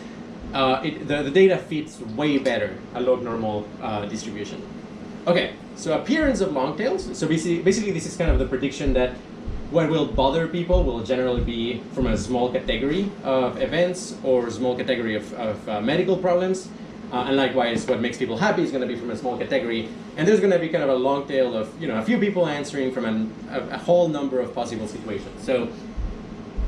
uh, 0.54 0.80
it, 0.82 1.10
the, 1.10 1.24
the 1.24 1.32
data 1.32 1.58
fits 1.58 2.00
way 2.00 2.38
better 2.38 2.74
a 2.96 3.02
log 3.02 3.22
normal 3.22 3.68
uh, 3.82 4.06
distribution. 4.06 4.62
Okay, 5.28 5.56
so 5.76 6.00
appearance 6.00 6.40
of 6.40 6.54
long 6.54 6.78
tails. 6.78 7.18
So 7.18 7.28
basically, 7.28 7.62
basically 7.62 7.92
this 7.92 8.06
is 8.06 8.16
kind 8.16 8.32
of 8.32 8.40
the 8.40 8.46
prediction 8.46 8.94
that 8.94 9.16
what 9.74 9.90
will 9.90 10.06
bother 10.06 10.48
people 10.48 10.84
will 10.84 11.04
generally 11.04 11.44
be 11.44 11.82
from 11.94 12.08
a 12.08 12.18
small 12.18 12.52
category 12.52 13.12
of 13.24 13.62
events 13.62 14.16
or 14.24 14.48
a 14.48 14.52
small 14.52 14.78
category 14.78 15.16
of, 15.16 15.34
of 15.34 15.68
uh, 15.68 15.82
medical 15.82 16.16
problems. 16.16 16.70
Uh, 17.12 17.26
and 17.28 17.36
likewise, 17.36 17.86
what 17.88 18.00
makes 18.00 18.18
people 18.18 18.38
happy 18.38 18.64
is 18.64 18.72
going 18.72 18.82
to 18.82 18.88
be 18.88 18.96
from 18.96 19.12
a 19.12 19.18
small 19.18 19.38
category. 19.38 19.90
And 20.16 20.28
there's 20.28 20.40
going 20.40 20.52
to 20.52 20.60
be 20.60 20.70
kind 20.70 20.84
of 20.84 20.90
a 20.90 20.96
long 20.96 21.28
tail 21.28 21.56
of 21.56 21.70
you 21.82 21.88
know 21.88 21.98
a 21.98 22.06
few 22.06 22.18
people 22.20 22.48
answering 22.48 22.92
from 22.92 23.06
an, 23.06 23.34
a, 23.50 23.60
a 23.70 23.78
whole 23.78 24.08
number 24.08 24.40
of 24.40 24.54
possible 24.54 24.88
situations. 24.88 25.44
So 25.44 25.70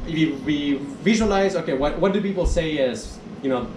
if 0.07 0.43
we 0.43 0.75
visualize, 1.01 1.55
okay, 1.55 1.73
what, 1.73 1.97
what 1.99 2.13
do 2.13 2.21
people 2.21 2.45
say 2.45 2.77
as 2.79 3.17
you 3.45 3.49
know, 3.49 3.67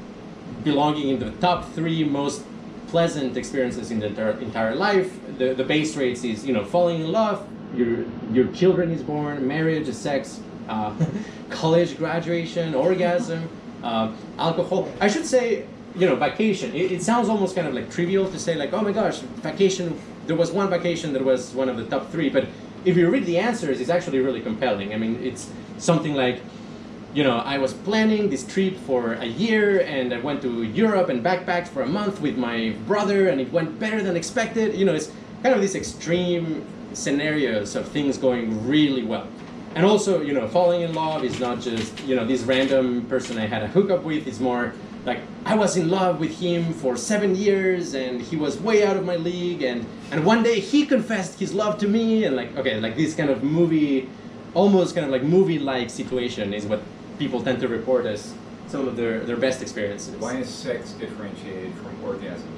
belonging 0.65 1.11
in 1.11 1.19
the 1.19 1.31
top 1.33 1.71
three 1.73 2.03
most 2.03 2.43
pleasant 2.89 3.37
experiences 3.37 3.91
in 3.91 4.01
the 4.01 4.07
entire, 4.07 4.31
entire 4.41 4.75
life. 4.75 5.13
The, 5.37 5.53
the 5.53 5.65
base 5.65 5.95
rates 5.97 6.25
is, 6.25 6.47
you 6.47 6.55
know, 6.55 6.65
falling 6.65 7.03
in 7.03 7.13
love, 7.13 7.47
your, 7.75 8.05
your 8.33 8.47
children 8.53 8.91
is 8.91 9.03
born, 9.03 9.47
marriage, 9.47 9.93
sex, 9.93 10.41
uh, 10.69 10.95
college 11.51 11.97
graduation, 11.97 12.75
orgasm, 12.75 13.49
uh, 13.83 14.13
alcohol. 14.39 14.91
I 15.01 15.09
should 15.09 15.27
say, 15.27 15.67
you 15.97 16.07
know, 16.07 16.17
vacation. 16.17 16.75
It, 16.75 16.93
it, 16.93 17.03
sounds 17.03 17.29
almost 17.29 17.55
kind 17.55 17.67
of 17.67 17.75
like 17.75 17.91
trivial 17.91 18.31
to 18.31 18.39
say 18.39 18.55
like, 18.55 18.73
oh 18.73 18.83
my 18.83 18.93
gosh, 18.93 19.19
vacation, 19.19 20.01
there 20.27 20.37
was 20.37 20.51
one 20.51 20.69
vacation 20.71 21.13
that 21.13 21.25
was 21.25 21.53
one 21.55 21.69
of 21.69 21.77
the 21.77 21.85
top 21.87 22.11
three, 22.11 22.29
but 22.29 22.47
if 22.85 22.97
you 22.97 23.09
read 23.11 23.27
the 23.27 23.39
answers, 23.39 23.81
it's 23.81 23.91
actually 23.91 24.21
really 24.21 24.41
compelling. 24.41 24.95
I 24.95 24.97
mean, 24.97 25.21
it's 25.23 25.51
something 25.79 26.15
like, 26.15 26.41
you 27.15 27.25
know, 27.25 27.39
I 27.39 27.59
was 27.59 27.73
planning 27.73 28.31
this 28.31 28.47
trip 28.47 28.77
for 28.77 29.15
a 29.15 29.25
year 29.25 29.81
and 29.81 30.13
I 30.13 30.21
went 30.21 30.43
to 30.43 30.63
Europe 30.63 31.09
and 31.09 31.25
backpacked 31.25 31.69
for 31.69 31.83
a 31.83 31.87
month 31.87 32.21
with 32.21 32.37
my 32.37 32.75
brother 32.87 33.29
and 33.29 33.41
it 33.41 33.51
went 33.53 33.79
better 33.81 34.03
than 34.03 34.17
expected. 34.17 34.75
You 34.75 34.85
know, 34.85 34.95
it's 34.95 35.11
kind 35.43 35.55
of 35.55 35.61
this 35.61 35.75
extreme 35.75 36.65
scenarios 36.93 37.77
of 37.77 37.89
things 37.89 38.19
going 38.19 38.67
really 38.67 39.03
well. 39.03 39.29
And 39.75 39.85
also, 39.85 40.23
you 40.23 40.33
know, 40.33 40.49
falling 40.49 40.83
in 40.83 40.95
love 40.95 41.25
is 41.25 41.39
not 41.39 41.61
just, 41.61 41.99
you 42.05 42.17
know, 42.17 42.27
this 42.27 42.43
random 42.43 43.07
person 43.07 43.39
I 43.39 43.47
had 43.47 43.63
a 43.63 43.69
hookup 43.69 44.03
with. 44.03 44.27
It's 44.27 44.41
more 44.41 44.73
like 45.05 45.21
I 45.45 45.55
was 45.55 45.77
in 45.77 45.89
love 45.89 46.19
with 46.21 46.39
him 46.39 46.73
for 46.73 46.97
seven 46.97 47.35
years 47.35 47.95
and 47.95 48.21
he 48.21 48.37
was 48.37 48.59
way 48.59 48.85
out 48.85 48.97
of 48.97 49.05
my 49.05 49.17
league 49.17 49.63
and, 49.63 49.87
and 50.11 50.25
one 50.25 50.43
day 50.43 50.61
he 50.61 50.85
confessed 50.85 51.39
his 51.39 51.55
love 51.55 51.79
to 51.79 51.89
me 51.89 52.25
and 52.25 52.35
like, 52.35 52.57
okay, 52.57 52.81
like 52.81 52.97
this 52.97 53.15
kind 53.15 53.31
of 53.31 53.43
movie 53.43 54.09
almost 54.55 54.95
kind 54.95 55.05
of 55.07 55.13
like 55.13 55.23
movie-like 55.23 55.91
situation 55.91 56.53
is 56.53 56.65
what 56.65 56.81
people 57.19 57.43
tend 57.43 57.61
to 57.61 57.69
report 57.69 58.07
as 58.07 58.35
some 58.67 58.89
of 58.89 58.97
their, 58.97 59.21
their 59.21 59.37
best 59.37 59.63
experiences. 59.63 60.15
Why 60.17 60.37
is 60.37 60.49
sex 60.49 60.93
differentiated 60.93 61.73
from 61.75 62.05
orgasm? 62.05 62.49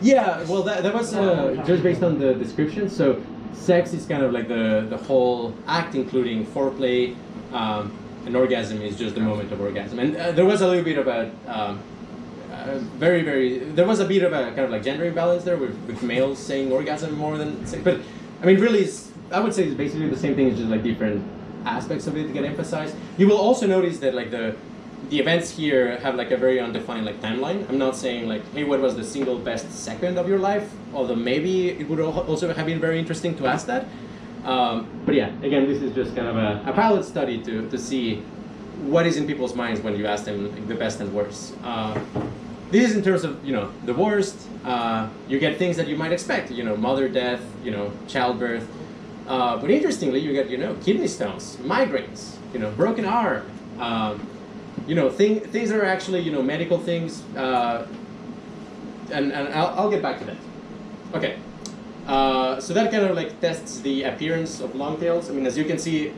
Yeah, 0.00 0.44
well, 0.44 0.62
that, 0.62 0.82
that 0.84 0.94
was 0.94 1.14
uh, 1.14 1.60
just 1.66 1.82
based 1.82 2.02
on 2.02 2.18
the 2.18 2.34
description. 2.34 2.88
So, 2.88 3.20
sex 3.54 3.92
is 3.92 4.06
kind 4.06 4.22
of 4.22 4.32
like 4.32 4.48
the, 4.48 4.86
the 4.88 4.96
whole 4.96 5.54
act, 5.66 5.94
including 5.94 6.46
foreplay. 6.46 7.16
Um, 7.52 7.96
and 8.26 8.36
orgasm 8.36 8.82
is 8.82 8.96
just 8.96 9.14
the 9.14 9.20
moment 9.20 9.50
of 9.52 9.60
orgasm. 9.60 9.98
And 9.98 10.16
uh, 10.16 10.32
there 10.32 10.44
was 10.44 10.60
a 10.60 10.68
little 10.68 10.84
bit 10.84 10.98
of 10.98 11.08
a 11.08 11.30
um, 11.46 11.80
uh, 12.52 12.78
very, 12.98 13.22
very. 13.22 13.58
There 13.58 13.86
was 13.86 14.00
a 14.00 14.04
bit 14.04 14.22
of 14.22 14.32
a 14.32 14.46
kind 14.48 14.60
of 14.60 14.70
like 14.70 14.82
gender 14.82 15.04
imbalance 15.04 15.44
there 15.44 15.56
with, 15.56 15.76
with 15.86 16.02
males 16.02 16.38
saying 16.38 16.70
orgasm 16.72 17.16
more 17.16 17.38
than. 17.38 17.64
But 17.82 18.00
I 18.42 18.46
mean, 18.46 18.60
really, 18.60 18.88
I 19.30 19.40
would 19.40 19.54
say 19.54 19.64
it's 19.64 19.76
basically 19.76 20.08
the 20.08 20.18
same 20.18 20.34
thing. 20.34 20.48
It's 20.48 20.58
just 20.58 20.70
like 20.70 20.82
different 20.82 21.26
aspects 21.64 22.06
of 22.06 22.16
it 22.16 22.32
get 22.32 22.44
emphasized. 22.44 22.96
You 23.16 23.28
will 23.28 23.38
also 23.38 23.66
notice 23.66 23.98
that 23.98 24.14
like 24.14 24.30
the 24.30 24.56
the 25.10 25.18
events 25.18 25.50
here 25.50 25.96
have 25.98 26.14
like 26.16 26.30
a 26.30 26.36
very 26.36 26.60
undefined 26.60 27.06
like 27.06 27.20
timeline. 27.20 27.68
I'm 27.68 27.78
not 27.78 27.96
saying 27.96 28.28
like, 28.28 28.42
hey, 28.52 28.64
what 28.64 28.80
was 28.80 28.96
the 28.96 29.04
single 29.04 29.38
best 29.38 29.72
second 29.72 30.18
of 30.18 30.28
your 30.28 30.38
life? 30.38 30.70
Although 30.92 31.16
maybe 31.16 31.70
it 31.70 31.88
would 31.88 32.00
also 32.00 32.52
have 32.52 32.66
been 32.66 32.80
very 32.80 32.98
interesting 32.98 33.36
to 33.36 33.46
ask 33.46 33.66
that. 33.66 33.86
Um, 34.44 34.88
but 35.04 35.14
yeah, 35.14 35.30
again, 35.42 35.66
this 35.66 35.82
is 35.82 35.94
just 35.94 36.14
kind 36.14 36.28
of 36.28 36.36
a, 36.36 36.70
a 36.70 36.72
pilot 36.72 37.04
study 37.04 37.42
to, 37.44 37.68
to 37.70 37.78
see 37.78 38.22
what 38.82 39.06
is 39.06 39.16
in 39.16 39.26
people's 39.26 39.54
minds 39.54 39.80
when 39.80 39.96
you 39.96 40.06
ask 40.06 40.24
them 40.24 40.52
like, 40.52 40.68
the 40.68 40.74
best 40.74 41.00
and 41.00 41.12
worst. 41.12 41.54
Uh, 41.64 41.98
this 42.70 42.90
is 42.90 42.96
in 42.96 43.02
terms 43.02 43.24
of 43.24 43.42
you 43.44 43.52
know 43.52 43.72
the 43.86 43.94
worst. 43.94 44.46
Uh, 44.64 45.08
you 45.26 45.38
get 45.38 45.58
things 45.58 45.76
that 45.76 45.88
you 45.88 45.96
might 45.96 46.12
expect. 46.12 46.50
You 46.50 46.64
know, 46.64 46.76
mother 46.76 47.08
death. 47.08 47.40
You 47.64 47.70
know, 47.70 47.92
childbirth. 48.06 48.68
Uh, 49.26 49.56
but 49.56 49.70
interestingly, 49.70 50.20
you 50.20 50.32
get 50.32 50.50
you 50.50 50.58
know 50.58 50.74
kidney 50.82 51.08
stones, 51.08 51.56
migraines. 51.56 52.36
You 52.52 52.58
know, 52.58 52.70
broken 52.72 53.04
arm. 53.04 53.50
Um, 53.78 54.27
you 54.88 54.94
know, 54.94 55.10
thing, 55.10 55.40
things 55.40 55.68
that 55.68 55.78
are 55.78 55.84
actually 55.84 56.20
you 56.20 56.32
know 56.32 56.42
medical 56.42 56.78
things. 56.78 57.22
Uh, 57.36 57.86
and 59.12 59.32
and 59.32 59.48
I'll, 59.54 59.78
I'll 59.78 59.90
get 59.90 60.02
back 60.02 60.18
to 60.18 60.24
that. 60.24 60.36
Okay. 61.14 61.36
Uh, 62.06 62.58
so 62.58 62.72
that 62.72 62.90
kind 62.90 63.04
of 63.04 63.14
like 63.14 63.38
tests 63.40 63.80
the 63.80 64.04
appearance 64.04 64.60
of 64.60 64.74
long 64.74 64.98
tails. 64.98 65.28
I 65.28 65.34
mean, 65.34 65.46
as 65.46 65.58
you 65.58 65.64
can 65.64 65.78
see, 65.78 66.14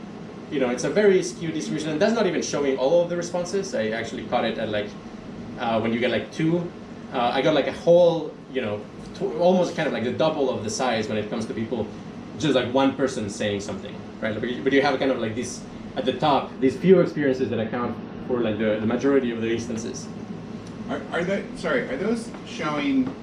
you 0.49 0.59
know, 0.61 0.69
it's 0.69 0.85
a 0.85 0.89
very 0.89 1.21
skewed 1.21 1.53
distribution, 1.53 1.89
and 1.89 2.01
that's 2.01 2.13
not 2.13 2.27
even 2.27 2.41
showing 2.41 2.77
all 2.77 3.03
of 3.03 3.09
the 3.09 3.17
responses. 3.17 3.75
I 3.75 3.89
actually 3.89 4.23
caught 4.27 4.45
it 4.45 4.57
at 4.57 4.69
like 4.69 4.87
uh, 5.59 5.79
when 5.81 5.93
you 5.93 5.99
get 5.99 6.11
like 6.11 6.31
two. 6.31 6.69
Uh, 7.13 7.29
I 7.33 7.41
got 7.41 7.53
like 7.53 7.67
a 7.67 7.73
whole, 7.73 8.33
you 8.53 8.61
know, 8.61 8.79
almost 9.37 9.75
kind 9.75 9.85
of 9.85 9.93
like 9.93 10.05
the 10.05 10.13
double 10.13 10.49
of 10.49 10.63
the 10.63 10.69
size 10.69 11.09
when 11.09 11.17
it 11.17 11.29
comes 11.29 11.45
to 11.47 11.53
people, 11.53 11.85
just 12.39 12.55
like 12.55 12.73
one 12.73 12.95
person 12.95 13.29
saying 13.29 13.59
something, 13.59 13.93
right? 14.21 14.39
But 14.39 14.49
you, 14.49 14.63
but 14.63 14.71
you 14.71 14.81
have 14.81 14.97
kind 14.97 15.11
of 15.11 15.19
like 15.19 15.35
this 15.35 15.61
at 15.97 16.05
the 16.05 16.13
top, 16.13 16.57
these 16.61 16.77
few 16.77 17.01
experiences 17.01 17.49
that 17.49 17.59
account 17.59 17.97
for 18.31 18.41
like 18.41 18.57
the, 18.57 18.77
the 18.79 18.85
majority 18.85 19.31
of 19.31 19.41
the 19.41 19.51
instances. 19.51 20.07
Are, 20.89 21.01
are 21.11 21.23
they, 21.23 21.43
sorry, 21.55 21.81
are 21.89 21.97
those 21.97 22.29
showing 22.47 23.13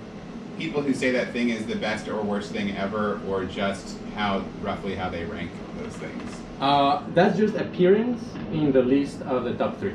people 0.58 0.82
who 0.82 0.92
say 0.92 1.10
that 1.12 1.32
thing 1.32 1.50
is 1.50 1.66
the 1.66 1.76
best 1.76 2.08
or 2.08 2.20
worst 2.22 2.52
thing 2.52 2.76
ever, 2.76 3.20
or 3.28 3.44
just 3.44 3.96
how, 4.14 4.44
roughly 4.60 4.94
how 4.94 5.08
they 5.08 5.24
rank 5.24 5.50
those 5.80 5.92
things? 5.94 6.36
Uh, 6.60 7.02
that's 7.14 7.36
just 7.36 7.54
appearance 7.54 8.22
in 8.52 8.72
the 8.72 8.82
list 8.82 9.22
of 9.22 9.44
the 9.44 9.54
top 9.54 9.78
three. 9.78 9.94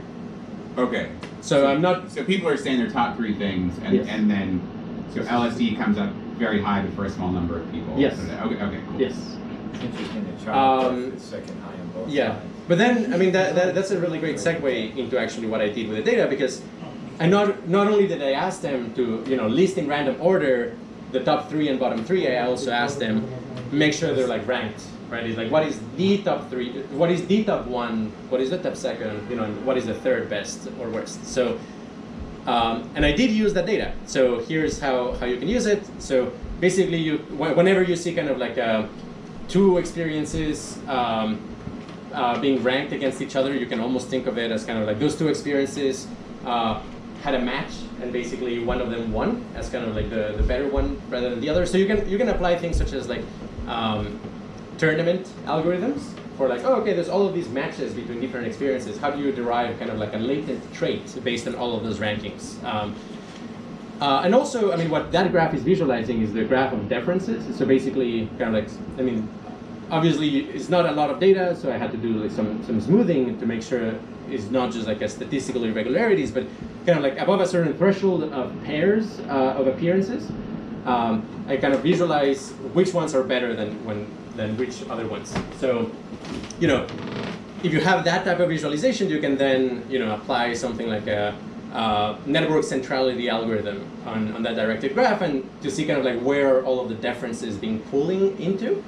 Okay. 0.77 1.11
So 1.41 1.67
I'm 1.67 1.81
not. 1.81 2.09
So 2.09 2.23
people 2.23 2.47
are 2.47 2.57
saying 2.57 2.77
their 2.79 2.89
top 2.89 3.17
three 3.17 3.35
things, 3.37 3.77
and, 3.83 3.95
Yes. 3.95 4.07
and 4.07 4.31
then, 4.31 4.61
so 5.13 5.21
LSD 5.21 5.77
comes 5.77 5.97
up 5.97 6.09
very 6.39 6.61
high, 6.61 6.81
but 6.81 6.93
for 6.93 7.05
a 7.05 7.09
small 7.09 7.29
number 7.31 7.59
of 7.59 7.69
people. 7.71 7.99
Yes. 7.99 8.17
Okay, 8.17 8.55
okay, 8.55 8.79
cool. 8.89 8.99
Yes. 9.01 9.13
It's 9.73 9.83
interesting 9.83 10.23
that 10.23 10.33
Um, 10.33 10.45
childbirth 10.45 11.13
is 11.15 11.21
second 11.23 11.61
high 11.61 11.73
on 11.73 11.87
both 11.93 12.09
Yeah, 12.09 12.35
sides. 12.39 12.52
But 12.73 12.79
then 12.79 13.13
I 13.13 13.17
mean 13.17 13.31
that, 13.33 13.53
that 13.53 13.75
that's 13.75 13.91
a 13.91 13.99
really 13.99 14.17
great 14.17 14.37
segue 14.37 14.97
into 14.97 15.19
actually 15.19 15.45
what 15.45 15.61
I 15.61 15.69
did 15.69 15.87
with 15.87 15.97
the 15.97 16.03
data 16.11 16.25
because 16.27 16.59
I 17.19 17.27
not 17.27 17.69
not 17.69 17.85
only 17.85 18.07
did 18.07 18.19
I 18.23 18.31
ask 18.31 18.61
them 18.61 18.95
to 18.95 19.23
you 19.27 19.37
know 19.37 19.47
list 19.47 19.77
in 19.77 19.87
random 19.87 20.17
order 20.19 20.75
the 21.11 21.19
top 21.23 21.51
three 21.51 21.67
and 21.69 21.79
bottom 21.79 22.03
three, 22.03 22.35
I 22.35 22.47
also 22.47 22.71
asked 22.71 22.97
them 22.97 23.29
make 23.71 23.93
sure 23.93 24.15
they're 24.15 24.25
like 24.25 24.47
ranked, 24.47 24.81
right? 25.11 25.23
It's 25.23 25.37
like 25.37 25.51
what 25.51 25.67
is 25.67 25.79
the 25.97 26.23
top 26.23 26.49
three, 26.49 26.81
what 26.97 27.11
is 27.11 27.27
the 27.27 27.43
top 27.43 27.67
one, 27.67 28.11
what 28.29 28.41
is 28.41 28.49
the 28.49 28.57
top 28.57 28.75
second, 28.75 29.29
you 29.29 29.35
know, 29.35 29.43
and 29.43 29.53
what 29.67 29.77
is 29.77 29.85
the 29.85 29.93
third 29.93 30.27
best 30.27 30.67
or 30.79 30.89
worst. 30.89 31.23
So. 31.27 31.59
Um, 32.47 32.89
and 32.95 33.05
I 33.05 33.13
did 33.13 33.31
use 33.31 33.53
that 33.53 33.65
data. 33.65 33.93
So 34.05 34.39
here's 34.39 34.77
how, 34.77 35.13
how 35.13 35.27
you 35.27 35.37
can 35.37 35.47
use 35.47 35.65
it. 35.65 35.81
So 35.99 36.33
basically, 36.59 36.97
you 36.97 37.19
whenever 37.37 37.83
you 37.83 37.95
see 37.95 38.13
kind 38.13 38.27
of 38.27 38.37
like 38.37 38.57
uh, 38.57 38.87
two 39.47 39.77
experiences 39.77 40.77
um, 40.89 41.39
uh, 42.13 42.39
being 42.39 42.63
ranked 42.63 42.93
against 42.93 43.21
each 43.21 43.35
other, 43.35 43.53
you 43.53 43.65
can 43.65 43.79
almost 43.79 44.07
think 44.09 44.27
of 44.27 44.37
it 44.37 44.51
as 44.51 44.65
kind 44.65 44.79
of 44.79 44.87
like 44.87 44.99
those 44.99 45.15
two 45.15 45.27
experiences 45.27 46.07
uh, 46.45 46.81
had 47.21 47.35
a 47.35 47.39
match, 47.39 47.71
and 48.01 48.11
basically 48.11 48.59
one 48.59 48.81
of 48.81 48.89
them 48.89 49.11
won 49.11 49.43
as 49.55 49.69
kind 49.69 49.85
of 49.85 49.95
like 49.95 50.09
the, 50.09 50.33
the 50.37 50.43
better 50.43 50.67
one 50.67 51.01
rather 51.09 51.29
than 51.29 51.41
the 51.41 51.49
other. 51.49 51.65
So 51.65 51.77
you 51.77 51.87
can 51.87 52.07
you 52.09 52.17
can 52.17 52.29
apply 52.29 52.57
things 52.57 52.77
such 52.77 52.93
as 52.93 53.07
like 53.07 53.21
um, 53.67 54.19
tournament 54.77 55.27
algorithms 55.45 56.01
for 56.37 56.47
like, 56.47 56.63
oh, 56.63 56.75
okay, 56.81 56.93
there's 56.93 57.09
all 57.09 57.25
of 57.27 57.33
these 57.33 57.47
matches 57.49 57.93
between 57.93 58.19
different 58.19 58.47
experiences. 58.47 58.97
How 58.97 59.11
do 59.11 59.21
you 59.21 59.31
derive 59.31 59.77
kind 59.79 59.91
of 59.91 59.99
like 59.99 60.13
a 60.13 60.17
latent 60.17 60.73
trait 60.73 61.15
based 61.23 61.47
on 61.47 61.55
all 61.55 61.77
of 61.77 61.83
those 61.83 61.99
rankings? 61.99 62.61
Um, 62.63 62.95
uh, 64.01 64.21
and 64.25 64.33
also, 64.35 64.73
I 64.73 64.75
mean, 64.75 64.89
what 64.89 65.11
that 65.11 65.31
graph 65.31 65.53
is 65.53 65.61
visualizing 65.61 66.21
is 66.21 66.33
the 66.33 66.43
graph 66.43 66.73
of 66.73 66.89
differences. 66.89 67.55
So 67.55 67.65
basically, 67.65 68.27
kind 68.39 68.53
of 68.55 68.63
like, 68.63 68.69
I 68.97 69.01
mean, 69.03 69.29
obviously 69.93 70.39
it's 70.57 70.69
not 70.69 70.87
a 70.87 70.91
lot 70.91 71.09
of 71.11 71.19
data, 71.19 71.55
so 71.55 71.71
I 71.71 71.77
had 71.77 71.91
to 71.91 71.97
do 71.97 72.09
like 72.23 72.31
some, 72.31 72.63
some 72.65 72.81
smoothing 72.81 73.39
to 73.39 73.45
make 73.45 73.61
sure 73.61 73.93
it's 74.29 74.49
not 74.49 74.71
just 74.71 74.87
like 74.87 75.01
a 75.01 75.07
statistical 75.07 75.63
irregularities, 75.65 76.31
but 76.31 76.45
kind 76.85 76.97
of 76.97 77.03
like 77.03 77.19
above 77.19 77.41
a 77.41 77.47
certain 77.47 77.77
threshold 77.77 78.23
of 78.23 78.51
pairs 78.63 79.19
uh, 79.29 79.59
of 79.59 79.67
appearances, 79.67 80.31
um, 80.85 81.23
I 81.47 81.57
kind 81.57 81.75
of 81.75 81.81
visualize 81.81 82.51
which 82.73 82.91
ones 82.93 83.13
are 83.13 83.23
better 83.23 83.55
than 83.55 83.85
when 83.85 84.07
than 84.35 84.57
which 84.57 84.81
other 84.89 85.07
ones. 85.07 85.31
So, 85.59 85.91
you 86.59 86.67
know, 86.67 86.87
if 87.61 87.71
you 87.71 87.79
have 87.79 88.03
that 88.05 88.25
type 88.25 88.39
of 88.39 88.49
visualization, 88.49 89.09
you 89.09 89.19
can 89.19 89.37
then 89.37 89.85
you 89.89 89.99
know 89.99 90.15
apply 90.15 90.55
something 90.55 90.89
like 90.89 91.05
a 91.05 91.35
uh, 91.71 92.17
network 92.25 92.63
centrality 92.63 93.29
algorithm 93.29 93.87
on, 94.05 94.33
on 94.33 94.43
that 94.43 94.55
directed 94.55 94.93
graph 94.93 95.21
and 95.21 95.43
to 95.61 95.69
see 95.71 95.85
kind 95.85 95.99
of 95.99 96.05
like 96.05 96.19
where 96.21 96.63
all 96.65 96.79
of 96.79 96.89
the 96.89 96.95
differences 96.95 97.57
being 97.57 97.79
pulling 97.91 98.39
into. 98.39 98.83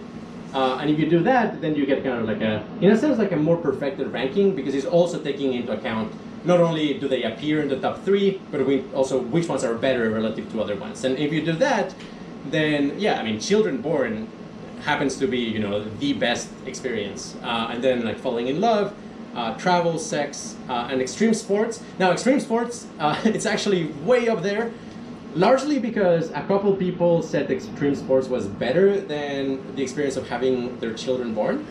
Uh, 0.56 0.78
and 0.80 0.90
if 0.90 0.98
you 0.98 1.10
do 1.10 1.20
that, 1.20 1.60
then 1.60 1.76
you 1.76 1.86
get 1.86 2.02
kind 2.02 2.18
of 2.18 2.26
like 2.26 2.40
a, 2.40 2.66
in 2.80 2.90
a 2.90 2.98
sense, 2.98 3.20
like 3.20 3.34
a 3.34 3.36
more 3.36 3.58
perfected 3.58 4.08
ranking 4.14 4.56
because 4.56 4.74
it's 4.74 4.86
also 4.86 5.20
taking 5.22 5.54
into 5.54 5.74
account 5.74 6.14
not 6.46 6.62
only 6.62 6.94
do 6.94 7.10
they 7.10 7.24
appear 7.24 7.62
in 7.62 7.68
the 7.68 7.78
top 7.78 8.02
three, 8.06 8.40
but 8.52 8.66
we 8.66 8.86
also 8.94 9.20
which 9.20 9.50
ones 9.50 9.66
are 9.66 9.76
better 9.76 10.10
relative 10.10 10.50
to 10.54 10.62
other 10.62 10.78
ones. 10.78 11.04
And 11.04 11.18
if 11.20 11.34
you 11.34 11.44
do 11.44 11.52
that, 11.54 11.94
then 12.46 12.98
yeah, 12.98 13.20
I 13.20 13.24
mean, 13.24 13.38
children 13.40 13.82
born 13.82 14.30
happens 14.84 15.18
to 15.18 15.28
be 15.28 15.40
you 15.40 15.60
know 15.60 15.84
the 15.84 16.14
best 16.14 16.48
experience, 16.66 17.36
uh, 17.44 17.72
and 17.72 17.84
then 17.84 18.06
like 18.06 18.18
falling 18.18 18.48
in 18.48 18.62
love. 18.62 18.94
Uh, 19.36 19.54
travel, 19.58 20.00
sex, 20.00 20.56
uh, 20.70 20.88
and 20.90 21.02
extreme 21.02 21.34
sports. 21.34 21.84
Now, 22.00 22.14
extreme 22.14 22.40
sports, 22.40 22.88
uh, 23.00 23.20
it's 23.26 23.46
actually 23.46 23.88
way 24.06 24.30
up 24.30 24.42
there 24.42 24.72
largely 25.36 25.80
because 25.80 26.30
a 26.32 26.42
couple 26.48 26.74
people 26.76 27.22
said 27.22 27.52
extreme 27.52 27.94
sports 27.96 28.28
was 28.28 28.48
better 28.48 29.00
than 29.02 29.60
the 29.76 29.84
experience 29.84 30.16
of 30.18 30.28
having 30.28 30.78
their 30.80 30.94
children 30.94 31.34
born. 31.34 31.66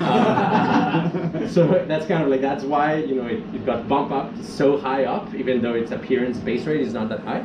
Uh, 0.00 1.48
so 1.48 1.84
that's 1.86 2.06
kind 2.06 2.22
of 2.22 2.28
like 2.28 2.40
that's 2.40 2.64
why 2.64 2.96
you 2.96 3.14
know 3.14 3.26
it, 3.26 3.42
it 3.54 3.64
got 3.64 3.88
bumped 3.88 4.12
up 4.12 4.30
so 4.42 4.76
high 4.76 5.04
up, 5.04 5.32
even 5.34 5.62
though 5.62 5.74
its 5.74 5.92
appearance 5.92 6.38
base 6.38 6.64
rate 6.66 6.80
is 6.80 6.92
not 6.92 7.08
that 7.08 7.20
high. 7.20 7.44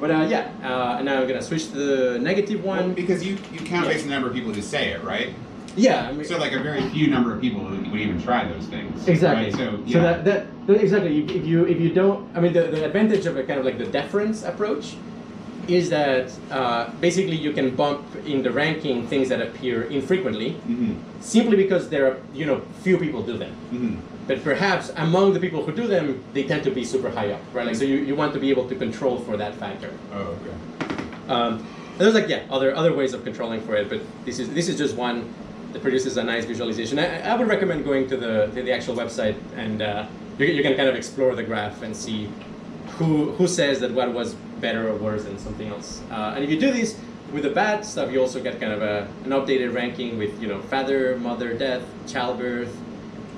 But 0.00 0.10
uh, 0.10 0.26
yeah, 0.28 0.50
uh, 0.62 0.96
and 0.98 1.06
now 1.06 1.20
I'm 1.20 1.26
gonna 1.28 1.42
switch 1.42 1.70
to 1.70 1.76
the 1.76 2.18
negative 2.20 2.62
Well, 2.64 2.76
one. 2.82 2.94
because 2.94 3.24
you, 3.26 3.36
you 3.52 3.58
count 3.60 3.86
Yeah. 3.86 3.92
based 3.92 4.04
on 4.04 4.10
the 4.10 4.14
number 4.14 4.28
of 4.28 4.34
people 4.34 4.52
who 4.52 4.62
say 4.62 4.90
it, 4.90 5.02
right? 5.02 5.34
Yeah, 5.78 6.08
I 6.08 6.12
mean, 6.12 6.24
So 6.24 6.38
like 6.38 6.52
a 6.52 6.58
very 6.58 6.82
few 6.90 7.06
number 7.08 7.32
of 7.34 7.40
people 7.40 7.62
would, 7.62 7.90
would 7.90 8.00
even 8.00 8.20
try 8.20 8.44
those 8.46 8.66
things. 8.66 9.06
Exactly. 9.06 9.44
Right? 9.46 9.54
So, 9.54 9.82
yeah. 9.86 9.92
So 9.94 10.02
that, 10.02 10.24
that, 10.24 10.66
that 10.66 10.80
exactly. 10.82 11.24
If, 11.24 11.46
you 11.46 11.66
if 11.66 11.80
you 11.80 11.90
don't, 11.94 12.28
I 12.36 12.40
mean, 12.40 12.52
the, 12.52 12.62
the 12.62 12.84
advantage 12.84 13.26
of 13.26 13.36
a 13.36 13.44
kind 13.44 13.58
of 13.60 13.64
like 13.64 13.78
the 13.78 13.86
deference 13.86 14.42
approach 14.42 14.96
is 15.68 15.90
that 15.90 16.32
uh, 16.50 16.90
basically 17.00 17.36
you 17.36 17.52
can 17.52 17.76
bump 17.76 18.02
in 18.26 18.42
the 18.42 18.50
ranking 18.50 19.06
things 19.06 19.28
that 19.28 19.40
appear 19.42 19.82
infrequently, 19.84 20.56
Mhm. 20.66 20.96
simply 21.20 21.56
because 21.56 21.90
there 21.90 22.06
are 22.06 22.16
you 22.32 22.46
know 22.46 22.62
few 22.82 22.96
people 22.98 23.22
do 23.22 23.36
them. 23.36 23.52
Mhm. 23.72 23.96
But 24.26 24.42
perhaps 24.42 24.90
among 24.96 25.34
the 25.34 25.40
people 25.40 25.62
who 25.64 25.72
do 25.72 25.86
them, 25.86 26.22
they 26.34 26.44
tend 26.44 26.62
to 26.64 26.70
be 26.70 26.84
super 26.84 27.10
high 27.10 27.30
up, 27.32 27.40
right? 27.52 27.66
Like 27.66 27.76
so, 27.76 27.84
you, 27.84 27.96
you 27.96 28.14
want 28.14 28.32
to 28.34 28.38
be 28.40 28.50
able 28.50 28.66
to 28.68 28.74
control 28.74 29.18
for 29.20 29.36
that 29.36 29.54
factor. 29.54 29.90
Oh, 30.14 30.36
okay. 30.36 30.54
Um, 31.28 31.66
there's 31.98 32.14
like 32.14 32.28
yeah, 32.28 32.42
other 32.50 32.74
other 32.74 32.94
ways 32.94 33.12
of 33.12 33.22
controlling 33.24 33.60
for 33.60 33.74
it, 33.76 33.88
but 33.90 34.00
this 34.24 34.38
is 34.38 34.48
this 34.54 34.68
is 34.70 34.76
just 34.78 34.96
one 34.96 35.28
that 35.78 35.82
produces 35.82 36.16
a 36.16 36.24
nice 36.24 36.44
visualization. 36.44 36.98
I, 36.98 37.20
I 37.20 37.34
would 37.36 37.48
recommend 37.48 37.84
going 37.84 38.08
to 38.08 38.16
the 38.16 38.46
to 38.54 38.62
the 38.62 38.72
actual 38.72 38.96
website 38.96 39.36
and 39.56 39.82
uh, 39.82 40.06
you, 40.38 40.46
you 40.46 40.62
can 40.62 40.74
kind 40.76 40.88
of 40.88 40.94
explore 40.94 41.34
the 41.34 41.42
graph 41.42 41.82
and 41.82 41.96
see 41.96 42.28
who 42.98 43.32
who 43.32 43.46
says 43.46 43.80
that 43.80 43.92
what 43.92 44.12
was 44.12 44.34
better 44.60 44.88
or 44.88 44.96
worse 44.96 45.24
than 45.24 45.38
something 45.38 45.68
else. 45.68 46.02
Uh, 46.10 46.34
and 46.34 46.44
if 46.44 46.50
you 46.50 46.58
do 46.58 46.72
this, 46.72 46.98
with 47.32 47.42
the 47.42 47.50
bad 47.50 47.84
stuff, 47.84 48.10
you 48.10 48.20
also 48.20 48.42
get 48.42 48.58
kind 48.58 48.72
of 48.72 48.80
a, 48.80 49.06
an 49.24 49.30
updated 49.30 49.74
ranking 49.74 50.18
with 50.18 50.40
you 50.42 50.48
know 50.48 50.60
father, 50.62 51.16
mother 51.18 51.52
death, 51.52 51.82
childbirth, 52.06 52.74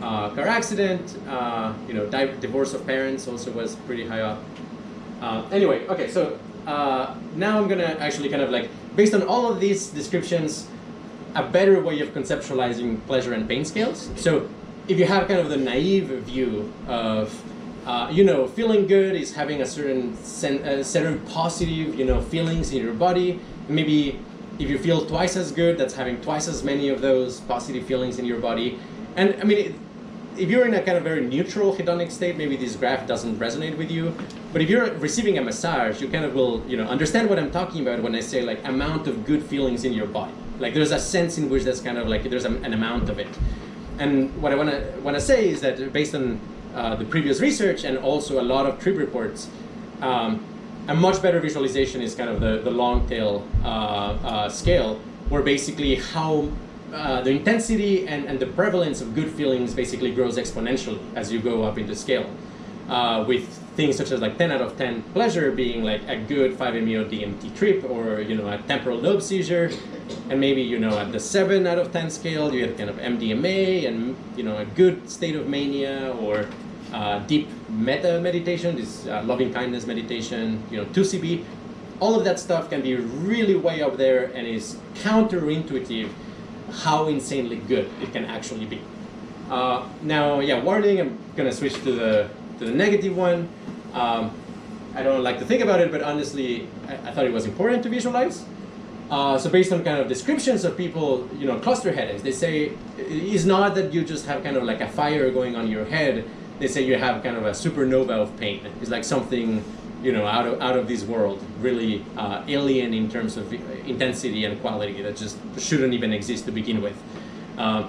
uh, 0.01 0.31
car 0.31 0.47
accident, 0.47 1.17
uh, 1.29 1.75
you 1.89 1.95
know 1.95 2.07
di- 2.07 2.35
divorce 2.41 2.73
of 2.73 2.87
parents 2.87 3.27
also 3.29 3.51
was 3.51 3.75
pretty 3.87 4.07
high 4.07 4.21
up. 4.21 4.39
Uh, 5.21 5.45
anyway, 5.51 5.87
okay, 5.89 6.09
so 6.09 6.39
uh, 6.67 7.15
now 7.35 7.59
I'm 7.59 7.69
gonna 7.69 7.97
actually 7.99 8.29
kind 8.29 8.43
of 8.43 8.51
like 8.51 8.71
based 8.95 9.13
on 9.13 9.23
all 9.23 9.51
of 9.51 9.61
these 9.61 9.89
descriptions, 9.89 10.69
a 11.35 11.43
better 11.43 11.81
way 11.81 12.01
of 12.01 12.09
conceptualizing 12.15 13.05
pleasure 13.07 13.33
and 13.33 13.49
pain 13.49 13.65
scales. 13.65 14.11
So 14.17 14.49
if 14.89 14.99
you 14.99 15.07
have 15.07 15.29
kind 15.29 15.41
of 15.41 15.49
the 15.49 15.57
naive 15.57 16.09
view 16.09 16.73
of 16.87 17.35
uh, 17.87 18.09
you 18.11 18.25
know, 18.25 18.47
feeling 18.47 18.87
good 18.87 19.17
is 19.17 19.35
having 19.35 19.63
a 19.63 19.67
certain 19.67 20.13
a 20.45 20.85
certain 20.85 21.19
positive, 21.27 21.95
you 21.95 22.05
know, 22.05 22.21
feelings 22.21 22.73
in 22.73 22.83
your 22.83 22.93
body. 22.93 23.41
Maybe 23.69 24.19
if 24.59 24.69
you 24.69 24.79
feel 24.79 25.07
twice 25.07 25.37
as 25.37 25.51
good, 25.51 25.79
that's 25.79 25.95
having 25.95 26.21
twice 26.21 26.47
as 26.47 26.63
many 26.63 26.91
of 26.91 27.01
those 27.01 27.41
positive 27.41 27.87
feelings 27.87 28.19
in 28.19 28.27
your 28.27 28.39
body. 28.39 28.79
And 29.17 29.35
I 29.41 29.45
mean, 29.45 29.59
it, 29.59 29.75
if 30.37 30.51
you're 30.51 30.67
in 30.67 30.75
a 30.75 30.83
kind 30.83 30.99
of 30.99 31.05
very 31.05 31.27
neutral 31.27 31.75
hedonic 31.75 32.11
state, 32.11 32.37
maybe 32.37 32.57
this 32.57 32.77
graph 32.77 33.07
doesn't 33.07 33.39
resonate 33.39 33.77
with 33.77 33.91
you. 33.91 34.15
But 34.53 34.63
if 34.63 34.69
you're 34.69 34.93
receiving 34.95 35.39
a 35.39 35.43
massage, 35.43 36.01
you 36.01 36.09
kind 36.09 36.25
of 36.25 36.35
will, 36.35 36.65
you 36.67 36.77
know, 36.77 36.85
understand 36.85 37.31
what 37.31 37.39
I'm 37.39 37.51
talking 37.51 37.81
about 37.81 38.03
when 38.03 38.15
I 38.15 38.21
say 38.21 38.43
like 38.43 38.65
amount 38.67 39.07
of 39.07 39.25
good 39.25 39.43
feelings 39.43 39.85
in 39.85 39.93
your 39.93 40.07
body. 40.07 40.35
Like 40.61 40.75
there's 40.75 40.93
a 40.93 41.01
sense 41.01 41.39
in 41.39 41.49
which 41.49 41.65
that's 41.65 41.81
kind 41.81 41.99
of 41.99 42.07
like 42.07 42.23
there's 42.25 42.45
a, 42.45 42.51
an 42.51 42.73
amount 42.73 43.09
of 43.09 43.19
it. 43.19 43.29
And 43.99 44.35
what 44.41 44.53
I 44.53 44.55
want 44.55 44.71
to 44.71 45.01
want 45.03 45.17
to 45.17 45.21
say 45.21 45.49
is 45.49 45.61
that 45.63 45.93
based 45.93 46.15
on 46.15 46.41
uh, 46.75 46.95
the 46.97 47.05
previous 47.05 47.41
research 47.41 47.85
and 47.85 47.99
also 47.99 48.41
a 48.41 48.47
lot 48.55 48.67
of 48.67 48.79
trip 48.79 48.97
reports, 48.97 49.49
um, 50.03 50.45
a 50.89 50.95
much 50.95 51.21
better 51.23 51.41
visualization 51.41 52.01
is 52.01 52.15
kind 52.15 52.31
of 52.31 52.41
the, 52.41 52.59
the 52.59 52.71
long 52.71 53.09
tail 53.09 53.47
uh, 53.65 53.67
uh, 53.67 54.49
scale, 54.49 54.97
where 55.29 55.43
basically 55.43 55.97
how 55.97 56.49
uh, 56.93 57.21
the 57.21 57.31
intensity 57.31 58.07
and, 58.09 58.25
and 58.25 58.41
the 58.41 58.47
prevalence 58.47 59.01
of 59.01 59.15
good 59.15 59.31
feelings 59.31 59.75
basically 59.75 60.13
grows 60.13 60.37
exponentially 60.37 61.01
as 61.15 61.33
you 61.33 61.41
go 61.41 61.63
up 61.63 61.79
in 61.79 61.87
the 61.87 61.97
scale. 61.97 62.29
Uh, 62.89 63.25
with 63.29 63.47
things 63.77 63.97
such 63.97 64.11
as 64.11 64.21
like 64.21 64.37
10 64.37 64.51
out 64.51 64.61
of 64.61 64.77
10 64.77 65.03
pleasure 65.15 65.53
being 65.53 65.85
like 65.85 66.03
a 66.09 66.17
good 66.17 66.59
5-MeO 66.59 67.05
DMT 67.05 67.55
trip 67.55 67.89
or 67.89 68.21
you 68.21 68.35
know 68.35 68.49
a 68.49 68.59
temporal 68.67 68.99
lobe 68.99 69.23
seizure 69.23 69.71
and 70.29 70.41
maybe 70.41 70.63
you 70.63 70.79
know 70.79 70.99
at 70.99 71.13
the 71.13 71.21
7 71.21 71.67
out 71.67 71.79
of 71.79 71.93
10 71.93 72.11
scale 72.11 72.55
you 72.55 72.67
have 72.67 72.77
kind 72.77 72.91
of 72.91 72.97
MDMA 72.97 73.87
and 73.87 74.17
you 74.37 74.43
know 74.43 74.57
a 74.59 74.65
good 74.65 75.09
state 75.11 75.37
of 75.37 75.49
mania 75.49 76.15
or 76.21 76.47
uh, 76.93 77.21
deep 77.21 77.49
meta 77.69 78.21
meditation, 78.21 78.77
this 78.77 79.07
uh, 79.07 79.23
loving 79.25 79.53
kindness 79.53 79.87
meditation, 79.87 80.63
you 80.71 80.79
know 80.79 80.85
2CB, 80.87 81.45
all 82.01 82.17
of 82.19 82.25
that 82.25 82.41
stuff 82.41 82.71
can 82.71 82.83
be 82.83 82.97
really 82.97 83.55
way 83.55 83.83
up 83.83 83.97
there 83.97 84.25
and 84.35 84.47
is 84.47 84.77
counterintuitive 84.95 86.09
how 86.83 87.09
insanely 87.09 87.57
good 87.57 87.89
it 88.01 88.13
can 88.13 88.25
actually 88.25 88.65
be. 88.65 88.81
Uh, 89.51 89.87
now, 90.03 90.41
yeah, 90.41 90.63
warning, 90.63 91.01
I'm 91.01 91.19
gonna 91.37 91.53
switch 91.53 91.75
to 91.75 91.93
the, 91.93 92.31
to 92.59 92.65
the 92.65 92.73
negative 92.73 93.17
one. 93.17 93.49
Um, 93.93 94.33
I 94.95 95.03
don't 95.03 95.23
like 95.23 95.39
to 95.39 95.45
think 95.45 95.63
about 95.63 95.81
it, 95.81 95.91
but 95.91 96.03
honestly, 96.03 96.69
I, 96.89 96.95
I 96.95 97.13
thought 97.13 97.25
it 97.25 97.33
was 97.33 97.47
important 97.47 97.83
to 97.85 97.89
visualize. 97.89 98.45
Uh, 99.11 99.37
so 99.37 99.51
based 99.51 99.73
on 99.73 99.83
kind 99.83 99.99
of 99.99 100.07
descriptions 100.09 100.65
of 100.65 100.77
people, 100.77 101.29
you 101.37 101.47
know, 101.47 101.59
cluster 101.59 101.93
headaches, 101.93 102.23
they 102.23 102.31
say 102.31 102.73
it's 102.97 103.45
not 103.45 103.75
that 103.75 103.93
you 103.93 104.05
just 104.05 104.25
have 104.27 104.43
kind 104.45 104.57
of 104.57 104.63
like 104.63 104.81
a 104.81 104.89
fire 104.89 105.31
going 105.31 105.57
on 105.57 105.69
your 105.69 105.85
head. 105.85 106.25
They 106.61 106.69
say 106.69 106.83
you 106.83 106.97
have 106.97 107.23
kind 107.23 107.37
of 107.37 107.45
a 107.45 107.51
supernova 107.51 108.11
of 108.11 108.37
pain. 108.37 108.65
It's 108.81 108.91
like 108.91 109.03
something, 109.03 109.65
you 110.03 110.13
know, 110.13 110.27
out 110.27 110.47
of 110.47 110.61
out 110.61 110.77
of 110.77 110.87
this 110.87 111.03
world, 111.03 111.43
really 111.61 112.05
uh, 112.17 112.45
alien 112.47 112.95
in 112.95 113.11
terms 113.11 113.37
of 113.37 113.53
intensity 113.53 114.45
and 114.45 114.61
quality 114.61 115.03
that 115.03 115.17
just 115.17 115.37
shouldn't 115.59 115.93
even 115.93 116.13
exist 116.13 116.45
to 116.45 116.53
begin 116.53 116.81
with. 116.81 116.97
Uh, 117.59 117.89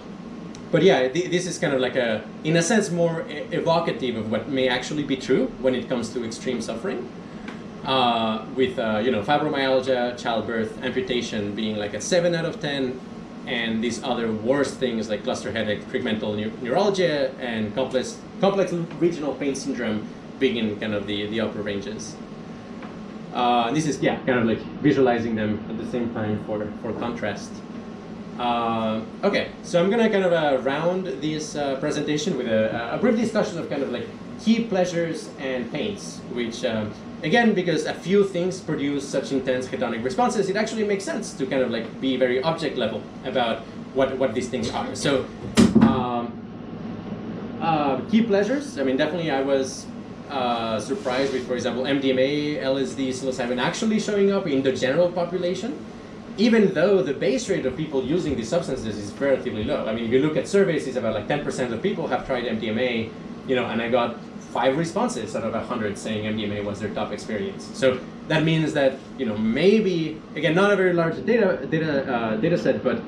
but 0.71 0.81
yeah, 0.83 1.09
th- 1.09 1.29
this 1.29 1.45
is 1.45 1.59
kind 1.59 1.73
of 1.73 1.81
like 1.81 1.97
a, 1.97 2.23
in 2.45 2.55
a 2.55 2.61
sense, 2.61 2.89
more 2.89 3.25
evocative 3.27 4.15
of 4.15 4.31
what 4.31 4.47
may 4.49 4.69
actually 4.69 5.03
be 5.03 5.17
true 5.17 5.47
when 5.59 5.75
it 5.75 5.89
comes 5.89 6.09
to 6.13 6.23
extreme 6.23 6.61
suffering. 6.61 7.09
Uh, 7.83 8.45
with 8.55 8.77
uh, 8.77 9.01
you 9.03 9.09
know 9.09 9.23
fibromyalgia, 9.23 10.15
childbirth, 10.21 10.83
amputation 10.83 11.55
being 11.55 11.77
like 11.77 11.95
a 11.95 12.01
seven 12.01 12.35
out 12.35 12.45
of 12.45 12.59
ten, 12.61 12.99
and 13.47 13.83
these 13.83 14.03
other 14.03 14.31
worse 14.31 14.71
things 14.75 15.09
like 15.09 15.23
cluster 15.23 15.51
headache, 15.51 15.81
trigeminal 15.89 16.33
neu- 16.33 16.51
neuralgia, 16.61 17.31
and 17.39 17.73
complex 17.73 18.19
complex 18.39 18.71
regional 18.99 19.33
pain 19.33 19.55
syndrome 19.55 20.07
being 20.39 20.57
in 20.57 20.79
kind 20.79 20.93
of 20.93 21.07
the, 21.07 21.25
the 21.27 21.39
upper 21.41 21.61
ranges. 21.61 22.15
Uh, 23.33 23.71
this 23.71 23.87
is 23.87 23.99
yeah, 23.99 24.17
kind 24.25 24.37
of 24.37 24.45
like 24.45 24.59
visualizing 24.81 25.35
them 25.35 25.63
at 25.67 25.77
the 25.77 25.89
same 25.89 26.13
time 26.13 26.43
for 26.45 26.71
for 26.83 26.93
contrast. 26.99 27.51
Uh, 28.37 29.01
okay, 29.23 29.49
so 29.63 29.81
I'm 29.81 29.89
gonna 29.89 30.09
kind 30.09 30.25
of 30.25 30.33
uh, 30.33 30.61
round 30.61 31.07
this 31.07 31.55
uh, 31.55 31.79
presentation 31.79 32.37
with 32.37 32.47
a, 32.47 32.93
a 32.93 32.97
brief 32.99 33.15
discussion 33.17 33.57
of 33.57 33.69
kind 33.69 33.81
of 33.81 33.91
like 33.91 34.07
key 34.39 34.65
pleasures 34.65 35.29
and 35.39 35.71
pains, 35.71 36.19
which 36.33 36.63
um, 36.65 36.91
again, 37.23 37.53
because 37.53 37.85
a 37.85 37.93
few 37.93 38.23
things 38.23 38.59
produce 38.59 39.07
such 39.07 39.31
intense 39.31 39.67
hedonic 39.67 40.03
responses, 40.03 40.49
it 40.49 40.55
actually 40.55 40.83
makes 40.83 41.03
sense 41.03 41.33
to 41.33 41.45
kind 41.45 41.61
of 41.61 41.71
like 41.71 42.01
be 42.01 42.17
very 42.17 42.41
object 42.43 42.77
level 42.77 43.01
about 43.25 43.59
what, 43.93 44.17
what 44.17 44.33
these 44.33 44.49
things 44.49 44.69
are. 44.71 44.95
So, 44.95 45.25
um, 45.81 46.37
uh, 47.61 48.01
key 48.09 48.23
pleasures, 48.23 48.79
I 48.79 48.83
mean, 48.83 48.97
definitely 48.97 49.29
I 49.31 49.41
was 49.41 49.85
uh, 50.29 50.79
surprised 50.79 51.33
with, 51.33 51.47
for 51.47 51.53
example, 51.53 51.83
MDMA, 51.83 52.61
LSD, 52.61 53.09
psilocybin 53.09 53.61
actually 53.61 53.99
showing 53.99 54.31
up 54.31 54.47
in 54.47 54.63
the 54.63 54.71
general 54.71 55.11
population 55.11 55.77
even 56.37 56.73
though 56.73 57.03
the 57.03 57.13
base 57.13 57.49
rate 57.49 57.65
of 57.65 57.75
people 57.75 58.03
using 58.03 58.35
these 58.35 58.49
substances 58.49 58.97
is 58.97 59.11
relatively 59.19 59.63
low. 59.63 59.85
I 59.85 59.93
mean, 59.93 60.05
if 60.05 60.11
you 60.11 60.19
look 60.19 60.37
at 60.37 60.47
surveys, 60.47 60.87
it's 60.87 60.97
about 60.97 61.13
like 61.13 61.27
10% 61.27 61.71
of 61.71 61.81
people 61.81 62.07
have 62.07 62.25
tried 62.25 62.45
MDMA, 62.45 63.11
you 63.47 63.55
know, 63.55 63.65
and 63.65 63.81
I 63.81 63.89
got 63.89 64.17
five 64.51 64.77
responses 64.77 65.35
out 65.35 65.43
of 65.43 65.53
100 65.53 65.97
saying 65.97 66.25
MDMA 66.25 66.63
was 66.63 66.79
their 66.79 66.93
top 66.93 67.11
experience. 67.11 67.69
So 67.73 67.99
that 68.27 68.43
means 68.43 68.73
that, 68.73 68.97
you 69.17 69.25
know, 69.25 69.37
maybe, 69.37 70.21
again, 70.35 70.55
not 70.55 70.71
a 70.71 70.75
very 70.75 70.93
large 70.93 71.25
data, 71.25 71.65
data, 71.69 72.13
uh, 72.13 72.35
data 72.37 72.57
set, 72.57 72.83
but 72.83 73.01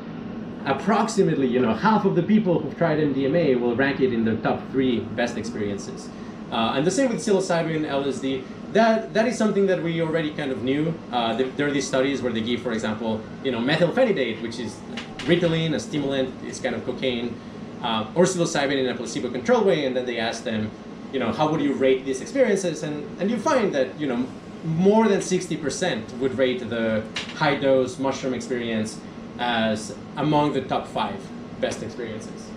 approximately, 0.66 1.48
you 1.48 1.60
know, 1.60 1.74
half 1.74 2.06
of 2.06 2.16
the 2.16 2.24
people 2.24 2.60
who've 2.60 2.78
tried 2.78 3.00
MDMA 3.00 3.60
will 3.60 3.76
rank 3.76 4.00
it 4.00 4.14
in 4.14 4.24
the 4.24 4.38
top 4.38 4.62
three 4.72 5.02
best 5.02 5.38
experiences. 5.38 6.10
Uh, 6.52 6.74
and 6.76 6.86
the 6.86 6.92
same 6.92 7.10
with 7.10 7.20
psilocybin, 7.20 7.78
and 7.78 7.86
LSD. 7.86 8.44
That, 8.74 9.14
that 9.14 9.28
is 9.28 9.38
something 9.38 9.68
that 9.68 9.84
we 9.84 10.02
already 10.02 10.32
kind 10.32 10.52
of 10.52 10.64
knew. 10.64 10.94
Uh, 11.12 11.36
there, 11.36 11.48
there, 11.50 11.68
are 11.68 11.72
these 11.72 11.88
studies 11.88 12.22
where 12.22 12.32
they 12.32 12.42
give, 12.42 12.62
for 12.62 12.72
example, 12.72 13.22
you 13.44 13.52
know, 13.52 13.60
methylphenidate, 13.60 14.42
which 14.42 14.60
is 14.60 14.76
Ritalin, 15.20 15.76
a 15.76 15.80
stimulant, 15.80 16.34
it's 16.44 16.60
kind 16.60 16.76
of 16.76 16.86
cocaine, 16.86 17.36
uh, 17.82 18.08
or 18.16 18.26
psilocybin 18.26 18.78
in 18.78 18.88
a 18.88 18.96
placebo-controlled 18.96 19.66
way, 19.66 19.86
and 19.86 19.96
then 19.96 20.06
they 20.06 20.18
ask 20.18 20.44
them, 20.44 20.72
you 21.14 21.20
know, 21.20 21.32
how 21.32 21.50
would 21.50 21.62
you 21.62 21.74
rate 21.74 22.04
these 22.04 22.22
experiences? 22.22 22.84
And, 22.84 23.06
and 23.22 23.32
you 23.32 23.38
find 23.38 23.74
that, 23.76 24.00
you 24.00 24.08
know, 24.08 24.26
more 24.66 25.08
than 25.08 25.20
60% 25.20 26.18
would 26.18 26.38
rate 26.38 26.68
the 26.68 27.04
high-dose 27.36 28.00
mushroom 28.00 28.34
experience 28.34 29.00
as 29.38 29.96
among 30.18 30.54
the 30.54 30.62
top 30.62 30.88
five 30.88 31.20
best 31.62 31.84
experiences. 31.84 32.50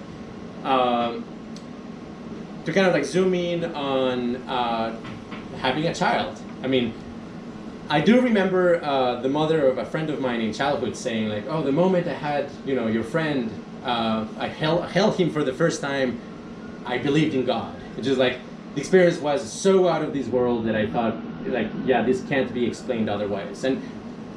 Um, 0.64 1.24
to 2.64 2.72
kind 2.72 2.86
of 2.86 2.92
like 2.92 3.04
zoom 3.04 3.34
in 3.34 3.64
on 3.74 4.36
uh, 4.48 4.96
having 5.59 5.86
a 5.86 5.94
child. 5.94 6.40
I 6.62 6.66
mean, 6.66 6.92
I 7.88 8.00
do 8.00 8.20
remember 8.20 8.82
uh, 8.82 9.20
the 9.20 9.28
mother 9.28 9.66
of 9.66 9.78
a 9.78 9.84
friend 9.84 10.11
of 10.11 10.20
mine 10.20 10.40
in 10.40 10.52
childhood 10.52 10.96
saying 10.96 11.28
like, 11.28 11.44
"Oh, 11.46 11.62
the 11.62 11.70
moment 11.70 12.09
I 12.09 12.14
had, 12.14 12.50
you 12.64 12.74
know, 12.74 12.88
your 12.88 13.04
friend, 13.04 13.50
uh, 13.84 14.26
I 14.38 14.48
held, 14.48 14.86
held 14.86 15.16
him 15.16 15.30
for 15.30 15.44
the 15.44 15.52
first 15.52 15.80
time, 15.80 16.18
I 16.84 16.98
believed 16.98 17.34
in 17.34 17.44
God." 17.44 17.76
Which 17.97 18.07
is 18.07 18.18
like 18.18 18.38
the 18.74 18.80
experience 18.80 19.18
was 19.18 19.51
so 19.51 19.88
out 19.88 20.03
of 20.03 20.12
this 20.12 20.26
world 20.28 20.66
that 20.66 20.76
I 20.76 20.86
thought, 20.86 21.16
like, 21.47 21.68
yeah, 21.84 22.03
this 22.03 22.22
can't 22.28 22.53
be 22.53 22.66
explained 22.66 23.09
otherwise. 23.09 23.64
And 23.64 23.82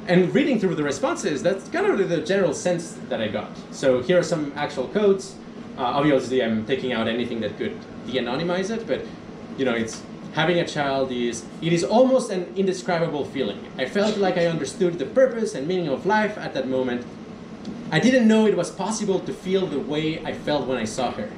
and 0.08 0.34
reading 0.34 0.58
through 0.58 0.74
the 0.74 0.82
responses, 0.82 1.42
that's 1.42 1.68
kind 1.68 1.86
of 1.86 2.08
the 2.08 2.20
general 2.22 2.54
sense 2.54 2.98
that 3.10 3.20
I 3.20 3.28
got. 3.28 3.50
So 3.70 4.02
here 4.02 4.18
are 4.18 4.22
some 4.22 4.52
actual 4.56 4.88
codes. 4.88 5.36
Uh, 5.78 5.82
obviously, 5.82 6.42
I'm 6.42 6.66
taking 6.66 6.92
out 6.92 7.06
anything 7.06 7.40
that 7.40 7.56
could 7.56 7.78
de-anonymize 8.06 8.70
it, 8.70 8.86
but 8.86 9.02
you 9.56 9.64
know, 9.64 9.74
it's 9.74 10.02
having 10.32 10.58
a 10.58 10.66
child 10.66 11.10
is 11.10 11.44
it 11.60 11.72
is 11.72 11.84
almost 11.84 12.30
an 12.30 12.52
indescribable 12.56 13.24
feeling. 13.24 13.60
I 13.78 13.84
felt 13.86 14.16
like 14.16 14.36
I 14.36 14.46
understood 14.46 14.98
the 14.98 15.06
purpose 15.06 15.54
and 15.54 15.66
meaning 15.66 15.88
of 15.88 16.06
life 16.06 16.38
at 16.38 16.54
that 16.54 16.68
moment. 16.68 17.04
I 17.92 17.98
didn't 17.98 18.28
know 18.28 18.46
it 18.46 18.56
was 18.56 18.70
possible 18.70 19.20
to 19.20 19.32
feel 19.32 19.66
the 19.66 19.80
way 19.80 20.24
I 20.24 20.32
felt 20.32 20.66
when 20.66 20.78
I 20.78 20.84
saw 20.84 21.10
her. 21.12 21.28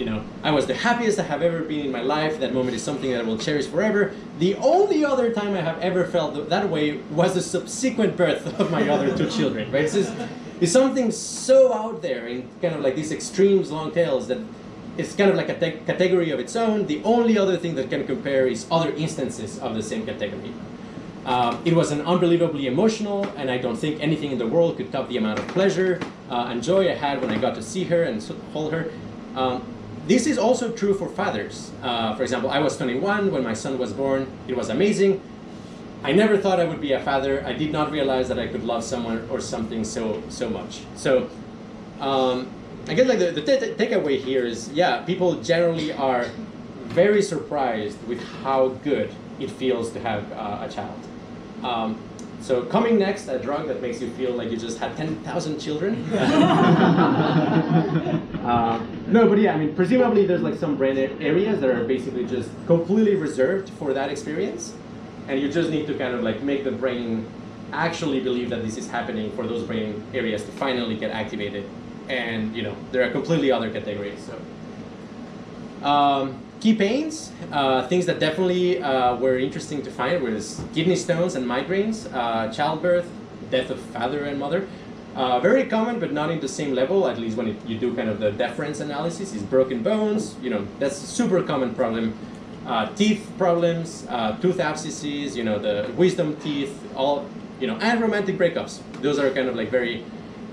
You 0.00 0.06
know, 0.06 0.24
I 0.42 0.50
was 0.50 0.66
the 0.66 0.72
happiest 0.72 1.18
I 1.18 1.24
have 1.24 1.42
ever 1.42 1.60
been 1.60 1.84
in 1.84 1.92
my 1.92 2.00
life. 2.00 2.40
That 2.40 2.54
moment 2.54 2.74
is 2.74 2.82
something 2.82 3.10
that 3.10 3.20
I 3.20 3.22
will 3.22 3.36
cherish 3.36 3.66
forever. 3.66 4.14
The 4.38 4.54
only 4.54 5.04
other 5.04 5.30
time 5.30 5.52
I 5.52 5.60
have 5.60 5.78
ever 5.80 6.06
felt 6.06 6.48
that 6.48 6.70
way 6.70 6.96
was 7.10 7.34
the 7.34 7.42
subsequent 7.42 8.16
birth 8.16 8.58
of 8.58 8.70
my 8.70 8.88
other 8.88 9.14
two 9.14 9.28
children. 9.28 9.70
Right? 9.70 9.84
It's, 9.84 9.92
just, 9.92 10.14
it's 10.58 10.72
something 10.72 11.10
so 11.10 11.74
out 11.74 12.00
there 12.00 12.28
in 12.28 12.48
kind 12.62 12.74
of 12.74 12.80
like 12.80 12.96
these 12.96 13.12
extremes, 13.12 13.70
long 13.70 13.92
tails 13.92 14.26
that 14.28 14.38
it's 14.96 15.14
kind 15.14 15.28
of 15.28 15.36
like 15.36 15.50
a 15.50 15.60
te- 15.60 15.84
category 15.84 16.30
of 16.30 16.40
its 16.40 16.56
own. 16.56 16.86
The 16.86 17.02
only 17.04 17.36
other 17.36 17.58
thing 17.58 17.74
that 17.74 17.90
can 17.90 18.06
compare 18.06 18.46
is 18.46 18.66
other 18.70 18.92
instances 18.94 19.58
of 19.58 19.74
the 19.74 19.82
same 19.82 20.06
category. 20.06 20.54
Um, 21.26 21.60
it 21.66 21.74
was 21.74 21.90
an 21.90 22.00
unbelievably 22.06 22.66
emotional, 22.66 23.24
and 23.36 23.50
I 23.50 23.58
don't 23.58 23.76
think 23.76 24.00
anything 24.00 24.32
in 24.32 24.38
the 24.38 24.46
world 24.46 24.78
could 24.78 24.90
top 24.92 25.10
the 25.10 25.18
amount 25.18 25.40
of 25.40 25.48
pleasure 25.48 26.00
uh, 26.30 26.48
and 26.48 26.62
joy 26.62 26.90
I 26.90 26.94
had 26.94 27.20
when 27.20 27.30
I 27.30 27.36
got 27.36 27.54
to 27.56 27.62
see 27.62 27.84
her 27.84 28.04
and 28.04 28.22
hold 28.54 28.72
her. 28.72 28.90
Um, 29.36 29.62
this 30.10 30.26
is 30.26 30.38
also 30.38 30.72
true 30.72 30.92
for 30.92 31.08
fathers. 31.08 31.70
Uh, 31.84 32.16
for 32.16 32.24
example, 32.24 32.50
I 32.50 32.58
was 32.58 32.76
21 32.76 33.30
when 33.30 33.44
my 33.44 33.54
son 33.54 33.78
was 33.78 33.92
born. 33.92 34.26
It 34.48 34.56
was 34.56 34.68
amazing. 34.68 35.22
I 36.02 36.10
never 36.10 36.36
thought 36.36 36.58
I 36.58 36.64
would 36.64 36.80
be 36.80 36.92
a 36.92 37.00
father. 37.00 37.44
I 37.46 37.52
did 37.52 37.70
not 37.70 37.92
realize 37.92 38.26
that 38.28 38.38
I 38.38 38.48
could 38.48 38.64
love 38.64 38.82
someone 38.82 39.28
or 39.30 39.40
something 39.40 39.84
so 39.84 40.20
so 40.28 40.50
much. 40.50 40.80
So, 40.96 41.30
um, 42.00 42.50
I 42.88 42.94
guess 42.94 43.06
like 43.06 43.20
the, 43.20 43.30
the 43.30 43.42
ta- 43.42 43.74
takeaway 43.80 44.18
here 44.18 44.44
is, 44.44 44.68
yeah, 44.72 45.02
people 45.02 45.36
generally 45.42 45.92
are 45.92 46.24
very 46.88 47.22
surprised 47.22 48.02
with 48.08 48.20
how 48.42 48.70
good 48.82 49.14
it 49.38 49.48
feels 49.48 49.92
to 49.92 50.00
have 50.00 50.32
uh, 50.32 50.66
a 50.66 50.68
child. 50.68 51.00
Um, 51.62 52.00
so 52.40 52.62
coming 52.64 52.98
next, 52.98 53.28
a 53.28 53.38
drug 53.38 53.68
that 53.68 53.82
makes 53.82 54.00
you 54.00 54.10
feel 54.12 54.32
like 54.32 54.50
you 54.50 54.56
just 54.56 54.78
had 54.78 54.96
10,000 54.96 55.58
children. 55.58 56.02
uh, 58.44 58.84
no, 59.06 59.28
but 59.28 59.38
yeah, 59.38 59.54
I 59.54 59.58
mean, 59.58 59.74
presumably 59.74 60.26
there's 60.26 60.40
like 60.40 60.54
some 60.56 60.76
brain 60.76 60.96
areas 61.20 61.60
that 61.60 61.68
are 61.68 61.84
basically 61.84 62.24
just 62.24 62.48
completely 62.66 63.14
reserved 63.14 63.68
for 63.70 63.92
that 63.92 64.10
experience. 64.10 64.74
And 65.28 65.38
you 65.38 65.52
just 65.52 65.70
need 65.70 65.86
to 65.86 65.94
kind 65.94 66.14
of 66.14 66.22
like 66.22 66.42
make 66.42 66.64
the 66.64 66.72
brain 66.72 67.26
actually 67.72 68.20
believe 68.20 68.50
that 68.50 68.62
this 68.62 68.76
is 68.78 68.88
happening 68.90 69.30
for 69.32 69.46
those 69.46 69.62
brain 69.64 70.02
areas 70.14 70.42
to 70.44 70.50
finally 70.52 70.96
get 70.96 71.10
activated. 71.10 71.68
And, 72.08 72.56
you 72.56 72.62
know, 72.62 72.74
there 72.90 73.06
are 73.06 73.10
completely 73.10 73.52
other 73.52 73.70
categories. 73.70 74.26
So. 74.26 75.86
Um, 75.86 76.40
key 76.60 76.74
pains, 76.74 77.32
uh, 77.52 77.86
things 77.88 78.06
that 78.06 78.18
definitely 78.20 78.82
uh, 78.82 79.16
were 79.16 79.38
interesting 79.38 79.82
to 79.82 79.90
find 79.90 80.22
was 80.22 80.62
kidney 80.74 80.96
stones 80.96 81.34
and 81.34 81.46
migraines, 81.46 82.12
uh, 82.14 82.52
childbirth, 82.52 83.08
death 83.50 83.70
of 83.70 83.80
father 83.80 84.24
and 84.24 84.38
mother. 84.38 84.66
Uh, 85.16 85.40
very 85.40 85.64
common, 85.64 85.98
but 85.98 86.12
not 86.12 86.30
in 86.30 86.38
the 86.38 86.48
same 86.48 86.72
level. 86.72 87.08
At 87.08 87.18
least 87.18 87.36
when 87.36 87.48
it, 87.48 87.56
you 87.66 87.78
do 87.78 87.94
kind 87.96 88.08
of 88.08 88.20
the 88.20 88.30
deference 88.30 88.80
analysis, 88.80 89.34
is 89.34 89.42
broken 89.42 89.82
bones. 89.82 90.36
You 90.40 90.50
know 90.50 90.66
that's 90.78 91.02
a 91.02 91.06
super 91.06 91.42
common 91.42 91.74
problem. 91.74 92.16
Uh, 92.64 92.86
teeth 92.94 93.28
problems, 93.36 94.02
tooth 94.40 94.60
abscesses. 94.60 95.36
You 95.36 95.42
know 95.42 95.58
the 95.58 95.90
wisdom 95.96 96.36
teeth. 96.36 96.78
All 96.94 97.26
you 97.60 97.66
know, 97.66 97.76
and 97.76 98.00
romantic 98.00 98.38
breakups. 98.38 98.80
Those 99.02 99.18
are 99.18 99.30
kind 99.30 99.48
of 99.48 99.54
like 99.54 99.70
very, 99.70 100.04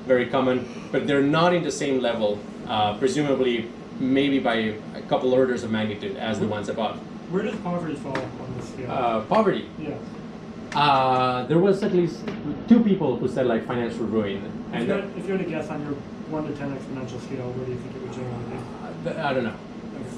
very 0.05 0.27
common, 0.27 0.67
but 0.91 1.07
they're 1.07 1.23
not 1.23 1.53
in 1.53 1.63
the 1.63 1.71
same 1.71 2.01
level. 2.01 2.37
Uh, 2.67 2.97
presumably, 2.97 3.71
maybe 3.99 4.39
by 4.39 4.55
a 4.95 5.01
couple 5.09 5.33
orders 5.33 5.63
of 5.63 5.71
magnitude 5.71 6.15
as 6.17 6.39
the 6.39 6.47
ones 6.47 6.69
above. 6.69 6.97
Where 7.31 7.43
does 7.43 7.55
poverty 7.57 7.95
fall 7.95 8.17
on 8.17 8.53
this 8.57 8.69
scale? 8.69 8.91
Uh, 8.91 9.21
poverty. 9.21 9.69
yeah. 9.79 9.95
Uh, 10.75 11.45
there 11.47 11.59
was 11.59 11.81
at 11.81 11.93
least 11.93 12.19
two 12.67 12.83
people 12.83 13.17
who 13.17 13.27
said 13.27 13.47
like 13.47 13.65
financial 13.65 14.05
ruin, 14.05 14.37
If 14.37 14.73
and 14.75 14.87
you, 14.87 14.93
had, 14.93 15.03
if 15.17 15.25
you 15.25 15.31
had 15.33 15.43
to 15.43 15.49
guess 15.49 15.69
on 15.69 15.81
your 15.81 15.93
1 15.93 16.45
to 16.45 16.53
10 16.55 16.77
exponential 16.77 17.19
scale, 17.25 17.49
where 17.51 17.65
do 17.65 17.71
you 17.71 17.77
think 17.79 17.95
it 17.95 18.01
would 18.01 18.13
generally 18.13 18.43
be? 18.51 19.09
uh, 19.09 19.29
I 19.29 19.33
don't 19.33 19.43
know, 19.45 19.55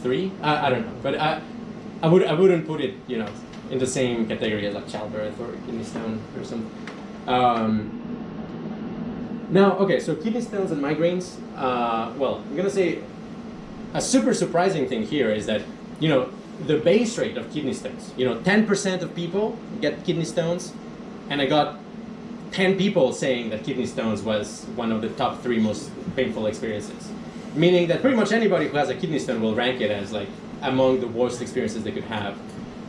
three. 0.02 0.32
I, 0.42 0.68
I 0.68 0.70
don't 0.72 0.86
know, 0.86 0.94
but 1.04 1.16
I, 1.20 1.42
I 2.02 2.08
would 2.08 2.24
I 2.26 2.34
wouldn't 2.34 2.66
put 2.66 2.82
it 2.82 2.96
you 3.08 3.18
know 3.20 3.28
in 3.70 3.78
the 3.78 3.86
same 3.88 4.28
category 4.28 4.66
as 4.66 4.74
like 4.74 4.88
childbirth 4.88 5.40
or 5.40 5.52
kidney 5.66 5.84
stone 5.84 6.20
or 6.36 6.44
something. 6.44 6.72
Um, 7.28 7.92
now, 9.52 9.78
okay, 9.78 10.00
so 10.00 10.16
kidney 10.16 10.42
stones 10.42 10.72
and 10.72 10.82
migraines. 10.82 11.38
Uh, 11.56 12.12
well, 12.18 12.38
I'm 12.50 12.56
gonna 12.56 12.70
say 12.72 13.00
a 13.94 14.02
super 14.02 14.34
surprising 14.34 14.88
thing 14.88 15.04
here 15.04 15.32
is 15.32 15.46
that 15.46 15.62
you 16.00 16.10
know 16.10 16.30
the 16.66 16.78
base 16.78 17.18
rate 17.18 17.38
of 17.38 17.52
kidney 17.52 17.74
stones. 17.74 18.14
You 18.18 18.26
know, 18.26 18.36
10% 18.40 19.02
of 19.02 19.16
people 19.16 19.58
get 19.82 20.04
kidney 20.04 20.26
stones, 20.26 20.74
and 21.30 21.42
I 21.42 21.46
got 21.46 21.80
10 22.52 22.78
people 22.78 23.14
saying 23.14 23.50
that 23.52 23.64
kidney 23.64 23.86
stones 23.86 24.22
was 24.22 24.66
one 24.76 24.92
of 24.92 25.02
the 25.02 25.10
top 25.10 25.42
three 25.42 25.60
most 25.60 25.92
painful 26.16 26.48
experiences. 26.48 27.10
Meaning 27.56 27.88
that 27.88 28.02
pretty 28.02 28.18
much 28.18 28.32
anybody 28.32 28.68
who 28.68 28.78
has 28.78 28.90
a 28.90 28.96
kidney 28.96 29.20
stone 29.20 29.42
will 29.42 29.56
rank 29.56 29.82
it 29.82 29.92
as 29.92 30.12
like 30.12 30.28
among 30.62 31.00
the 31.00 31.08
worst 31.08 31.42
experiences 31.42 31.84
they 31.84 31.92
could 31.92 32.04
have. 32.06 32.38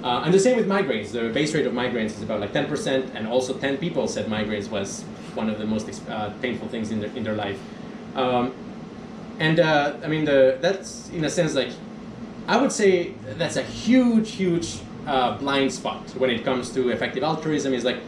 Uh, 0.03 0.23
and 0.25 0.33
the 0.33 0.41
same 0.41 0.57
with 0.57 0.67
migraines. 0.67 1.13
The 1.13 1.29
base 1.29 1.55
rate 1.55 1.67
of 1.67 1.75
migraines 1.75 2.07
is 2.07 2.23
about 2.23 2.41
like 2.41 2.53
10%, 2.53 3.15
and 3.15 3.27
also 3.29 3.53
10 3.53 3.77
people 3.77 4.09
said 4.09 4.27
migraines 4.27 4.69
was 4.71 5.03
one 5.35 5.51
of 5.51 5.59
the 5.59 5.67
most 5.67 6.03
uh, 6.09 6.31
painful 6.41 6.69
things 6.69 6.91
in 6.91 7.01
their, 7.01 7.11
in 7.11 7.23
their 7.23 7.37
life. 7.37 7.61
Um, 8.17 8.55
and 9.41 9.59
uh, 9.59 9.97
I 10.05 10.07
mean, 10.07 10.25
the, 10.25 10.59
that's 10.61 11.09
in 11.11 11.25
a 11.25 11.31
sense 11.31 11.55
like, 11.55 11.71
I 12.47 12.61
would 12.61 12.71
say 12.71 13.15
that's 13.39 13.57
a 13.57 13.63
huge, 13.63 14.33
huge 14.33 14.79
uh, 15.07 15.39
blind 15.39 15.73
spot 15.73 16.11
when 16.11 16.31
it 16.31 16.45
comes 16.45 16.71
to 16.75 16.91
effective 16.91 17.25
altruism. 17.25 17.75
Is 17.75 17.85
like, 17.85 17.99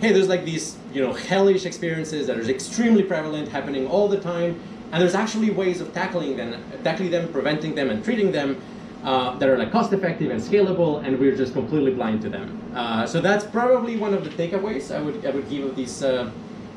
hey, 0.00 0.12
there's 0.12 0.28
like 0.28 0.44
these, 0.44 0.76
you 0.92 1.02
know, 1.02 1.12
hellish 1.12 1.64
experiences 1.66 2.26
that 2.26 2.36
are 2.36 2.48
extremely 2.48 3.02
prevalent, 3.02 3.48
happening 3.48 3.86
all 3.86 4.06
the 4.06 4.20
time, 4.20 4.60
and 4.92 5.00
there's 5.00 5.14
actually 5.14 5.50
ways 5.50 5.80
of 5.80 5.92
tackling 5.94 6.36
them, 6.36 6.62
tackling 6.84 7.10
them, 7.10 7.32
preventing 7.32 7.74
them, 7.74 7.90
and 7.90 8.04
treating 8.04 8.30
them 8.30 8.60
uh, 9.02 9.36
that 9.38 9.48
are 9.48 9.58
like 9.58 9.72
cost-effective 9.72 10.30
and 10.30 10.40
scalable, 10.40 11.02
and 11.04 11.18
we're 11.18 11.34
just 11.34 11.54
completely 11.54 11.92
blind 11.92 12.20
to 12.22 12.28
them. 12.28 12.60
Uh, 12.74 13.06
so 13.06 13.20
that's 13.20 13.44
probably 13.44 13.96
one 13.96 14.14
of 14.14 14.24
the 14.24 14.30
takeaways 14.30 14.94
I 14.94 15.00
would 15.00 15.24
I 15.24 15.30
would 15.30 15.48
give 15.48 15.64
of 15.64 15.74
this 15.74 16.02
uh, 16.02 16.30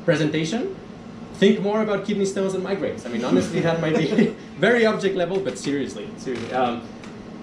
presentation. 0.04 0.74
Think 1.38 1.60
more 1.60 1.82
about 1.82 2.06
kidney 2.06 2.24
stones 2.24 2.54
and 2.54 2.64
migraines. 2.64 3.04
I 3.04 3.10
mean, 3.10 3.24
honestly, 3.24 3.60
that 3.60 3.80
might 3.80 3.96
be 3.96 4.34
very 4.58 4.86
object 4.86 5.16
level, 5.16 5.38
but 5.38 5.58
seriously, 5.58 6.08
seriously. 6.16 6.52
Um, 6.52 6.82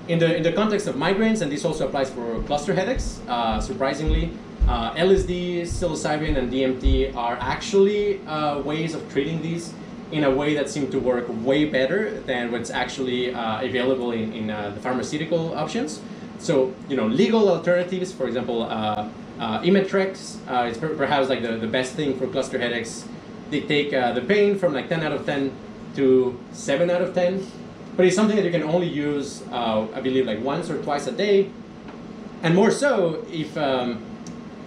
in 0.08 0.20
the 0.20 0.36
in 0.36 0.44
the 0.44 0.52
context 0.52 0.88
of 0.88 0.96
migraines, 0.96 1.42
and 1.42 1.52
this 1.52 1.64
also 1.64 1.88
applies 1.88 2.10
for 2.10 2.42
cluster 2.44 2.74
headaches. 2.74 3.22
Uh, 3.28 3.60
surprisingly, 3.62 4.32
uh, 4.68 4.94
LSD, 4.96 5.62
psilocybin, 5.62 6.38
and 6.38 6.52
DMT 6.52 7.16
are 7.16 7.38
actually 7.40 8.20
uh, 8.26 8.60
ways 8.60 8.96
of 8.96 9.02
treating 9.12 9.42
these 9.42 9.74
in 10.12 10.24
a 10.24 10.30
way 10.30 10.54
that 10.54 10.70
seem 10.70 10.90
to 10.92 11.00
work 11.00 11.26
way 11.44 11.66
better 11.66 12.20
than 12.22 12.52
what's 12.52 12.70
actually 12.70 13.34
uh, 13.34 13.62
available 13.62 14.12
in, 14.12 14.32
in 14.34 14.50
uh, 14.50 14.70
the 14.70 14.80
pharmaceutical 14.80 15.56
options. 15.56 16.02
So, 16.38 16.74
you 16.88 16.96
know, 16.96 17.08
legal 17.08 17.50
alternatives, 17.50 18.12
for 18.12 18.28
example, 18.28 18.64
uh, 18.64 19.10
uh, 19.40 19.62
Imitrex 19.62 20.38
uh, 20.48 20.70
is 20.70 20.78
per- 20.78 20.96
perhaps 20.96 21.30
like 21.30 21.42
the, 21.42 21.58
the 21.58 21.68
best 21.68 21.94
thing 21.94 22.18
for 22.18 22.28
cluster 22.28 22.60
headaches. 22.60 23.06
They 23.54 23.62
take 23.62 23.94
uh, 23.94 24.14
the 24.14 24.22
pain 24.22 24.58
from 24.58 24.74
like 24.74 24.90
10 24.90 25.04
out 25.04 25.12
of 25.12 25.28
10 25.28 25.52
to 25.96 26.40
7 26.54 26.90
out 26.90 27.04
of 27.04 27.14
10, 27.14 27.46
but 27.96 28.04
it's 28.04 28.16
something 28.16 28.36
that 28.36 28.44
you 28.44 28.50
can 28.50 28.64
only 28.64 28.88
use, 28.88 29.44
uh, 29.52 29.86
I 29.94 30.02
believe, 30.02 30.26
like 30.26 30.42
once 30.42 30.72
or 30.72 30.82
twice 30.82 31.06
a 31.06 31.12
day, 31.12 31.52
and 32.42 32.56
more 32.56 32.72
so 32.72 33.24
if 33.30 33.56
um, 33.56 34.02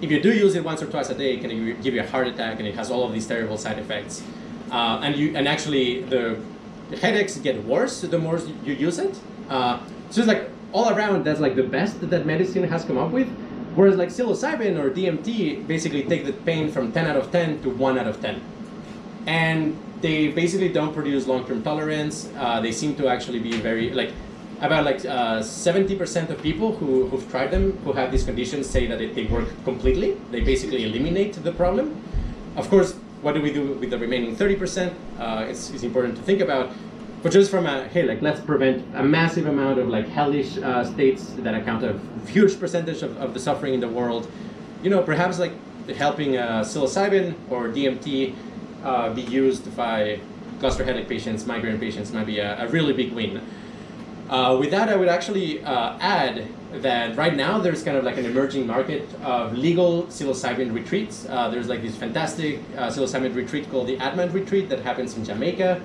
if 0.00 0.08
you 0.12 0.22
do 0.22 0.32
use 0.32 0.54
it 0.54 0.62
once 0.62 0.84
or 0.84 0.86
twice 0.86 1.10
a 1.10 1.16
day, 1.16 1.34
it 1.34 1.40
can 1.40 1.50
give 1.82 1.94
you- 1.94 2.00
a 2.00 2.06
heart 2.06 2.28
attack, 2.28 2.60
and 2.60 2.68
it 2.68 2.76
has 2.76 2.88
all 2.88 3.02
of 3.04 3.12
these 3.12 3.26
terrible 3.26 3.58
side 3.58 3.76
effects. 3.80 4.22
Uh, 4.70 5.00
and 5.02 5.16
you 5.16 5.34
and 5.36 5.48
actually 5.48 6.02
the 6.02 6.38
headaches 7.02 7.36
get 7.38 7.64
worse 7.64 8.02
the 8.02 8.18
more 8.26 8.38
you 8.64 8.72
use 8.72 9.00
it. 9.00 9.14
Uh, 9.50 9.80
so 10.10 10.20
it's 10.20 10.28
like 10.28 10.48
all 10.72 10.88
around 10.94 11.24
that's 11.24 11.40
like 11.40 11.56
the 11.56 11.68
best 11.78 12.08
that 12.08 12.24
medicine 12.24 12.62
has 12.68 12.84
come 12.84 12.98
up 12.98 13.10
with. 13.10 13.28
Whereas 13.74 13.96
like 13.96 14.10
psilocybin 14.10 14.78
or 14.78 14.90
DMT 14.90 15.66
basically 15.66 16.04
take 16.04 16.24
the 16.24 16.36
pain 16.50 16.70
from 16.70 16.92
10 16.92 17.06
out 17.10 17.16
of 17.16 17.32
10 17.32 17.62
to 17.62 17.70
1 17.70 17.98
out 17.98 18.06
of 18.06 18.22
10 18.22 18.40
and 19.26 19.76
they 20.00 20.28
basically 20.28 20.68
don't 20.68 20.94
produce 20.94 21.26
long-term 21.26 21.62
tolerance. 21.62 22.30
Uh, 22.36 22.60
they 22.60 22.72
seem 22.72 22.94
to 22.96 23.08
actually 23.08 23.40
be 23.40 23.60
very 23.60 23.90
like 23.90 24.12
about 24.60 24.84
like 24.84 25.04
uh, 25.04 25.40
70% 25.40 26.30
of 26.30 26.40
people 26.42 26.74
who, 26.76 27.08
who've 27.08 27.30
tried 27.30 27.50
them 27.50 27.72
who 27.84 27.92
have 27.92 28.10
these 28.10 28.24
conditions 28.24 28.68
say 28.68 28.86
that 28.86 29.00
it, 29.00 29.14
they 29.14 29.24
work 29.24 29.48
completely. 29.64 30.16
They 30.30 30.40
basically 30.40 30.84
eliminate 30.84 31.34
the 31.34 31.52
problem. 31.52 32.00
Of 32.56 32.70
course, 32.70 32.94
what 33.20 33.34
do 33.34 33.42
we 33.42 33.52
do 33.52 33.72
with 33.74 33.90
the 33.90 33.98
remaining 33.98 34.34
30%? 34.36 34.94
Uh, 35.18 35.46
it's, 35.48 35.70
it's 35.70 35.82
important 35.82 36.16
to 36.16 36.22
think 36.22 36.40
about. 36.40 36.70
But 37.22 37.32
just 37.32 37.50
from 37.50 37.66
a 37.66 37.88
hey, 37.88 38.04
like 38.04 38.22
let's 38.22 38.40
prevent 38.40 38.84
a 38.94 39.02
massive 39.02 39.46
amount 39.46 39.78
of 39.78 39.88
like 39.88 40.06
hellish 40.06 40.58
uh, 40.58 40.84
states 40.84 41.30
that 41.38 41.54
account 41.54 41.82
a 41.82 41.98
huge 42.28 42.60
percentage 42.60 43.02
of, 43.02 43.16
of 43.18 43.34
the 43.34 43.40
suffering 43.40 43.74
in 43.74 43.80
the 43.80 43.88
world. 43.88 44.30
You 44.82 44.90
know, 44.90 45.02
perhaps 45.02 45.38
like 45.38 45.52
helping 45.96 46.36
uh, 46.36 46.60
psilocybin 46.60 47.34
or 47.50 47.68
DMT 47.68 48.34
uh, 48.86 49.12
be 49.12 49.22
used 49.22 49.76
by 49.76 50.20
cluster 50.60 50.84
headache 50.84 51.08
patients, 51.08 51.44
migraine 51.44 51.78
patients 51.78 52.12
might 52.12 52.26
be 52.26 52.38
a, 52.38 52.64
a 52.64 52.68
really 52.68 52.92
big 52.92 53.12
win. 53.12 53.42
Uh, 54.30 54.56
with 54.58 54.70
that, 54.70 54.88
I 54.88 54.96
would 54.96 55.08
actually 55.08 55.62
uh, 55.64 55.98
add 56.00 56.46
that 56.82 57.16
right 57.16 57.34
now 57.36 57.58
there's 57.58 57.82
kind 57.82 57.96
of 57.96 58.04
like 58.04 58.16
an 58.16 58.26
emerging 58.26 58.66
market 58.66 59.08
of 59.22 59.56
legal 59.56 60.04
psilocybin 60.04 60.72
retreats. 60.72 61.26
Uh, 61.28 61.48
there's 61.48 61.68
like 61.68 61.82
this 61.82 61.96
fantastic 61.96 62.60
uh, 62.76 62.88
psilocybin 62.88 63.34
retreat 63.34 63.70
called 63.70 63.86
the 63.86 63.98
Atman 63.98 64.32
Retreat 64.32 64.68
that 64.68 64.80
happens 64.80 65.16
in 65.16 65.24
Jamaica, 65.24 65.80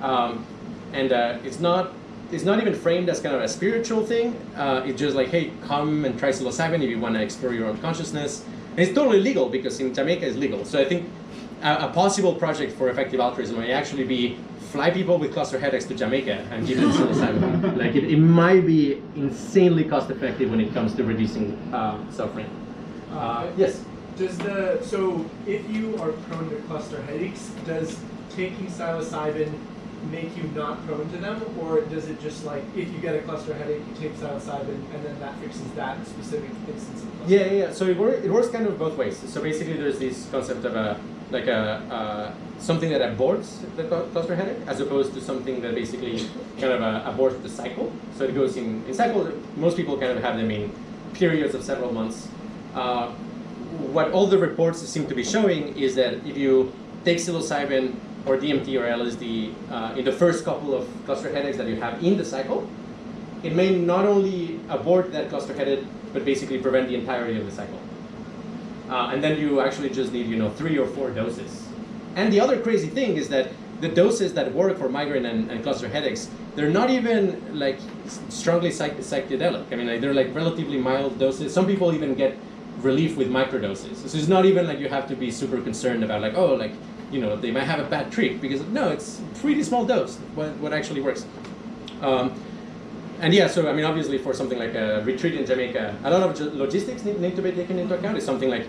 um, 0.00 0.44
and 0.92 1.12
uh, 1.12 1.38
it's 1.44 1.60
not 1.60 1.92
it's 2.32 2.44
not 2.44 2.60
even 2.60 2.74
framed 2.74 3.08
as 3.08 3.20
kind 3.20 3.34
of 3.34 3.42
a 3.42 3.48
spiritual 3.48 4.04
thing. 4.04 4.34
Uh, 4.56 4.82
it's 4.84 4.98
just 4.98 5.14
like, 5.14 5.28
hey, 5.28 5.52
come 5.62 6.04
and 6.04 6.18
try 6.18 6.30
psilocybin 6.30 6.82
if 6.82 6.90
you 6.90 6.98
want 6.98 7.14
to 7.14 7.22
explore 7.22 7.54
your 7.54 7.68
own 7.68 7.78
consciousness. 7.78 8.44
And 8.72 8.80
it's 8.80 8.92
totally 8.92 9.20
legal 9.20 9.48
because 9.48 9.78
in 9.78 9.94
Jamaica 9.94 10.26
it's 10.26 10.36
legal. 10.36 10.64
So 10.64 10.80
I 10.80 10.84
think 10.84 11.08
a, 11.62 11.86
a 11.86 11.92
possible 11.92 12.34
project 12.34 12.72
for 12.72 12.88
effective 12.90 13.20
altruism 13.20 13.58
may 13.58 13.72
actually 13.72 14.04
be 14.04 14.38
fly 14.70 14.90
people 14.90 15.18
with 15.18 15.32
cluster 15.32 15.58
headaches 15.58 15.84
to 15.86 15.94
Jamaica 15.94 16.46
and 16.50 16.66
give 16.66 16.80
them 16.80 16.90
psilocybin. 16.90 17.76
like 17.78 17.94
it, 17.94 18.04
it 18.04 18.18
might 18.18 18.66
be 18.66 19.02
insanely 19.14 19.84
cost 19.84 20.10
effective 20.10 20.50
when 20.50 20.60
it 20.60 20.72
comes 20.74 20.94
to 20.94 21.04
reducing 21.04 21.52
uh, 21.72 21.98
suffering. 22.10 22.48
Uh, 23.12 23.48
yes. 23.56 23.82
Does 24.16 24.36
the 24.38 24.82
so 24.82 25.24
if 25.46 25.68
you 25.70 25.96
are 25.98 26.12
prone 26.12 26.48
to 26.50 26.56
cluster 26.62 27.02
headaches, 27.02 27.50
does 27.66 27.98
taking 28.30 28.66
psilocybin 28.66 29.52
make 30.10 30.36
you 30.36 30.44
not 30.54 30.84
prone 30.86 31.08
to 31.10 31.16
them, 31.18 31.42
or 31.60 31.80
does 31.82 32.08
it 32.08 32.20
just 32.20 32.44
like 32.44 32.62
if 32.74 32.90
you 32.92 32.98
get 32.98 33.14
a 33.14 33.22
cluster 33.22 33.54
headache, 33.54 33.82
you 33.88 33.94
take 34.00 34.14
psilocybin 34.14 34.80
and 34.94 35.04
then 35.04 35.18
that 35.20 35.38
fixes 35.38 35.70
that 35.72 36.04
specific 36.06 36.50
instance 36.68 37.02
of 37.02 37.16
cluster? 37.16 37.34
Yeah, 37.34 37.44
yeah, 37.46 37.52
yeah. 37.52 37.72
So 37.72 37.86
it, 37.86 37.96
wor- 37.96 38.14
it 38.14 38.30
works 38.30 38.48
kind 38.48 38.66
of 38.66 38.78
both 38.78 38.96
ways. 38.96 39.18
So 39.18 39.42
basically, 39.42 39.74
there's 39.74 39.98
this 39.98 40.28
concept 40.30 40.64
of 40.64 40.76
a 40.76 40.98
like 41.30 41.46
a 41.46 41.82
uh, 41.90 42.34
something 42.58 42.90
that 42.90 43.00
aborts 43.00 43.60
the 43.76 43.84
cluster 43.84 44.34
headache, 44.34 44.58
as 44.66 44.80
opposed 44.80 45.14
to 45.14 45.20
something 45.20 45.60
that 45.60 45.74
basically 45.74 46.28
kind 46.60 46.72
of 46.72 46.82
uh, 46.82 47.10
aborts 47.10 47.42
the 47.42 47.48
cycle. 47.48 47.92
So 48.16 48.24
it 48.24 48.34
goes 48.34 48.56
in 48.56 48.84
in 48.86 48.94
cycle. 48.94 49.30
Most 49.56 49.76
people 49.76 49.98
kind 49.98 50.12
of 50.16 50.22
have 50.22 50.36
them 50.36 50.50
in 50.50 50.72
periods 51.14 51.54
of 51.54 51.62
several 51.62 51.92
months. 51.92 52.28
Uh, 52.74 53.10
what 53.92 54.10
all 54.12 54.26
the 54.26 54.38
reports 54.38 54.80
seem 54.80 55.06
to 55.06 55.14
be 55.14 55.24
showing 55.24 55.76
is 55.76 55.94
that 55.96 56.14
if 56.26 56.36
you 56.36 56.72
take 57.04 57.18
psilocybin 57.18 57.94
or 58.26 58.36
DMT 58.36 58.68
or 58.80 58.84
LSD 58.84 59.54
uh, 59.70 59.94
in 59.96 60.04
the 60.04 60.12
first 60.12 60.44
couple 60.44 60.74
of 60.74 60.88
cluster 61.04 61.32
headaches 61.32 61.56
that 61.56 61.66
you 61.66 61.76
have 61.76 62.02
in 62.02 62.16
the 62.16 62.24
cycle, 62.24 62.68
it 63.42 63.54
may 63.54 63.70
not 63.76 64.04
only 64.04 64.60
abort 64.68 65.12
that 65.12 65.28
cluster 65.28 65.54
headache, 65.54 65.84
but 66.12 66.24
basically 66.24 66.58
prevent 66.58 66.88
the 66.88 66.94
entirety 66.94 67.38
of 67.38 67.44
the 67.44 67.52
cycle. 67.52 67.78
Uh, 68.88 69.10
and 69.12 69.22
then 69.22 69.38
you 69.38 69.60
actually 69.60 69.90
just 69.90 70.12
need, 70.12 70.26
you 70.26 70.36
know, 70.36 70.50
three 70.50 70.78
or 70.78 70.86
four 70.86 71.10
doses. 71.10 71.66
And 72.14 72.32
the 72.32 72.40
other 72.40 72.60
crazy 72.60 72.88
thing 72.88 73.16
is 73.16 73.28
that 73.28 73.50
the 73.80 73.88
doses 73.88 74.32
that 74.34 74.52
work 74.54 74.78
for 74.78 74.88
migraine 74.88 75.26
and, 75.26 75.50
and 75.50 75.62
cluster 75.62 75.88
headaches, 75.88 76.30
they're 76.54 76.70
not 76.70 76.88
even 76.88 77.58
like 77.58 77.78
strongly 78.28 78.70
psych- 78.70 78.98
psychedelic. 78.98 79.70
I 79.72 79.76
mean, 79.76 79.86
like, 79.86 80.00
they're 80.00 80.14
like 80.14 80.34
relatively 80.34 80.78
mild 80.78 81.18
doses. 81.18 81.52
Some 81.52 81.66
people 81.66 81.92
even 81.92 82.14
get 82.14 82.36
relief 82.80 83.16
with 83.16 83.28
microdoses. 83.28 83.96
So 84.08 84.16
it's 84.18 84.28
not 84.28 84.44
even 84.44 84.66
like 84.66 84.78
you 84.78 84.88
have 84.88 85.08
to 85.08 85.16
be 85.16 85.30
super 85.30 85.60
concerned 85.60 86.04
about 86.04 86.22
like, 86.22 86.34
oh, 86.34 86.54
like, 86.54 86.72
you 87.10 87.20
know, 87.20 87.36
they 87.36 87.50
might 87.50 87.64
have 87.64 87.80
a 87.80 87.88
bad 87.88 88.10
trip 88.10 88.40
because 88.40 88.62
no, 88.68 88.88
it's 88.90 89.20
pretty 89.40 89.62
small 89.62 89.84
dose. 89.84 90.16
What, 90.34 90.56
what 90.56 90.72
actually 90.72 91.00
works. 91.00 91.26
Um, 92.00 92.32
and 93.20 93.32
yeah, 93.34 93.46
so 93.48 93.68
I 93.68 93.72
mean, 93.72 93.84
obviously, 93.84 94.18
for 94.18 94.32
something 94.34 94.58
like 94.58 94.74
a 94.74 95.02
retreat 95.04 95.34
in 95.34 95.46
Jamaica, 95.46 95.96
a 96.04 96.10
lot 96.10 96.22
of 96.22 96.54
logistics 96.54 97.04
need, 97.04 97.20
need 97.20 97.36
to 97.36 97.42
be 97.42 97.52
taken 97.52 97.78
into 97.78 97.94
account. 97.98 98.16
It's 98.16 98.26
something 98.26 98.50
like 98.50 98.66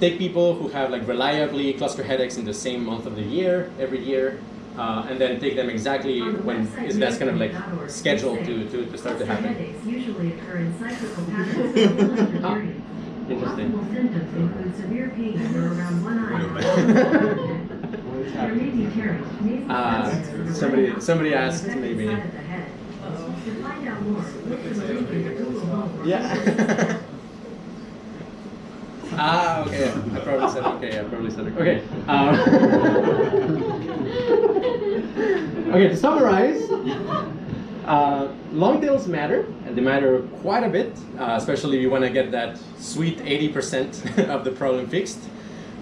take 0.00 0.18
people 0.18 0.54
who 0.54 0.68
have 0.68 0.90
like 0.90 1.06
reliably 1.08 1.72
cluster 1.74 2.02
headaches 2.02 2.36
in 2.36 2.44
the 2.44 2.54
same 2.54 2.84
month 2.84 3.06
of 3.06 3.16
the 3.16 3.22
year 3.22 3.70
every 3.80 4.02
year, 4.04 4.38
uh, 4.76 5.06
and 5.08 5.18
then 5.20 5.40
take 5.40 5.56
them 5.56 5.68
exactly 5.70 6.20
On 6.20 6.32
the 6.34 6.42
when 6.42 6.68
that's 7.00 7.18
kind 7.18 7.30
of 7.30 7.36
like 7.38 7.52
scheduled 7.88 8.44
to, 8.44 8.68
to, 8.70 8.84
to 8.86 8.98
start 8.98 9.18
to 9.18 9.24
cluster 9.24 9.26
happen. 9.26 9.54
headaches 9.54 9.84
usually 9.86 10.32
occur 10.34 10.56
in 10.58 10.78
cyclical 10.78 11.24
patterns 11.32 11.74
similar 11.74 12.16
to 12.16 12.22
the 12.22 12.46
Ah, 12.46 12.58
interesting. 13.28 13.72
Possible 13.72 13.94
symptoms 13.94 14.36
include 14.36 14.76
severe 14.76 15.08
pain 15.16 15.46
under 15.46 15.66
around 15.72 16.04
one 16.04 16.18
eye. 16.18 16.28
There 18.38 18.54
may 18.54 18.70
be 18.70 18.86
tearing, 18.94 19.24
nasal 19.42 19.70
Uh, 19.70 20.52
somebody- 20.54 21.00
somebody 21.00 21.30
dots 21.30 21.64
asked 21.64 21.76
maybe- 21.76 22.06
Yeah. 26.04 27.00
ah, 29.12 29.64
okay. 29.66 29.90
I 29.90 30.20
probably 30.20 30.50
said 30.50 30.64
okay. 30.64 31.00
I 31.00 31.04
probably 31.04 31.30
said 31.30 31.46
okay. 31.46 31.82
Um, 32.06 32.34
okay. 35.74 35.88
To 35.88 35.96
summarize, 35.96 36.70
uh, 37.86 38.28
long 38.52 38.80
tails 38.80 39.08
matter, 39.08 39.46
and 39.66 39.76
they 39.76 39.82
matter 39.82 40.22
quite 40.42 40.62
a 40.62 40.68
bit, 40.68 40.96
uh, 41.18 41.34
especially 41.36 41.78
if 41.78 41.82
you 41.82 41.90
want 41.90 42.04
to 42.04 42.10
get 42.10 42.30
that 42.30 42.60
sweet 42.78 43.18
80% 43.18 44.28
of 44.30 44.44
the 44.44 44.52
problem 44.52 44.86
fixed. 44.86 45.18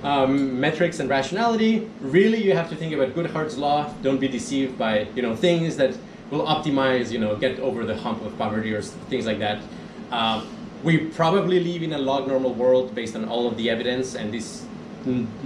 Um, 0.02 0.60
metrics 0.60 1.00
and 1.00 1.10
rationality. 1.10 1.88
Really, 2.00 2.42
you 2.42 2.54
have 2.54 2.68
to 2.70 2.76
think 2.76 2.92
about 2.92 3.14
Goodhart's 3.14 3.56
law. 3.56 3.92
Don't 4.02 4.20
be 4.20 4.28
deceived 4.28 4.78
by 4.78 5.08
you 5.16 5.22
know 5.22 5.34
things 5.34 5.76
that 5.78 5.96
will 6.30 6.44
optimize, 6.46 7.10
you 7.10 7.18
know, 7.18 7.36
get 7.36 7.58
over 7.60 7.84
the 7.84 7.96
hump 7.96 8.24
of 8.24 8.36
poverty 8.38 8.72
or 8.72 8.82
things 8.82 9.26
like 9.26 9.38
that. 9.38 9.62
Uh, 10.10 10.44
we 10.82 10.98
probably 10.98 11.60
live 11.60 11.82
in 11.82 11.92
a 11.92 11.98
log 11.98 12.28
normal 12.28 12.54
world 12.54 12.94
based 12.94 13.16
on 13.16 13.24
all 13.28 13.46
of 13.46 13.56
the 13.56 13.70
evidence, 13.70 14.14
and 14.14 14.32
this 14.32 14.64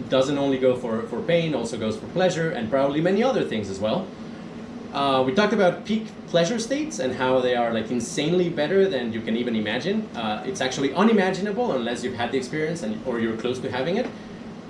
doesn't 0.08 0.38
only 0.38 0.58
go 0.58 0.76
for, 0.76 1.02
for 1.02 1.20
pain, 1.22 1.54
also 1.54 1.78
goes 1.78 1.96
for 1.96 2.06
pleasure, 2.08 2.50
and 2.50 2.70
probably 2.70 3.00
many 3.00 3.22
other 3.22 3.44
things 3.44 3.68
as 3.68 3.78
well. 3.78 4.06
Uh, 4.92 5.22
we 5.24 5.32
talked 5.32 5.52
about 5.52 5.84
peak 5.84 6.08
pleasure 6.26 6.58
states 6.58 6.98
and 6.98 7.14
how 7.14 7.40
they 7.40 7.54
are 7.54 7.72
like 7.72 7.90
insanely 7.92 8.48
better 8.48 8.88
than 8.88 9.12
you 9.12 9.20
can 9.20 9.36
even 9.36 9.54
imagine. 9.54 10.08
Uh, 10.16 10.42
it's 10.44 10.60
actually 10.60 10.92
unimaginable 10.94 11.72
unless 11.72 12.02
you've 12.02 12.14
had 12.14 12.32
the 12.32 12.38
experience 12.38 12.82
and, 12.82 13.00
or 13.06 13.20
you're 13.20 13.36
close 13.36 13.60
to 13.60 13.70
having 13.70 13.98
it. 13.98 14.08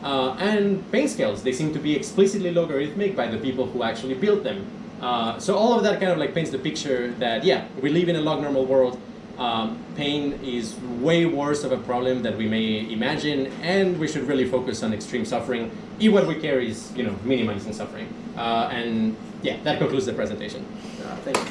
Uh, 0.03 0.33
and 0.35 0.91
pain 0.93 1.09
scales, 1.09 1.43
they 1.43 1.53
seem 1.53 1.73
to 1.73 1.79
be 1.79 1.97
explicitly 1.97 2.51
logarithmic 2.51 3.17
by 3.17 3.27
the 3.29 3.39
people 3.39 3.67
who 3.67 3.83
actually 3.83 4.15
built 4.15 4.43
them. 4.45 4.67
Uh, 5.01 5.39
so 5.39 5.57
all 5.57 5.75
of 5.75 5.83
that 5.83 5.99
kind 5.99 6.13
of 6.13 6.19
like 6.19 6.35
paints 6.35 6.51
the 6.51 6.59
picture 6.59 7.11
that 7.19 7.43
yeah, 7.45 7.67
we 7.81 7.89
live 7.89 8.09
in 8.09 8.17
a 8.17 8.21
log 8.21 8.43
normal 8.43 8.67
world. 8.67 9.01
Um, 9.39 9.83
pain 9.97 10.39
is 10.45 10.77
way 11.01 11.25
worse 11.25 11.65
of 11.65 11.73
a 11.73 11.79
problem 11.79 12.23
than 12.23 12.37
we 12.37 12.47
may 12.47 12.93
imagine, 12.93 13.47
and 13.63 13.99
we 13.99 14.07
should 14.07 14.25
really 14.25 14.45
focus 14.45 14.83
on 14.83 14.93
extreme 14.93 15.25
suffering. 15.25 15.71
If 15.99 16.13
what 16.13 16.27
we 16.27 16.35
care 16.35 16.61
is 16.61 16.93
you 16.95 17.05
know 17.05 17.17
minimizing 17.25 17.73
suffering. 17.73 18.13
Uh, 18.37 18.69
and 18.71 19.17
yeah, 19.43 19.57
that 19.63 19.79
concludes 19.79 20.05
the 20.05 20.13
presentation. 20.13 20.67
Uh, 21.03 21.17
thank 21.25 21.37
you. 21.39 21.45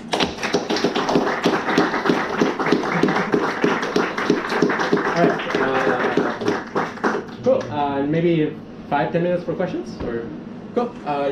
All 5.10 5.26
right. 5.26 5.40
Uh, 5.58 7.22
cool. 7.44 7.64
Uh, 7.72 8.06
maybe 8.06 8.56
five, 8.90 9.12
ten 9.12 9.24
minutes 9.24 9.44
for 9.44 9.56
questions, 9.56 10.00
or 10.04 10.30
cool. 10.76 10.94
Uh, 11.06 11.32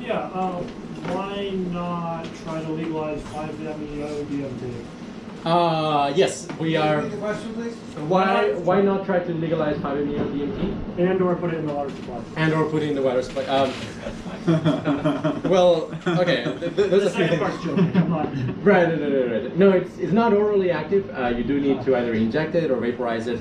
Yeah, 0.00 0.18
uh, 0.34 0.62
why 1.12 1.50
not 1.72 2.24
try 2.44 2.62
to 2.62 2.70
legalize 2.70 3.20
5-MeO 3.22 4.24
DMT? 4.30 4.84
uh, 5.44 6.12
yes, 6.16 6.48
we 6.58 6.76
are. 6.76 6.96
Repeat 6.98 7.10
the 7.12 7.16
question, 7.18 7.54
please? 7.54 7.74
Why 8.08 8.52
why 8.68 8.80
not 8.82 9.04
try 9.06 9.18
to 9.20 9.32
legalize 9.34 9.76
5-MeO 9.78 10.24
DMT 10.34 10.98
And 10.98 11.20
or 11.22 11.34
put 11.36 11.52
it 11.54 11.58
in 11.58 11.66
the 11.66 11.72
water 11.74 11.90
supply? 11.90 12.20
and 12.36 12.52
or 12.54 12.64
put 12.70 12.82
it 12.82 12.88
in 12.90 12.94
the 12.94 13.02
water 13.02 13.22
supply? 13.22 13.44
Um, 13.46 13.72
well, 15.50 15.90
okay. 16.06 16.44
th- 16.44 16.74
th- 16.76 16.90
there's 16.90 17.04
a 17.04 17.10
few 17.10 17.26
second 17.28 17.74
things. 17.74 17.92
come 17.92 18.12
on. 18.12 18.62
Right, 18.62 18.88
right, 18.88 19.00
right, 19.00 19.30
right, 19.30 19.42
right. 19.44 19.56
No, 19.56 19.70
it's, 19.72 19.96
it's 19.98 20.12
not 20.12 20.32
orally 20.32 20.70
active. 20.70 21.10
Uh, 21.10 21.28
you 21.28 21.42
do 21.44 21.60
need 21.60 21.82
to 21.84 21.96
either 21.96 22.14
inject 22.14 22.54
it 22.54 22.70
or 22.70 22.76
vaporize 22.78 23.26
it. 23.26 23.40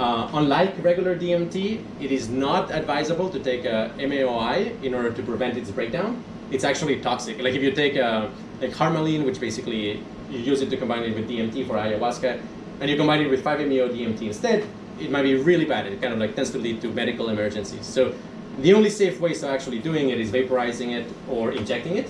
Uh, 0.00 0.30
unlike 0.32 0.82
regular 0.82 1.14
DMT, 1.14 1.84
it 2.00 2.10
is 2.10 2.30
not 2.30 2.70
advisable 2.70 3.28
to 3.28 3.38
take 3.38 3.66
a 3.66 3.92
MAOI 3.98 4.82
in 4.82 4.94
order 4.94 5.12
to 5.12 5.22
prevent 5.22 5.58
its 5.58 5.70
breakdown. 5.70 6.24
It's 6.50 6.64
actually 6.64 7.00
toxic. 7.00 7.38
Like 7.38 7.52
if 7.52 7.62
you 7.62 7.70
take 7.72 7.96
a, 7.96 8.32
like 8.62 8.70
harmaline, 8.70 9.26
which 9.26 9.38
basically 9.38 10.02
you 10.30 10.38
use 10.38 10.62
it 10.62 10.70
to 10.70 10.78
combine 10.78 11.02
it 11.02 11.14
with 11.14 11.28
DMT 11.28 11.66
for 11.66 11.74
ayahuasca, 11.74 12.40
and 12.80 12.88
you 12.88 12.96
combine 12.96 13.20
it 13.20 13.28
with 13.28 13.44
5-MeO 13.44 13.90
DMT 13.90 14.22
instead, 14.22 14.64
it 14.98 15.10
might 15.10 15.24
be 15.24 15.34
really 15.34 15.66
bad. 15.66 15.84
It 15.84 16.00
kind 16.00 16.14
of 16.14 16.18
like 16.18 16.34
tends 16.34 16.50
to 16.52 16.58
lead 16.58 16.80
to 16.80 16.88
medical 16.88 17.28
emergencies. 17.28 17.84
So 17.84 18.14
the 18.58 18.72
only 18.72 18.88
safe 18.88 19.20
ways 19.20 19.42
of 19.42 19.50
actually 19.50 19.80
doing 19.80 20.08
it 20.08 20.18
is 20.18 20.30
vaporizing 20.30 20.92
it 20.98 21.06
or 21.28 21.52
injecting 21.52 21.98
it. 21.98 22.08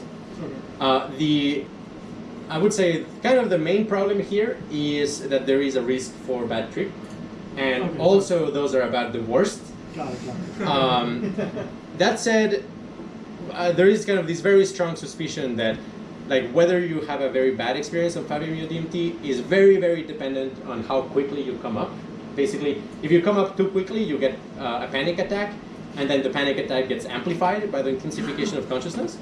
Uh, 0.78 1.10
the 1.18 1.64
I 2.48 2.58
would 2.58 2.72
say 2.72 3.04
kind 3.22 3.38
of 3.38 3.50
the 3.50 3.58
main 3.58 3.86
problem 3.86 4.20
here 4.20 4.58
is 4.70 5.28
that 5.28 5.46
there 5.46 5.60
is 5.60 5.74
a 5.76 5.82
risk 5.82 6.12
for 6.26 6.46
bad 6.46 6.72
trip, 6.72 6.90
and 7.60 8.00
also 8.00 8.50
those 8.50 8.74
are 8.74 8.82
about 8.82 9.12
the 9.12 9.22
worst. 9.22 9.60
Got 9.94 10.12
it, 10.12 10.26
got 10.26 10.36
it. 10.36 10.66
Um, 10.66 11.34
that 11.98 12.18
said, 12.18 12.64
uh, 13.52 13.72
there 13.72 13.88
is 13.88 14.04
kind 14.04 14.18
of 14.18 14.26
this 14.26 14.40
very 14.40 14.64
strong 14.64 14.96
suspicion 14.96 15.56
that 15.56 15.76
like 16.28 16.50
whether 16.52 16.78
you 16.78 17.00
have 17.02 17.20
a 17.20 17.28
very 17.28 17.54
bad 17.54 17.76
experience 17.76 18.14
of 18.16 18.24
5-MeO 18.26 18.68
DMT 18.68 19.24
is 19.24 19.40
very 19.40 19.76
very 19.76 20.02
dependent 20.02 20.54
on 20.66 20.84
how 20.84 21.02
quickly 21.02 21.42
you 21.42 21.58
come 21.58 21.76
up. 21.76 21.90
Basically, 22.36 22.82
if 23.02 23.10
you 23.10 23.20
come 23.20 23.36
up 23.36 23.56
too 23.56 23.68
quickly, 23.68 24.02
you 24.02 24.16
get 24.16 24.38
uh, 24.58 24.86
a 24.86 24.88
panic 24.90 25.18
attack, 25.18 25.52
and 25.96 26.08
then 26.08 26.22
the 26.22 26.30
panic 26.30 26.56
attack 26.58 26.88
gets 26.88 27.04
amplified 27.04 27.70
by 27.72 27.82
the 27.82 27.90
intensification 27.90 28.56
of 28.56 28.68
consciousness. 28.68 29.18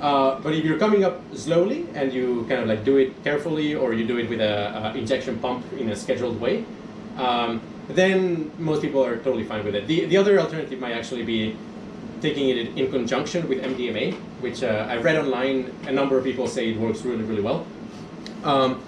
Uh, 0.00 0.38
but 0.38 0.54
if 0.54 0.64
you're 0.64 0.78
coming 0.78 1.02
up 1.02 1.20
slowly 1.34 1.88
and 1.94 2.12
you 2.12 2.46
kind 2.48 2.62
of 2.62 2.68
like 2.68 2.84
do 2.84 2.96
it 2.98 3.12
carefully, 3.24 3.74
or 3.74 3.92
you 3.92 4.06
do 4.06 4.16
it 4.16 4.30
with 4.30 4.40
a, 4.40 4.92
a 4.94 4.94
injection 4.94 5.36
pump 5.40 5.64
in 5.72 5.90
a 5.90 5.96
scheduled 5.96 6.40
way, 6.40 6.64
um, 7.18 7.60
then 7.88 8.50
most 8.58 8.82
people 8.82 9.04
are 9.04 9.16
totally 9.16 9.44
fine 9.44 9.64
with 9.64 9.74
it. 9.74 9.86
The, 9.86 10.06
the 10.06 10.16
other 10.16 10.38
alternative 10.38 10.78
might 10.80 10.92
actually 10.92 11.24
be 11.24 11.56
taking 12.20 12.48
it 12.48 12.76
in 12.76 12.90
conjunction 12.90 13.48
with 13.48 13.62
MDMA, 13.62 14.14
which 14.40 14.62
uh, 14.62 14.86
I 14.88 14.96
read 14.96 15.16
online. 15.16 15.74
A 15.86 15.92
number 15.92 16.18
of 16.18 16.24
people 16.24 16.46
say 16.46 16.70
it 16.70 16.78
works 16.78 17.02
really, 17.02 17.24
really 17.24 17.42
well. 17.42 17.66
Um, 18.44 18.82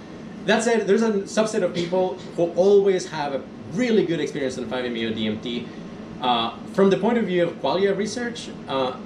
that 0.46 0.62
said, 0.62 0.86
there's 0.86 1.02
a 1.02 1.12
subset 1.22 1.62
of 1.62 1.74
people 1.74 2.14
who 2.36 2.50
always 2.52 3.06
have 3.08 3.34
a 3.34 3.42
really 3.72 4.04
good 4.04 4.20
experience 4.20 4.58
on 4.58 4.64
5-MeO 4.66 5.12
DMT. 5.12 5.66
Uh, 6.20 6.56
from 6.72 6.90
the 6.90 6.96
point 6.96 7.18
of 7.18 7.26
view 7.26 7.44
of 7.44 7.58
quality 7.60 7.86
of 7.86 7.98
research, 7.98 8.48
uh, 8.68 8.96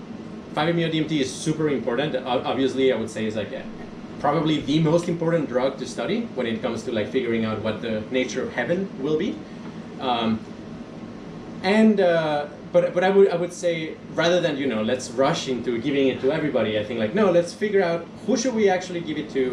5-MeO 0.55 0.91
DMT 0.91 1.21
is 1.21 1.33
super 1.33 1.69
important. 1.69 2.17
Obviously, 2.17 2.93
I 2.93 2.97
would 2.97 3.11
say 3.11 3.27
is 3.27 3.37
like 3.37 3.53
probably 4.25 4.59
the 4.63 4.79
most 4.79 5.07
important 5.07 5.47
drug 5.51 5.77
to 5.77 5.87
study 5.87 6.23
when 6.35 6.47
it 6.47 6.63
comes 6.63 6.83
to 6.83 6.91
like 6.91 7.09
figuring 7.17 7.45
out 7.45 7.61
what 7.61 7.83
the 7.83 8.01
nature 8.11 8.43
of 8.43 8.51
heaven 8.59 8.89
will 9.05 9.19
be. 9.19 9.37
Um, 10.01 10.41
and 11.63 12.01
uh, 12.01 12.47
but 12.73 12.95
but 12.95 13.05
I 13.05 13.11
would 13.11 13.29
I 13.29 13.37
would 13.37 13.53
say 13.53 13.97
rather 14.15 14.41
than 14.41 14.57
you 14.57 14.67
know 14.67 14.83
let's 14.83 15.11
rush 15.11 15.49
into 15.49 15.77
giving 15.79 16.09
it 16.09 16.23
to 16.23 16.33
everybody, 16.33 16.79
I 16.79 16.85
think 16.85 17.01
like 17.01 17.15
no, 17.15 17.31
let's 17.31 17.53
figure 17.53 17.83
out 17.83 18.07
who 18.25 18.39
should 18.39 18.55
we 18.55 18.71
actually 18.71 19.03
give 19.03 19.19
it 19.19 19.29
to, 19.37 19.45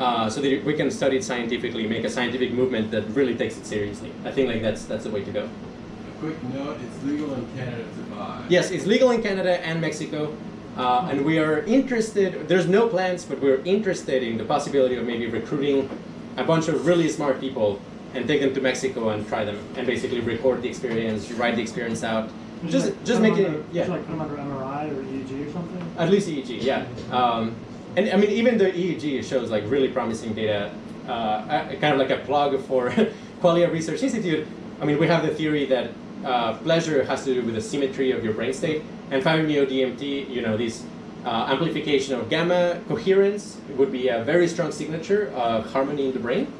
uh, 0.00 0.30
so 0.30 0.40
that 0.40 0.64
we 0.64 0.72
can 0.72 0.90
study 0.90 1.18
it 1.18 1.24
scientifically, 1.24 1.86
make 1.86 2.04
a 2.04 2.12
scientific 2.16 2.50
movement 2.60 2.90
that 2.92 3.04
really 3.18 3.36
takes 3.42 3.58
it 3.58 3.66
seriously. 3.66 4.10
I 4.24 4.32
think 4.32 4.48
like 4.48 4.62
that's 4.62 4.86
that's 4.86 5.04
the 5.04 5.10
way 5.10 5.22
to 5.22 5.32
go. 5.40 5.44
A 5.44 6.18
quick 6.20 6.42
note: 6.44 6.78
It's 6.86 6.98
legal 7.04 7.34
in 7.34 7.44
Canada 7.58 7.84
to 7.96 8.02
buy. 8.14 8.42
Yes, 8.48 8.70
it's 8.70 8.86
legal 8.86 9.10
in 9.10 9.22
Canada 9.22 9.60
and 9.68 9.82
Mexico. 9.82 10.34
Uh, 10.76 11.08
and 11.10 11.24
we 11.24 11.38
are 11.38 11.60
interested, 11.60 12.48
there's 12.48 12.66
no 12.66 12.88
plans, 12.88 13.24
but 13.24 13.40
we're 13.40 13.62
interested 13.64 14.22
in 14.22 14.36
the 14.36 14.44
possibility 14.44 14.96
of 14.96 15.06
maybe 15.06 15.26
recruiting 15.26 15.88
a 16.36 16.42
bunch 16.44 16.66
of 16.68 16.86
really 16.86 17.08
smart 17.08 17.40
people 17.40 17.80
and 18.14 18.26
take 18.26 18.40
them 18.40 18.52
to 18.54 18.60
Mexico 18.60 19.10
and 19.10 19.26
try 19.28 19.44
them 19.44 19.58
and 19.76 19.86
basically 19.86 20.20
record 20.20 20.62
the 20.62 20.68
experience, 20.68 21.30
write 21.32 21.54
the 21.56 21.62
experience 21.62 22.02
out. 22.02 22.28
Just, 22.66 22.86
like 22.86 23.04
just 23.04 23.20
make 23.20 23.36
it, 23.36 23.46
under- 23.46 23.64
yeah. 23.72 23.86
Like 23.86 24.00
put 24.06 24.12
them 24.12 24.20
under 24.20 24.36
MRI 24.36 24.90
or 24.90 25.02
EEG 25.02 25.48
or 25.48 25.52
something? 25.52 25.94
At 25.98 26.10
least 26.10 26.28
EEG, 26.28 26.62
yeah. 26.62 26.86
Um, 27.10 27.54
and 27.96 28.10
I 28.10 28.16
mean, 28.16 28.30
even 28.30 28.58
the 28.58 28.70
EEG 28.70 29.22
shows 29.24 29.50
like 29.50 29.64
really 29.66 29.88
promising 29.88 30.34
data. 30.34 30.72
Uh, 31.06 31.10
uh, 31.10 31.68
kind 31.80 31.92
of 31.92 31.98
like 31.98 32.08
a 32.08 32.24
plug 32.24 32.58
for 32.62 32.88
Qualia 33.42 33.70
Research 33.70 34.02
Institute. 34.02 34.46
I 34.80 34.86
mean, 34.86 34.98
we 34.98 35.06
have 35.06 35.22
the 35.22 35.34
theory 35.34 35.66
that 35.66 35.90
uh, 36.24 36.56
pleasure 36.58 37.04
has 37.04 37.24
to 37.24 37.34
do 37.34 37.42
with 37.42 37.54
the 37.54 37.60
symmetry 37.60 38.12
of 38.12 38.24
your 38.24 38.34
brain 38.34 38.52
state, 38.52 38.82
and 39.10 39.22
5-MeO-DMT, 39.22 40.30
you 40.30 40.42
know, 40.42 40.56
this 40.56 40.84
uh, 41.24 41.46
amplification 41.50 42.14
of 42.14 42.28
gamma 42.28 42.80
coherence 42.88 43.58
would 43.76 43.90
be 43.90 44.08
a 44.08 44.22
very 44.24 44.46
strong 44.46 44.72
signature 44.72 45.30
of 45.34 45.70
harmony 45.72 46.06
in 46.06 46.12
the 46.12 46.18
brain. 46.18 46.52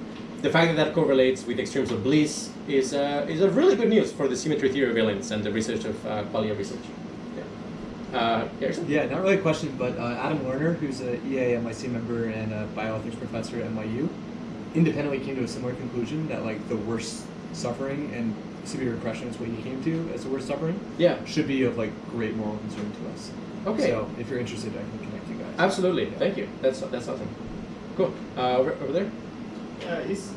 The 0.43 0.51
fact 0.51 0.75
that 0.75 0.85
that 0.85 0.95
correlates 0.95 1.47
with 1.47 1.59
extremes 1.59 1.91
of 1.91 2.03
bliss 2.03 2.51
is, 2.69 2.93
uh, 2.93 3.27
is 3.29 3.41
a 3.41 3.51
really 3.51 3.77
good 3.77 3.89
news 3.89 4.13
for 4.13 4.29
the 4.29 4.37
symmetry 4.37 4.71
theory 4.71 4.91
of 4.91 4.95
valence 4.95 5.31
and 5.31 5.43
the 5.43 5.51
research 5.51 5.85
of 5.85 6.07
uh, 6.07 6.25
Qualia 6.25 6.57
Research. 6.57 6.85
Yeah. 8.13 8.19
Uh, 8.19 8.49
Yeah, 8.87 9.07
not 9.07 9.23
really 9.23 9.37
a 9.37 9.41
question, 9.41 9.75
but 9.79 9.97
uh, 9.99 10.19
Adam 10.21 10.39
Lerner, 10.41 10.77
who's 10.77 11.01
a 11.01 11.17
EA 11.27 11.59
MIC 11.59 11.91
member 11.91 12.27
and 12.27 12.53
a 12.53 12.67
bioethics 12.77 13.19
professor 13.19 13.61
at 13.61 13.71
NYU, 13.71 14.09
independently 14.75 15.21
came 15.21 15.37
to 15.37 15.45
a 15.45 15.49
similar 15.49 15.75
conclusion 15.75 16.29
that 16.29 16.45
like 16.45 16.69
the 16.69 16.77
worst 16.77 17.25
suffering 17.53 18.13
and 18.13 18.35
severe 18.67 18.93
repression 18.93 19.29
is 19.29 19.39
what 19.39 19.49
he 19.49 19.63
came 19.63 19.83
to 19.85 20.11
as 20.15 20.25
the 20.25 20.31
worst 20.31 20.49
suffering. 20.49 20.79
Yeah. 20.99 21.23
Should 21.25 21.49
be 21.49 21.65
of 21.65 21.77
like 21.77 21.93
great 22.11 22.35
moral 22.37 22.59
concern 22.59 22.91
to 22.93 23.11
us. 23.13 23.31
Okay. 23.67 23.89
So 23.89 24.11
if 24.19 24.29
you're 24.29 24.39
interested, 24.39 24.73
I 24.73 24.81
can 24.81 25.11
connect 25.11 25.29
you 25.29 25.37
guys. 25.37 25.55
Absolutely. 25.59 26.11
Thank 26.11 26.37
you. 26.37 26.49
That's 26.61 26.81
that's 26.81 27.09
awesome. 27.09 27.29
Cool. 27.97 28.13
Uh, 28.37 28.57
over, 28.57 28.73
over 28.75 28.93
there. 28.93 29.11
Yeah, 29.81 30.03
he's, 30.03 30.33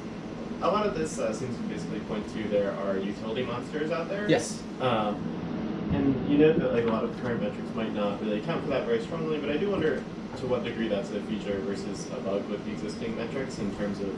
a 0.61 0.67
lot 0.67 0.85
of 0.85 0.97
this 0.97 1.19
uh, 1.19 1.33
seems 1.33 1.55
to 1.57 1.63
basically 1.63 1.99
point 2.01 2.27
to 2.33 2.43
there 2.49 2.71
are 2.73 2.97
utility 2.97 3.43
monsters 3.43 3.91
out 3.91 4.09
there. 4.09 4.29
Yes. 4.29 4.61
Um, 4.81 5.15
and 5.93 6.29
you 6.29 6.37
know 6.37 6.53
that 6.53 6.73
like 6.73 6.83
a 6.83 6.87
lot 6.87 7.03
of 7.03 7.17
current 7.21 7.41
metrics 7.41 7.73
might 7.73 7.93
not 7.93 8.21
really 8.21 8.39
account 8.39 8.63
for 8.63 8.69
that 8.69 8.85
very 8.85 9.01
strongly, 9.01 9.37
but 9.37 9.49
I 9.49 9.57
do 9.57 9.69
wonder 9.71 10.03
to 10.37 10.47
what 10.47 10.63
degree 10.63 10.87
that's 10.87 11.11
a 11.11 11.21
feature 11.21 11.59
versus 11.61 12.07
a 12.11 12.19
bug 12.19 12.47
with 12.49 12.63
the 12.65 12.71
existing 12.71 13.15
metrics 13.17 13.59
in 13.59 13.73
terms 13.77 13.99
of 14.01 14.13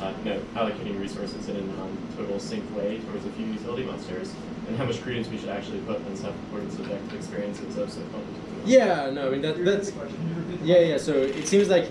uh, 0.00 0.12
know 0.24 0.40
allocating 0.54 1.00
resources 1.00 1.48
in 1.48 1.56
a 1.56 1.60
non-total 1.60 2.38
sync 2.38 2.64
way 2.76 2.98
towards 2.98 3.24
a 3.26 3.30
few 3.30 3.46
utility 3.46 3.84
monsters, 3.84 4.32
and 4.68 4.76
how 4.76 4.84
much 4.84 5.02
credence 5.02 5.28
we 5.28 5.38
should 5.38 5.50
actually 5.50 5.80
put 5.80 5.96
on 6.06 6.16
self-reported 6.16 6.72
subjective 6.72 7.14
experiences 7.14 7.76
of 7.76 7.88
subcognitive. 7.88 8.62
Yeah. 8.64 9.10
No. 9.10 9.28
I 9.28 9.30
mean 9.30 9.42
that 9.42 9.64
that's. 9.64 9.92
Yeah. 10.62 10.78
Yeah. 10.80 10.98
So 10.98 11.12
it 11.12 11.46
seems 11.46 11.68
like. 11.68 11.90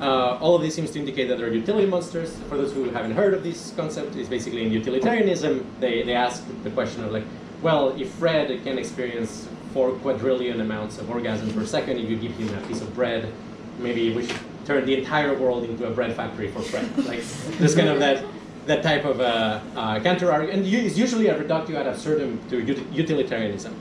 Uh, 0.00 0.36
all 0.40 0.56
of 0.56 0.62
this 0.62 0.74
seems 0.74 0.90
to 0.90 0.98
indicate 0.98 1.28
that 1.28 1.38
there 1.38 1.46
are 1.46 1.52
utility 1.52 1.86
monsters. 1.86 2.36
For 2.48 2.56
those 2.56 2.72
who 2.72 2.90
haven't 2.90 3.12
heard 3.12 3.34
of 3.34 3.44
this 3.44 3.72
concept, 3.76 4.16
is 4.16 4.28
basically 4.28 4.66
in 4.66 4.72
utilitarianism. 4.72 5.64
They, 5.78 6.02
they 6.02 6.14
ask 6.14 6.42
the 6.64 6.70
question 6.70 7.04
of 7.04 7.12
like, 7.12 7.22
well, 7.62 7.90
if 7.90 8.10
Fred 8.14 8.48
can 8.64 8.78
experience 8.78 9.46
four 9.72 9.92
quadrillion 9.92 10.60
amounts 10.60 10.98
of 10.98 11.06
orgasms 11.06 11.54
per 11.54 11.64
second, 11.64 11.98
if 11.98 12.10
you 12.10 12.16
give 12.16 12.32
him 12.32 12.52
a 12.58 12.66
piece 12.66 12.80
of 12.80 12.92
bread, 12.96 13.32
maybe 13.78 14.12
we 14.12 14.26
should 14.26 14.40
turn 14.64 14.84
the 14.86 14.96
entire 14.96 15.36
world 15.36 15.64
into 15.64 15.86
a 15.86 15.90
bread 15.90 16.14
factory 16.14 16.48
for 16.48 16.60
Fred. 16.60 16.86
like, 17.06 17.22
there's 17.58 17.74
kind 17.74 17.88
of 17.88 17.98
that 17.98 18.24
that 18.66 18.82
type 18.82 19.04
of 19.04 19.20
uh, 19.20 19.60
uh, 19.74 19.98
counter 20.00 20.30
argument, 20.30 20.64
and 20.64 20.74
it's 20.74 20.96
usually 20.96 21.26
a 21.26 21.36
reductio 21.36 21.80
ad 21.80 21.86
absurdum 21.86 22.38
to 22.48 22.62
ut- 22.62 22.92
utilitarianism. 22.92 23.74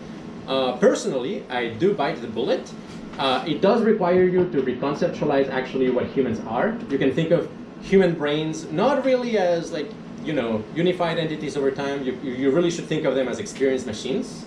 Uh, 0.48 0.76
personally, 0.78 1.46
I 1.50 1.70
do 1.70 1.94
bite 1.94 2.20
the 2.20 2.28
bullet. 2.28 2.72
Uh, 3.20 3.44
it 3.48 3.62
does 3.62 3.84
require 3.84 4.24
you 4.24 4.50
to 4.50 4.62
reconceptualize 4.64 5.50
actually 5.50 5.92
what 5.92 6.08
humans 6.08 6.40
are. 6.48 6.76
You 6.90 6.98
can 6.98 7.14
think 7.14 7.30
of 7.32 7.50
human 7.82 8.14
brains 8.16 8.72
not 8.72 9.06
really 9.06 9.38
as 9.38 9.72
like 9.72 9.90
you 10.24 10.34
know 10.34 10.64
unified 10.76 11.20
entities 11.20 11.56
over 11.58 11.72
time. 11.72 12.04
You, 12.04 12.14
you 12.24 12.50
really 12.52 12.72
should 12.72 12.86
think 12.86 13.06
of 13.06 13.14
them 13.16 13.28
as 13.28 13.40
experience 13.40 13.86
machines, 13.86 14.46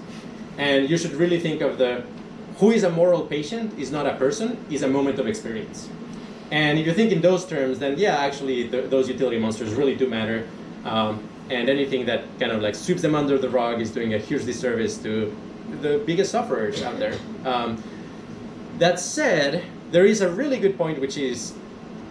and 0.58 0.90
you 0.90 0.96
should 0.96 1.12
really 1.12 1.38
think 1.38 1.60
of 1.60 1.78
the 1.78 2.02
who 2.58 2.70
is 2.70 2.84
a 2.84 2.90
moral 2.90 3.22
patient 3.22 3.76
is 3.78 3.90
not 3.90 4.06
a 4.06 4.14
person, 4.14 4.64
is 4.70 4.82
a 4.82 4.88
moment 4.88 5.18
of 5.18 5.26
experience. 5.26 5.88
And 6.50 6.78
if 6.78 6.86
you 6.86 6.92
think 6.92 7.12
in 7.12 7.20
those 7.20 7.44
terms, 7.44 7.78
then 7.78 7.98
yeah, 7.98 8.16
actually 8.16 8.68
th- 8.68 8.90
those 8.90 9.08
utility 9.08 9.38
monsters 9.38 9.72
really 9.72 9.94
do 9.94 10.08
matter. 10.08 10.46
Um, 10.84 11.26
and 11.50 11.68
anything 11.68 12.06
that 12.06 12.24
kind 12.38 12.52
of 12.52 12.62
like 12.62 12.74
sweeps 12.74 13.02
them 13.02 13.14
under 13.14 13.38
the 13.38 13.48
rug 13.48 13.80
is 13.80 13.90
doing 13.90 14.14
a 14.14 14.18
huge 14.18 14.44
disservice 14.44 14.96
to 14.98 15.34
the 15.80 16.02
biggest 16.06 16.30
sufferers 16.30 16.82
out 16.82 16.98
there. 16.98 17.14
Um, 17.44 17.82
that 18.78 18.98
said, 18.98 19.64
there 19.90 20.06
is 20.06 20.20
a 20.20 20.30
really 20.30 20.58
good 20.58 20.76
point, 20.76 21.00
which 21.00 21.16
is 21.16 21.54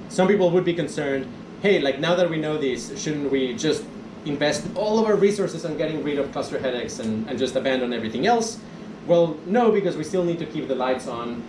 some 0.10 0.28
people 0.28 0.52
would 0.52 0.66
be 0.66 0.74
concerned 0.74 1.28
hey, 1.64 1.80
like 1.80 1.98
now 1.98 2.14
that 2.14 2.30
we 2.30 2.38
know 2.38 2.58
this, 2.58 3.02
shouldn't 3.02 3.32
we 3.32 3.56
just 3.56 3.86
invest 4.26 4.68
all 4.76 5.00
of 5.00 5.06
our 5.06 5.16
resources 5.16 5.64
on 5.64 5.78
getting 5.78 6.04
rid 6.04 6.20
of 6.20 6.30
cluster 6.34 6.60
headaches 6.60 7.00
and, 7.00 7.28
and 7.30 7.40
just 7.40 7.56
abandon 7.56 7.94
everything 7.94 8.28
else? 8.28 8.60
Well, 9.08 9.38
no, 9.46 9.72
because 9.72 9.96
we 9.96 10.04
still 10.04 10.26
need 10.26 10.40
to 10.40 10.46
keep 10.46 10.68
the 10.68 10.76
lights 10.76 11.08
on 11.08 11.42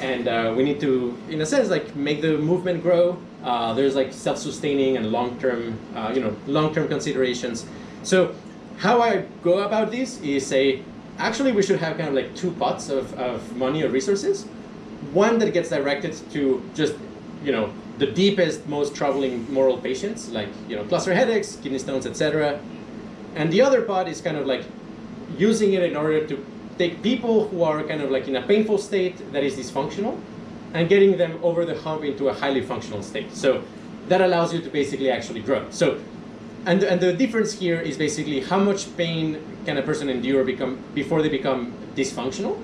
and 0.00 0.28
uh, 0.28 0.54
we 0.56 0.62
need 0.64 0.80
to, 0.80 1.16
in 1.28 1.40
a 1.40 1.46
sense, 1.46 1.68
like 1.68 1.94
make 1.94 2.22
the 2.22 2.38
movement 2.38 2.82
grow. 2.82 3.18
Uh, 3.42 3.74
there's 3.74 3.94
like 3.94 4.12
self-sustaining 4.12 4.96
and 4.96 5.10
long-term, 5.10 5.78
uh, 5.94 6.12
you 6.14 6.20
know, 6.20 6.34
long-term 6.46 6.88
considerations. 6.88 7.66
So 8.02 8.34
how 8.78 9.00
I 9.00 9.24
go 9.42 9.60
about 9.60 9.90
this 9.90 10.20
is 10.20 10.46
say, 10.46 10.82
actually, 11.18 11.52
we 11.52 11.62
should 11.62 11.78
have 11.80 11.96
kind 11.96 12.08
of 12.08 12.14
like 12.14 12.34
two 12.34 12.52
pots 12.52 12.88
of, 12.88 13.12
of 13.14 13.56
money 13.56 13.82
or 13.82 13.88
resources. 13.88 14.44
One 15.12 15.38
that 15.40 15.52
gets 15.52 15.68
directed 15.68 16.14
to 16.32 16.62
just, 16.74 16.94
you 17.44 17.52
know, 17.52 17.72
the 17.98 18.06
deepest, 18.06 18.66
most 18.66 18.94
troubling 18.94 19.52
moral 19.52 19.78
patients, 19.78 20.30
like 20.30 20.48
you 20.68 20.76
know, 20.76 20.84
cluster 20.84 21.14
headaches, 21.14 21.56
kidney 21.62 21.78
stones, 21.78 22.06
etc. 22.06 22.58
And 23.34 23.52
the 23.52 23.62
other 23.62 23.82
pot 23.82 24.08
is 24.08 24.20
kind 24.20 24.36
of 24.36 24.46
like 24.46 24.64
using 25.38 25.72
it 25.74 25.82
in 25.82 25.96
order 25.96 26.26
to 26.26 26.46
take 26.78 27.02
people 27.02 27.48
who 27.48 27.62
are 27.62 27.82
kind 27.84 28.02
of 28.02 28.10
like 28.10 28.28
in 28.28 28.36
a 28.36 28.42
painful 28.42 28.78
state 28.78 29.32
that 29.32 29.42
is 29.44 29.56
dysfunctional 29.56 30.20
and 30.74 30.88
getting 30.88 31.16
them 31.16 31.38
over 31.42 31.64
the 31.64 31.78
hump 31.80 32.04
into 32.04 32.28
a 32.28 32.32
highly 32.32 32.62
functional 32.62 33.02
state. 33.02 33.32
So 33.32 33.62
that 34.08 34.20
allows 34.20 34.52
you 34.52 34.60
to 34.62 34.70
basically 34.70 35.10
actually 35.10 35.40
grow. 35.40 35.66
So 35.70 36.00
and, 36.64 36.82
and 36.84 37.00
the 37.00 37.12
difference 37.12 37.52
here 37.52 37.80
is 37.80 37.96
basically 37.96 38.40
how 38.40 38.58
much 38.58 38.96
pain 38.96 39.42
can 39.64 39.78
a 39.78 39.82
person 39.82 40.08
endure 40.08 40.44
become 40.44 40.78
before 40.94 41.20
they 41.20 41.28
become 41.28 41.72
dysfunctional. 41.96 42.62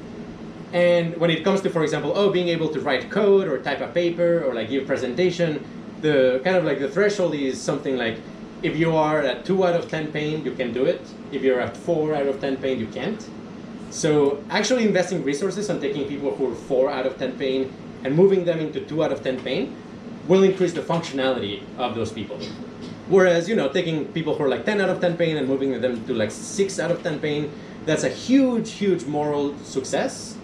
And 0.73 1.17
when 1.17 1.31
it 1.31 1.43
comes 1.43 1.63
to, 1.63 1.71
for 1.71 1.83
example, 1.83 2.13
oh, 2.15 2.31
being 2.31 2.49
able 2.49 2.69
to 2.69 2.81
write 2.81 3.11
code 3.11 3.49
or 3.49 3.59
type 3.59 3.81
a 3.81 3.89
paper 3.89 4.45
or 4.45 4.55
like 4.55 4.69
give 4.69 4.85
a 4.85 4.87
presentation, 4.87 5.65
the 6.01 6.41
kind 6.45 6.57
of 6.57 6.65
like 6.65 6.79
the 6.79 6.89
threshold 6.89 7.35
is 7.35 7.61
something 7.61 7.97
like 7.97 8.19
if 8.63 8.77
you 8.77 8.95
are 8.95 9.21
at 9.21 9.45
two 9.45 9.67
out 9.67 9.75
of 9.75 9.89
10 9.89 10.13
pain, 10.13 10.45
you 10.45 10.53
can 10.53 10.73
do 10.73 10.85
it. 10.85 11.01
If 11.33 11.43
you're 11.43 11.61
at 11.61 11.77
four 11.77 12.15
out 12.15 12.27
of 12.27 12.41
10 12.41 12.59
pain, 12.59 12.79
you 12.79 12.87
can't. 12.87 13.29
So 13.91 14.43
actually 14.51 14.87
investing 14.87 15.25
resources 15.25 15.71
on 15.71 15.81
taking 15.81 16.07
people 16.09 16.35
who 16.35 16.53
are 16.53 16.55
four 16.55 16.91
out 16.91 17.07
of 17.07 17.19
10 17.19 17.39
pain 17.39 17.73
and 18.05 18.15
moving 18.15 18.45
them 18.45 18.61
into 18.61 18.81
two 18.81 19.03
out 19.03 19.13
of 19.13 19.23
10 19.23 19.43
pain 19.43 19.75
will 20.27 20.43
increase 20.43 20.73
the 20.73 20.83
functionality 20.83 21.63
of 21.79 21.95
those 21.95 22.13
people. 22.13 22.39
Whereas, 23.09 23.49
you 23.49 23.57
know, 23.57 23.69
taking 23.69 24.05
people 24.13 24.35
who 24.35 24.45
are 24.45 24.49
like 24.49 24.67
10 24.67 24.81
out 24.83 24.91
of 24.91 25.01
10 25.01 25.17
pain 25.17 25.39
and 25.39 25.49
moving 25.49 25.81
them 25.81 26.05
to 26.07 26.13
like 26.13 26.31
six 26.31 26.79
out 26.79 26.91
of 26.91 27.03
10 27.03 27.21
pain, 27.21 27.51
that's 27.87 28.05
a 28.05 28.11
huge, 28.11 28.73
huge 28.73 29.07
moral 29.07 29.57
success, 29.61 30.37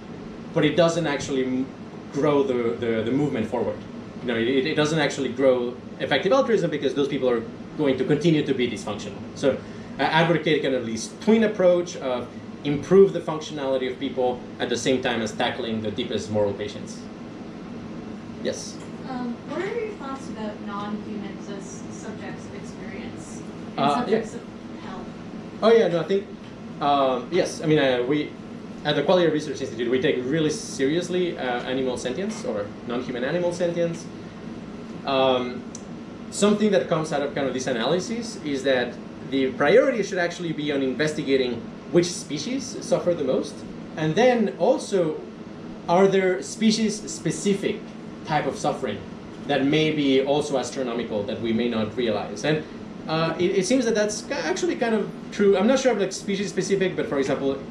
but 0.55 0.65
it 0.65 0.77
doesn't 0.77 1.07
actually 1.07 1.67
grow 2.13 2.43
the, 2.43 2.77
the, 2.77 3.03
the 3.03 3.11
movement 3.11 3.47
forward. 3.49 3.77
You 4.23 4.29
know, 4.29 4.37
it, 4.37 4.67
it 4.67 4.75
doesn't 4.75 4.99
actually 4.99 5.29
grow 5.29 5.77
effective 6.01 6.33
altruism 6.33 6.71
because 6.71 6.95
those 6.95 7.09
people 7.09 7.29
are 7.29 7.43
going 7.77 7.99
to 7.99 8.05
continue 8.05 8.45
to 8.47 8.55
be 8.55 8.71
dysfunctional. 8.71 9.19
So 9.35 9.59
I 9.99 10.05
advocate 10.05 10.63
kind 10.63 10.75
of 10.75 10.87
this 10.87 11.13
twin 11.21 11.45
approach 11.45 11.97
of 11.97 12.27
improve 12.65 13.13
the 13.13 13.21
functionality 13.21 13.91
of 13.91 13.99
people 14.01 14.41
at 14.59 14.69
the 14.69 14.77
same 14.77 15.03
time 15.03 15.21
as 15.23 15.33
tackling 15.33 15.83
the 15.83 15.91
deepest 15.91 16.31
moral 16.31 16.53
patients. 16.53 16.99
Yes. 18.43 18.77
Um, 19.09 19.37
what 19.49 19.61
are 19.63 19.75
your 19.75 19.93
thoughts 19.95 20.29
about 20.29 20.61
non-humans 20.67 21.49
as 21.51 21.83
subjects 21.95 22.45
of 22.47 22.55
experience 22.55 23.43
and 23.77 23.79
Uh, 23.79 23.95
subjects 24.01 24.35
of 24.35 24.41
health? 24.83 25.07
Oh 25.63 25.73
yeah, 25.73 25.89
no, 25.89 26.01
I 26.01 26.05
think 26.05 26.27
um, 26.81 27.29
yes. 27.31 27.63
I 27.63 27.67
mean, 27.67 27.79
uh, 27.79 28.03
we 28.09 28.31
at 28.85 28.97
the 28.97 29.03
Qualia 29.03 29.33
Research 29.33 29.61
Institute 29.61 29.91
we 29.91 30.01
take 30.01 30.17
really 30.25 30.51
seriously 30.51 31.39
uh, 31.39 31.63
animal 31.63 31.97
sentience 31.97 32.45
or 32.45 32.67
non-human 32.87 33.25
animal 33.25 33.53
sentience. 33.53 34.05
Um, 35.07 35.63
something 36.31 36.71
that 36.73 36.89
comes 36.89 37.13
out 37.13 37.23
of 37.23 37.35
kind 37.35 37.47
of 37.47 37.55
this 37.55 37.67
analysis 37.67 38.39
is 38.45 38.63
that 38.65 38.95
the 39.31 39.53
priority 39.53 40.03
should 40.03 40.19
actually 40.19 40.53
be 40.53 40.73
on 40.73 40.83
investigating 40.83 41.63
which 41.95 42.07
species 42.07 42.77
suffer 42.81 43.15
the 43.15 43.23
most, 43.23 43.55
and 43.97 44.17
then 44.17 44.57
also, 44.59 45.21
are 45.89 46.09
there 46.09 46.43
species-specific 46.43 47.79
type 48.25 48.47
of 48.47 48.59
suffering 48.59 48.99
that 49.47 49.65
may 49.65 49.93
be 49.93 50.21
also 50.21 50.59
astronomical 50.59 51.23
that 51.23 51.41
we 51.41 51.53
may 51.53 51.69
not 51.69 51.97
realize? 51.97 52.45
And 52.45 52.65
uh, 53.07 53.37
it, 53.39 53.59
it, 53.59 53.67
seems 53.67 53.85
that 53.85 53.95
that's 53.95 54.29
actually 54.31 54.75
kind 54.75 54.97
of 54.97 55.09
true. 55.31 55.57
I'm 55.57 55.69
not 55.69 55.79
sure 55.79 55.93
of 55.93 56.01
like 56.01 56.13
species-specific, 56.13 56.97
but 56.97 57.07
for 57.07 57.21
example, 57.21 57.63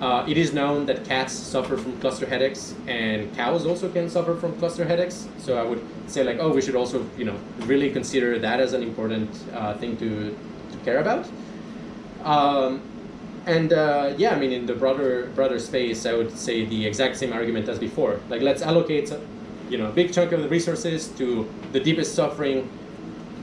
uh, 0.00 0.24
it 0.26 0.38
is 0.38 0.54
known 0.54 0.86
that 0.86 1.04
cats 1.04 1.34
suffer 1.34 1.76
from 1.76 2.00
cluster 2.00 2.24
headaches, 2.24 2.74
and 2.86 3.34
cows 3.36 3.66
also 3.66 3.90
can 3.90 4.08
suffer 4.08 4.36
from 4.36 4.58
cluster 4.58 4.86
headaches. 4.86 5.28
So 5.36 5.58
I 5.58 5.62
would 5.62 5.84
say 6.06 6.24
like, 6.24 6.38
oh, 6.40 6.50
we 6.50 6.62
should 6.62 6.76
also, 6.76 7.04
you 7.18 7.26
know, 7.26 7.38
really 7.66 7.90
consider 7.90 8.38
that 8.38 8.58
as 8.58 8.72
an 8.72 8.82
important 8.82 9.28
uh, 9.52 9.74
thing 9.74 9.98
to, 9.98 10.30
to 10.72 10.78
care 10.82 11.00
about. 11.00 11.28
Um, 12.24 12.80
and 13.46 13.72
uh, 13.72 14.12
yeah, 14.18 14.34
I 14.34 14.38
mean, 14.38 14.52
in 14.52 14.66
the 14.66 14.74
broader 14.74 15.30
broader 15.34 15.58
space, 15.58 16.04
I 16.04 16.14
would 16.14 16.36
say 16.36 16.64
the 16.64 16.84
exact 16.84 17.16
same 17.16 17.32
argument 17.32 17.68
as 17.68 17.78
before. 17.78 18.20
Like, 18.28 18.42
let's 18.42 18.60
allocate, 18.60 19.12
you 19.70 19.78
know, 19.78 19.86
a 19.86 19.92
big 19.92 20.12
chunk 20.12 20.32
of 20.32 20.42
the 20.42 20.48
resources 20.48 21.08
to 21.18 21.48
the 21.72 21.78
deepest 21.78 22.14
suffering. 22.14 22.68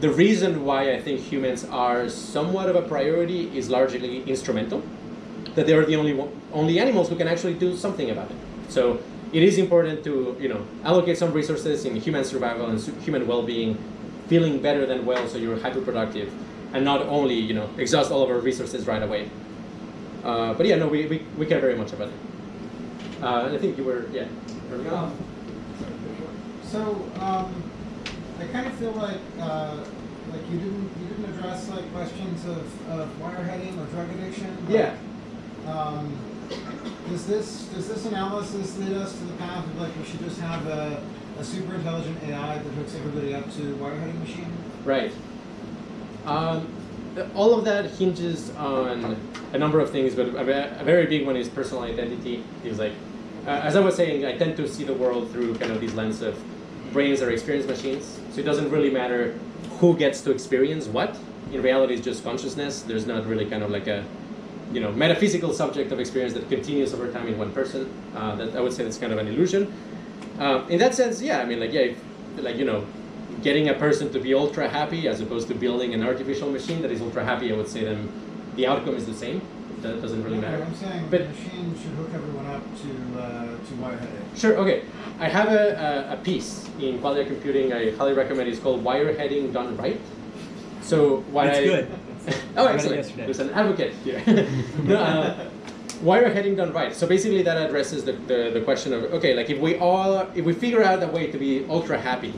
The 0.01 0.09
reason 0.11 0.65
why 0.65 0.91
I 0.91 1.01
think 1.01 1.21
humans 1.21 1.63
are 1.63 2.09
somewhat 2.09 2.67
of 2.67 2.75
a 2.75 2.81
priority 2.81 3.57
is 3.57 3.69
largely 3.69 4.23
instrumental. 4.23 4.83
That 5.55 5.67
they 5.67 5.73
are 5.73 5.85
the 5.85 5.95
only 5.95 6.19
only 6.51 6.79
animals 6.79 7.07
who 7.07 7.15
can 7.15 7.29
actually 7.29 7.53
do 7.53 7.77
something 7.77 8.09
about 8.09 8.29
it. 8.29 8.37
So 8.67 8.99
it 9.31 9.41
is 9.41 9.57
important 9.57 10.03
to 10.03 10.35
you 10.37 10.49
know 10.49 10.65
allocate 10.83 11.17
some 11.17 11.31
resources 11.31 11.85
in 11.85 11.95
human 11.95 12.25
survival 12.25 12.65
and 12.65 12.77
human 13.03 13.25
well-being, 13.25 13.77
feeling 14.27 14.61
better 14.61 14.85
than 14.85 15.05
well, 15.05 15.25
so 15.29 15.37
you're 15.37 15.57
hyperproductive, 15.57 16.29
and 16.73 16.83
not 16.83 17.03
only 17.03 17.35
you 17.35 17.53
know 17.53 17.69
exhaust 17.77 18.11
all 18.11 18.21
of 18.21 18.29
our 18.29 18.39
resources 18.39 18.85
right 18.85 19.01
away. 19.01 19.29
Uh, 20.23 20.53
but 20.53 20.65
yeah, 20.65 20.77
no, 20.77 20.87
we, 20.87 21.05
we, 21.07 21.25
we 21.37 21.45
care 21.45 21.59
very 21.59 21.75
much 21.75 21.91
about 21.93 22.07
it. 22.07 22.13
Uh, 23.21 23.51
I 23.53 23.57
think 23.57 23.77
you 23.77 23.83
were, 23.83 24.05
yeah. 24.11 24.27
Um, 24.91 25.15
so 26.63 27.09
um, 27.19 27.63
I 28.39 28.45
kind 28.47 28.67
of 28.67 28.73
feel 28.75 28.91
like 28.91 29.19
uh, 29.39 29.77
like 30.31 30.41
you 30.49 30.57
didn't 30.57 30.89
you 30.99 31.07
didn't 31.07 31.25
address 31.37 31.69
like 31.69 31.91
questions 31.93 32.45
of, 32.45 32.89
of 32.89 33.09
wireheading 33.19 33.79
or 33.79 33.85
drug 33.91 34.09
addiction. 34.09 34.57
Yeah. 34.67 34.95
Um, 35.67 36.17
does 37.09 37.27
this 37.27 37.65
does 37.65 37.87
this 37.87 38.05
analysis 38.05 38.77
lead 38.77 38.93
us 38.93 39.13
to 39.13 39.23
the 39.25 39.33
path 39.33 39.65
of 39.65 39.79
like 39.79 39.95
we 39.97 40.05
should 40.05 40.19
just 40.21 40.39
have 40.41 40.65
a, 40.67 41.03
a 41.39 41.43
super 41.43 41.75
intelligent 41.75 42.21
AI 42.23 42.57
that 42.57 42.69
hooks 42.71 42.95
everybody 42.95 43.35
up 43.35 43.45
to 43.53 43.75
wireheading 43.75 44.19
machine? 44.19 44.51
Right. 44.83 45.13
Um, 46.25 46.67
all 47.35 47.57
of 47.57 47.65
that 47.65 47.85
hinges 47.85 48.49
on 48.55 49.17
a 49.53 49.57
number 49.57 49.79
of 49.79 49.91
things, 49.91 50.15
but 50.15 50.27
a, 50.27 50.83
very 50.83 51.05
big 51.05 51.25
one 51.25 51.35
is 51.35 51.47
personal 51.47 51.83
identity. 51.83 52.43
Is 52.63 52.79
like, 52.79 52.93
uh, 53.45 53.49
as 53.49 53.75
I 53.75 53.79
was 53.79 53.95
saying, 53.95 54.25
I 54.25 54.37
tend 54.37 54.57
to 54.57 54.67
see 54.67 54.83
the 54.83 54.93
world 54.93 55.31
through 55.31 55.55
kind 55.57 55.71
of 55.71 55.79
these 55.79 55.93
lens 55.93 56.21
of 56.21 56.41
brains 56.91 57.21
are 57.21 57.31
experience 57.31 57.67
machines. 57.67 58.19
So 58.31 58.41
it 58.41 58.43
doesn't 58.43 58.69
really 58.69 58.89
matter 58.89 59.37
who 59.79 59.95
gets 59.97 60.21
to 60.21 60.31
experience 60.31 60.87
what. 60.87 61.17
In 61.51 61.61
reality, 61.61 61.95
it's 61.95 62.03
just 62.03 62.23
consciousness. 62.23 62.81
There's 62.81 63.05
not 63.05 63.25
really 63.27 63.45
kind 63.45 63.63
of 63.63 63.69
like 63.69 63.87
a, 63.87 64.03
you 64.71 64.79
know, 64.79 64.91
metaphysical 64.91 65.53
subject 65.53 65.91
of 65.91 65.99
experience 65.99 66.33
that 66.33 66.49
continues 66.49 66.93
over 66.93 67.11
time 67.11 67.27
in 67.27 67.37
one 67.37 67.51
person. 67.51 67.91
Uh, 68.15 68.35
that 68.35 68.55
I 68.55 68.59
would 68.59 68.73
say 68.73 68.83
that's 68.83 68.97
kind 68.97 69.13
of 69.13 69.19
an 69.19 69.27
illusion. 69.27 69.71
Uh, 70.39 70.65
in 70.67 70.79
that 70.79 70.95
sense, 70.95 71.21
yeah, 71.21 71.41
I 71.41 71.45
mean, 71.45 71.59
like, 71.59 71.73
yeah, 71.73 71.81
if, 71.81 71.97
like 72.37 72.55
you 72.55 72.65
know, 72.65 72.85
getting 73.41 73.69
a 73.69 73.73
person 73.73 74.11
to 74.13 74.19
be 74.19 74.33
ultra 74.33 74.67
happy 74.69 75.07
as 75.07 75.21
opposed 75.21 75.47
to 75.49 75.55
building 75.55 75.93
an 75.93 76.03
artificial 76.03 76.51
machine 76.51 76.81
that 76.81 76.91
is 76.91 77.01
ultra 77.01 77.23
happy, 77.23 77.51
I 77.51 77.55
would 77.55 77.67
say 77.67 77.83
then 77.83 78.11
the 78.55 78.67
outcome 78.67 78.95
is 78.95 79.05
the 79.05 79.13
same. 79.13 79.41
That 79.81 80.01
doesn't 80.01 80.23
really 80.23 80.37
matter. 80.37 80.63
I'm 80.63 80.73
saying 80.75 81.07
but, 81.09 81.21
the 81.21 81.27
machine 81.29 81.75
should 81.75 81.91
hook 81.91 82.09
everyone 82.13 82.45
up 82.45 82.63
to 82.63 83.21
uh, 83.21 83.45
to 83.45 83.73
wireheading. 83.81 84.37
Sure. 84.37 84.55
Okay. 84.57 84.83
I 85.19 85.27
have 85.27 85.49
a, 85.49 86.07
a, 86.09 86.13
a 86.13 86.17
piece 86.17 86.69
in 86.79 86.99
qualia 86.99 87.27
computing. 87.27 87.73
I 87.73 87.91
highly 87.91 88.13
recommend. 88.13 88.47
It's 88.47 88.59
called 88.59 88.83
wireheading 88.83 89.51
done 89.51 89.75
right. 89.75 89.99
So 90.81 91.17
what 91.31 91.47
it's 91.47 91.57
I 91.57 91.63
good. 91.65 91.99
oh, 92.57 92.67
excellent. 92.67 93.15
There's 93.17 93.39
an 93.39 93.49
advocate 93.49 93.93
here. 94.05 94.23
no, 94.83 94.95
uh, 94.95 95.49
wireheading 96.01 96.55
done 96.55 96.71
right. 96.71 96.95
So 96.95 97.05
basically, 97.05 97.41
that 97.43 97.57
addresses 97.57 98.05
the, 98.05 98.13
the, 98.13 98.51
the 98.53 98.61
question 98.61 98.93
of 98.93 99.03
okay, 99.15 99.33
like 99.33 99.49
if 99.49 99.59
we 99.59 99.77
all 99.77 100.27
if 100.33 100.45
we 100.45 100.53
figure 100.53 100.83
out 100.83 101.03
a 101.03 101.07
way 101.07 101.31
to 101.31 101.37
be 101.37 101.65
ultra 101.69 101.99
happy, 101.99 102.33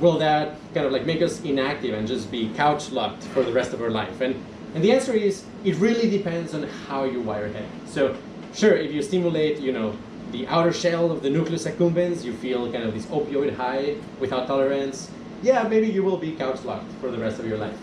will 0.00 0.18
that 0.18 0.56
kind 0.74 0.86
of 0.86 0.92
like 0.92 1.06
make 1.06 1.22
us 1.22 1.42
inactive 1.42 1.94
and 1.94 2.08
just 2.08 2.30
be 2.30 2.50
couch 2.54 2.90
locked 2.90 3.24
for 3.24 3.42
the 3.42 3.52
rest 3.52 3.72
of 3.72 3.82
our 3.82 3.90
life? 3.90 4.20
And 4.20 4.34
and 4.74 4.84
the 4.84 4.92
answer 4.92 5.12
is 5.12 5.44
it 5.64 5.76
really 5.76 6.08
depends 6.08 6.54
on 6.54 6.62
how 6.62 7.04
you 7.04 7.20
wire 7.20 7.48
head. 7.48 7.68
So 7.86 8.16
sure, 8.54 8.76
if 8.76 8.92
you 8.92 9.02
stimulate, 9.02 9.58
you 9.58 9.72
know, 9.72 9.96
the 10.32 10.46
outer 10.46 10.72
shell 10.72 11.10
of 11.10 11.22
the 11.22 11.30
nucleus 11.30 11.66
accumbens, 11.66 12.24
you 12.24 12.32
feel 12.32 12.70
kind 12.70 12.84
of 12.84 12.94
this 12.94 13.06
opioid 13.06 13.56
high 13.56 13.96
without 14.20 14.46
tolerance. 14.46 15.10
Yeah, 15.42 15.62
maybe 15.64 15.88
you 15.88 16.02
will 16.02 16.18
be 16.18 16.32
couch 16.32 16.64
locked 16.64 16.90
for 17.00 17.10
the 17.10 17.18
rest 17.18 17.40
of 17.40 17.46
your 17.46 17.58
life. 17.58 17.76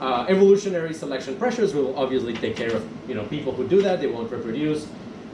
Uh, 0.00 0.24
evolutionary 0.28 0.94
selection 0.94 1.36
pressures 1.36 1.74
will 1.74 1.94
obviously 1.98 2.32
take 2.32 2.56
care 2.56 2.72
of 2.72 2.88
you 3.06 3.14
know 3.14 3.24
people 3.24 3.52
who 3.52 3.68
do 3.68 3.82
that. 3.82 4.00
They 4.00 4.06
won't 4.06 4.30
reproduce. 4.32 4.88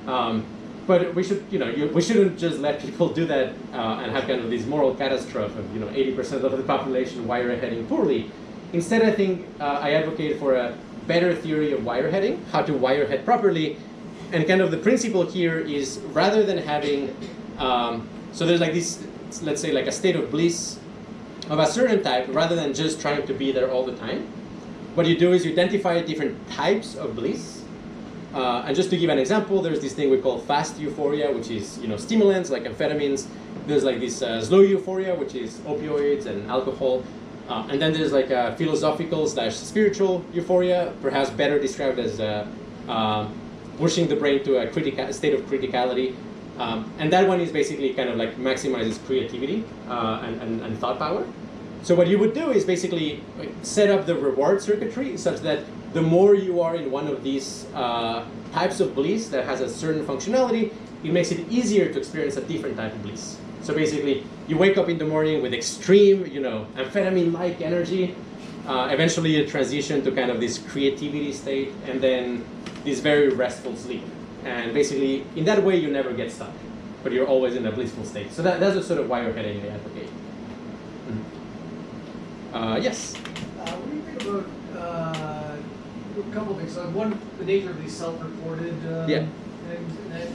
Um, 0.09 0.45
but 0.87 1.14
we 1.14 1.22
should, 1.22 1.45
you 1.51 1.59
know, 1.59 1.68
you, 1.68 1.89
we 1.89 2.01
shouldn't 2.01 2.39
just 2.39 2.59
let 2.59 2.80
people 2.80 3.09
do 3.09 3.26
that 3.26 3.53
uh, 3.72 4.01
and 4.03 4.12
have 4.12 4.26
kind 4.26 4.41
of 4.41 4.51
this 4.51 4.64
moral 4.66 4.95
catastrophe 4.95 5.59
of, 5.59 5.74
you 5.74 5.80
know, 5.80 5.89
80% 5.89 6.45
of 6.45 6.57
the 6.57 6.62
population 6.62 7.24
wireheading 7.24 7.89
poorly. 7.89 8.30
Instead, 8.72 9.03
I 9.03 9.12
think 9.12 9.47
uh, 9.61 9.80
I 9.82 9.95
advocate 9.95 10.39
for 10.39 10.55
a 10.55 10.76
better 11.07 11.34
theory 11.34 11.72
of 11.72 11.80
wireheading, 11.80 12.45
how 12.51 12.62
to 12.62 12.72
wirehead 12.72 13.24
properly. 13.24 13.78
And 14.32 14.47
kind 14.47 14.61
of 14.61 14.70
the 14.70 14.78
principle 14.78 15.24
here 15.24 15.59
is 15.59 15.99
rather 16.12 16.45
than 16.45 16.59
having, 16.59 17.16
um, 17.59 18.09
so 18.32 18.47
there's 18.47 18.61
like 18.61 18.72
this, 18.72 19.05
let's 19.43 19.61
say 19.61 19.72
like 19.72 19.87
a 19.87 19.93
state 19.93 20.16
of 20.16 20.30
bliss 20.30 20.78
of 21.49 21.61
a 21.61 21.66
certain 21.66 22.03
type, 22.03 22.26
rather 22.30 22.57
than 22.57 22.74
just 22.74 23.01
trying 23.01 23.24
to 23.24 23.32
be 23.32 23.53
there 23.53 23.70
all 23.70 23.84
the 23.84 23.95
time. 23.97 24.26
What 24.95 25.07
you 25.07 25.16
do 25.16 25.32
is 25.32 25.45
you 25.45 25.53
identify 25.53 26.03
different 26.03 26.49
types 26.51 26.97
of 26.97 27.14
bliss 27.14 27.55
uh, 28.37 28.64
and 28.66 28.76
just 28.76 28.91
to 28.91 28.99
give 28.99 29.09
an 29.09 29.18
example, 29.18 29.62
there's 29.62 29.80
this 29.80 29.95
thing 29.95 30.11
we 30.11 30.18
call 30.18 30.39
fast 30.39 30.78
euphoria, 30.78 31.32
which 31.32 31.51
is 31.51 31.78
you 31.78 31.89
know 31.89 31.97
stimulants 31.97 32.51
like 32.51 32.64
amphetamines. 32.64 33.26
There's 33.66 33.82
like 33.82 33.99
this 33.99 34.20
uh, 34.20 34.45
slow 34.45 34.61
euphoria, 34.61 35.14
which 35.14 35.34
is 35.34 35.59
opioids 35.61 36.26
and 36.26 36.47
alcohol. 36.51 37.03
Uh, 37.49 37.66
and 37.70 37.80
then 37.80 37.95
there's 37.95 38.12
like 38.12 38.28
a 38.30 38.55
philosophical 38.59 39.26
slash 39.26 39.57
spiritual 39.57 40.22
euphoria, 40.34 40.93
perhaps 41.01 41.30
better 41.30 41.59
described 41.59 41.99
as 41.99 42.20
uh, 42.20 42.47
um, 42.89 43.32
pushing 43.78 44.07
the 44.07 44.16
brain 44.16 44.45
to 44.45 44.59
a 44.59 45.12
state 45.12 45.32
of 45.32 45.41
criticality. 45.47 46.14
Um, 46.59 46.93
and 46.99 47.11
that 47.14 47.26
one 47.26 47.41
is 47.41 47.51
basically 47.51 47.95
kind 47.95 48.11
of 48.11 48.16
like 48.16 48.37
maximizes 48.37 49.03
creativity 49.07 49.64
uh, 49.89 50.22
and, 50.24 50.43
and, 50.43 50.61
and 50.61 50.78
thought 50.78 50.99
power. 50.99 51.26
So 51.82 51.95
what 51.95 52.09
you 52.09 52.18
would 52.18 52.34
do 52.34 52.51
is 52.51 52.64
basically 52.64 53.22
set 53.62 53.91
up 53.91 54.05
the 54.05 54.14
reward 54.14 54.61
circuitry 54.61 55.16
such 55.16 55.41
that 55.41 55.61
the 55.97 56.03
more 56.03 56.34
you 56.34 56.61
are 56.61 56.76
in 56.76 56.90
one 56.90 57.09
of 57.09 57.24
these 57.24 57.64
uh, 57.74 58.22
types 58.53 58.80
of 58.80 58.94
bliss 58.94 59.28
that 59.28 59.47
has 59.47 59.62
a 59.62 59.68
certain 59.68 60.05
functionality, 60.05 60.70
it 61.03 61.11
makes 61.11 61.30
it 61.32 61.40
easier 61.51 61.90
to 61.90 61.99
experience 61.99 62.36
a 62.36 62.42
different 62.42 62.76
type 62.76 62.92
of 62.92 63.03
bliss. 63.03 63.38
So 63.62 63.72
basically, 63.72 64.22
you 64.47 64.59
wake 64.59 64.76
up 64.76 64.90
in 64.90 64.99
the 64.99 65.07
morning 65.07 65.40
with 65.40 65.55
extreme, 65.55 66.26
you 66.26 66.40
know, 66.40 66.66
amphetamine-like 66.76 67.62
energy. 67.62 68.14
Uh, 68.66 68.90
eventually, 68.92 69.34
you 69.36 69.47
transition 69.47 70.05
to 70.05 70.12
kind 70.12 70.30
of 70.30 70.38
this 70.38 70.59
creativity 70.59 71.32
state, 71.32 71.72
and 71.86 71.99
then 72.01 72.44
this 72.84 73.01
very 73.01 73.30
restful 73.30 73.74
sleep. 73.74 74.05
And 74.44 74.74
basically, 74.74 75.24
in 75.34 75.47
that 75.47 75.62
way, 75.62 75.76
you 75.76 75.88
never 75.90 76.12
get 76.12 76.30
stuck, 76.30 76.53
but 77.03 77.11
you're 77.12 77.26
always 77.26 77.57
in 77.57 77.64
a 77.66 77.72
blissful 77.72 78.05
state. 78.05 78.32
So 78.32 78.42
that, 78.42 78.61
that's 78.61 78.74
the 78.74 78.82
sort 78.82 79.01
of 79.01 79.07
wireheading 79.07 79.64
I 79.64 79.68
advocate. 79.68 80.11
Mm-hmm. 81.09 82.55
Uh, 82.55 82.76
yes. 82.76 83.14
Uh, 84.76 85.36
a 86.18 86.34
couple 86.34 86.54
things. 86.56 86.74
So 86.74 86.88
one, 86.90 87.18
the 87.38 87.44
nature 87.44 87.70
of 87.70 87.80
these 87.80 87.96
self-reported 87.96 88.74
um, 88.86 89.08
yeah. 89.08 89.26
things, 89.68 89.98
and 89.98 90.12
then 90.12 90.28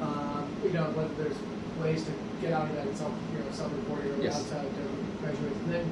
um, 0.00 0.48
you 0.64 0.70
know 0.70 0.84
whether 0.90 1.12
there's 1.14 1.36
ways 1.80 2.04
to 2.04 2.12
get 2.40 2.52
out 2.52 2.68
of 2.68 2.76
that 2.76 2.96
self, 2.96 3.12
you 3.32 3.38
know, 3.38 3.50
self-reporting 3.50 4.12
or 4.12 4.22
yes. 4.22 4.36
outside 4.36 4.62
to 4.62 5.24
measure 5.24 5.54
And 5.64 5.72
then 5.72 5.90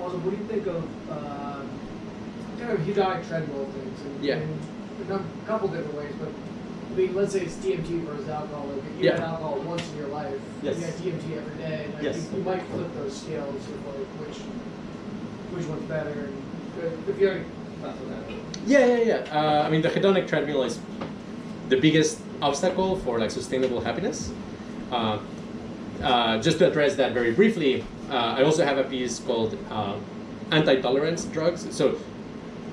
also, 0.00 0.18
what 0.18 0.30
do 0.30 0.36
you 0.36 0.48
think 0.48 0.66
of 0.66 0.82
um, 1.10 1.68
kind 2.58 2.72
of 2.72 2.80
hedonic 2.80 3.26
treadmill 3.26 3.66
things? 3.66 4.00
And, 4.00 4.24
yeah. 4.24 4.36
And 4.36 5.10
a 5.10 5.46
couple 5.46 5.68
different 5.68 5.94
ways, 5.94 6.12
but 6.18 6.28
I 6.28 6.94
mean, 6.94 7.14
let's 7.14 7.32
say 7.32 7.40
it's 7.40 7.56
DMT 7.56 8.04
versus 8.04 8.28
alcohol. 8.28 8.66
Like 8.66 8.84
if 8.84 8.98
you 8.98 9.04
yeah. 9.06 9.12
had 9.12 9.20
alcohol 9.20 9.60
once 9.60 9.88
in 9.92 9.96
your 9.98 10.08
life, 10.08 10.38
yes. 10.62 10.78
you 10.78 10.84
had 10.84 10.94
DMT 10.94 11.36
every 11.38 11.56
day, 11.56 11.86
and 11.86 12.04
yes. 12.04 12.28
you, 12.30 12.38
you 12.38 12.44
might 12.44 12.62
flip 12.62 12.92
those 12.94 13.16
scales 13.16 13.56
of 13.56 13.86
like 13.86 14.06
which 14.20 14.38
which 15.50 15.66
one's 15.66 15.82
better. 15.88 16.10
And 16.10 17.08
if 17.08 17.18
you 17.18 17.28
already 17.28 17.44
yeah, 18.66 18.86
yeah, 18.86 18.96
yeah. 18.96 19.14
Uh, 19.32 19.62
I 19.66 19.70
mean, 19.70 19.82
the 19.82 19.88
hedonic 19.88 20.28
treadmill 20.28 20.62
is 20.62 20.78
the 21.68 21.76
biggest 21.76 22.20
obstacle 22.40 22.96
for 22.96 23.18
like 23.18 23.30
sustainable 23.30 23.80
happiness. 23.80 24.30
Uh, 24.90 25.18
uh, 26.02 26.38
just 26.38 26.58
to 26.58 26.68
address 26.68 26.96
that 26.96 27.12
very 27.12 27.32
briefly, 27.32 27.84
uh, 28.10 28.36
I 28.38 28.42
also 28.42 28.64
have 28.64 28.78
a 28.78 28.84
piece 28.84 29.20
called 29.20 29.56
uh, 29.70 29.96
anti-tolerance 30.50 31.24
drugs. 31.26 31.74
So 31.74 31.98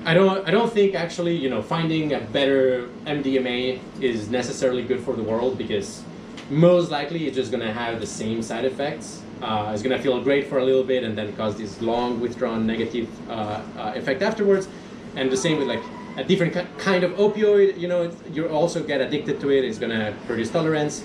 I 0.04 0.14
don't 0.14 0.46
I 0.46 0.50
don't 0.50 0.72
think 0.72 0.94
actually 0.94 1.36
you 1.36 1.50
know 1.50 1.62
finding 1.62 2.12
a 2.14 2.20
better 2.20 2.88
MDMA 3.06 3.80
is 4.00 4.28
necessarily 4.30 4.82
good 4.82 5.00
for 5.00 5.14
the 5.14 5.22
world 5.22 5.58
because 5.58 6.02
most 6.50 6.90
likely 6.90 7.26
it's 7.26 7.36
just 7.36 7.50
gonna 7.52 7.72
have 7.72 8.00
the 8.00 8.06
same 8.06 8.42
side 8.42 8.64
effects. 8.64 9.22
Uh, 9.40 9.70
it's 9.72 9.82
gonna 9.82 10.00
feel 10.00 10.20
great 10.22 10.48
for 10.48 10.58
a 10.58 10.64
little 10.64 10.84
bit 10.84 11.04
and 11.04 11.16
then 11.16 11.34
cause 11.36 11.56
this 11.56 11.80
long 11.80 12.20
withdrawn 12.20 12.66
negative 12.66 13.08
effect 13.28 14.22
afterwards. 14.22 14.68
And 15.16 15.30
the 15.30 15.36
same 15.36 15.58
with 15.58 15.68
like 15.68 15.82
a 16.16 16.24
different 16.24 16.56
kind 16.78 17.04
of 17.04 17.12
opioid. 17.12 17.78
You 17.78 17.88
know, 17.88 18.12
you 18.32 18.48
also 18.48 18.82
get 18.82 19.00
addicted 19.00 19.40
to 19.40 19.50
it. 19.50 19.64
It's 19.64 19.78
gonna 19.78 20.14
produce 20.26 20.50
tolerance. 20.50 21.04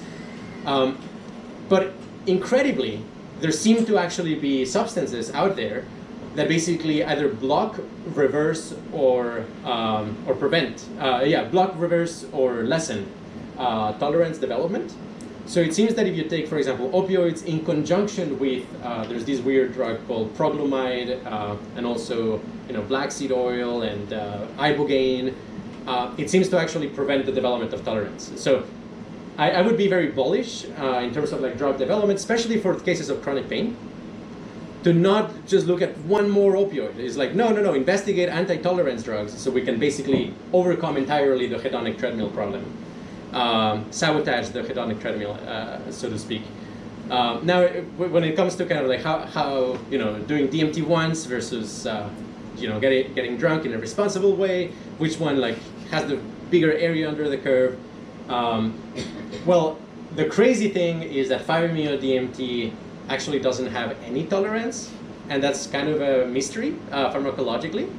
Um, 0.65 0.97
but 1.69 1.93
incredibly, 2.27 3.03
there 3.39 3.51
seem 3.51 3.85
to 3.85 3.97
actually 3.97 4.35
be 4.35 4.65
substances 4.65 5.31
out 5.33 5.55
there 5.55 5.85
that 6.35 6.47
basically 6.47 7.03
either 7.03 7.29
block, 7.29 7.79
reverse, 8.13 8.75
or 8.91 9.45
um, 9.63 10.17
or 10.27 10.35
prevent. 10.35 10.85
Uh, 10.99 11.23
yeah, 11.25 11.43
block, 11.45 11.73
reverse, 11.77 12.25
or 12.31 12.63
lessen 12.63 13.09
uh, 13.57 13.93
tolerance 13.93 14.37
development. 14.37 14.93
So 15.47 15.59
it 15.59 15.75
seems 15.75 15.93
that 15.93 16.07
if 16.07 16.15
you 16.15 16.23
take, 16.23 16.47
for 16.47 16.57
example, 16.57 16.89
opioids 16.89 17.45
in 17.45 17.63
conjunction 17.63 18.39
with 18.39 18.65
uh, 18.83 19.05
there's 19.05 19.25
this 19.25 19.39
weird 19.39 19.73
drug 19.73 20.05
called 20.07 20.35
proglumide, 20.35 21.23
uh, 21.25 21.55
and 21.75 21.85
also 21.85 22.41
you 22.67 22.73
know 22.73 22.81
black 22.81 23.11
seed 23.11 23.31
oil 23.31 23.83
and 23.83 24.11
uh, 24.11 24.47
ibogaine, 24.57 25.35
uh, 25.85 26.13
it 26.17 26.29
seems 26.31 26.49
to 26.49 26.57
actually 26.59 26.87
prevent 26.87 27.25
the 27.25 27.31
development 27.31 27.73
of 27.73 27.85
tolerance. 27.85 28.31
So 28.35 28.65
I, 29.37 29.51
I 29.51 29.61
would 29.61 29.77
be 29.77 29.87
very 29.87 30.07
bullish 30.07 30.65
uh, 30.79 31.01
in 31.03 31.13
terms 31.13 31.31
of 31.31 31.41
like 31.41 31.57
drug 31.57 31.77
development, 31.77 32.19
especially 32.19 32.59
for 32.59 32.79
cases 32.79 33.09
of 33.09 33.21
chronic 33.21 33.47
pain. 33.47 33.77
To 34.83 34.93
not 34.93 35.47
just 35.47 35.65
look 35.65 35.81
at 35.81 35.97
one 36.05 36.29
more 36.29 36.53
opioid. 36.53 36.99
It's 36.99 37.17
like 37.17 37.33
no, 37.33 37.51
no, 37.51 37.61
no. 37.61 37.73
Investigate 37.73 38.29
anti-tolerance 38.29 39.01
drugs 39.01 39.33
so 39.35 39.49
we 39.49 39.63
can 39.63 39.79
basically 39.79 40.33
overcome 40.53 40.95
entirely 40.95 41.47
the 41.47 41.57
hedonic 41.57 41.97
treadmill 41.97 42.29
problem, 42.29 42.63
um, 43.33 43.91
sabotage 43.91 44.49
the 44.49 44.61
hedonic 44.61 45.01
treadmill, 45.01 45.37
uh, 45.47 45.79
so 45.91 46.09
to 46.09 46.17
speak. 46.17 46.43
Um, 47.09 47.45
now, 47.45 47.67
when 47.97 48.23
it 48.23 48.35
comes 48.35 48.55
to 48.55 48.65
kind 48.65 48.81
of 48.81 48.87
like 48.87 49.01
how, 49.01 49.19
how 49.19 49.77
you 49.91 49.97
know 49.97 50.17
doing 50.19 50.47
DMT 50.47 50.85
once 50.85 51.25
versus 51.25 51.85
uh, 51.85 52.09
you 52.57 52.67
know 52.67 52.79
getting 52.79 53.13
getting 53.13 53.37
drunk 53.37 53.65
in 53.65 53.73
a 53.73 53.77
responsible 53.77 54.35
way, 54.35 54.69
which 54.97 55.19
one 55.19 55.39
like 55.39 55.57
has 55.91 56.07
the 56.07 56.17
bigger 56.49 56.73
area 56.73 57.07
under 57.07 57.29
the 57.29 57.37
curve? 57.37 57.77
Um, 58.27 58.81
well, 59.45 59.77
the 60.15 60.25
crazy 60.25 60.69
thing 60.69 61.03
is 61.03 61.29
that 61.29 61.45
5-MeO 61.45 61.97
DMT 61.97 62.73
actually 63.09 63.39
doesn't 63.39 63.67
have 63.67 63.95
any 64.03 64.25
tolerance, 64.25 64.91
and 65.29 65.43
that's 65.43 65.67
kind 65.67 65.89
of 65.89 66.01
a 66.01 66.25
mystery 66.25 66.75
uh, 66.91 67.13
pharmacologically. 67.13 67.91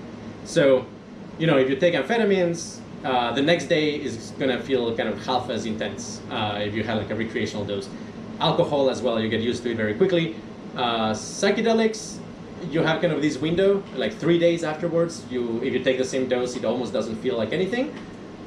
So, 0.45 0.87
you 1.39 1.47
know, 1.47 1.59
if 1.59 1.69
you 1.69 1.77
take 1.77 1.95
amphetamines, 1.95 2.81
uh, 3.07 3.33
the 3.33 3.43
next 3.43 3.67
day 3.67 3.95
is 3.95 4.33
gonna 4.37 4.61
feel 4.61 4.95
kind 4.97 5.09
of 5.09 5.25
half 5.25 5.49
as 5.49 5.65
intense 5.65 6.21
uh, 6.29 6.59
if 6.61 6.75
you 6.75 6.83
have 6.83 6.99
like 6.99 7.11
a 7.11 7.15
recreational 7.15 7.65
dose. 7.65 7.89
Alcohol 8.41 8.91
as 8.91 9.01
well, 9.01 9.21
you 9.21 9.29
get 9.29 9.41
used 9.41 9.63
to 9.63 9.71
it 9.71 9.77
very 9.77 9.95
quickly. 9.95 10.35
Uh, 10.77 11.13
psychedelics, 11.13 12.19
you 12.69 12.83
have 12.83 13.01
kind 13.01 13.13
of 13.13 13.23
this 13.23 13.39
window, 13.39 13.81
like 13.95 14.13
three 14.13 14.41
days 14.41 14.65
afterwards. 14.65 15.25
You, 15.31 15.63
if 15.63 15.73
you 15.73 15.85
take 15.85 15.99
the 15.99 16.05
same 16.05 16.29
dose, 16.29 16.57
it 16.57 16.65
almost 16.65 16.93
doesn't 16.93 17.15
feel 17.23 17.37
like 17.37 17.53
anything. 17.53 17.95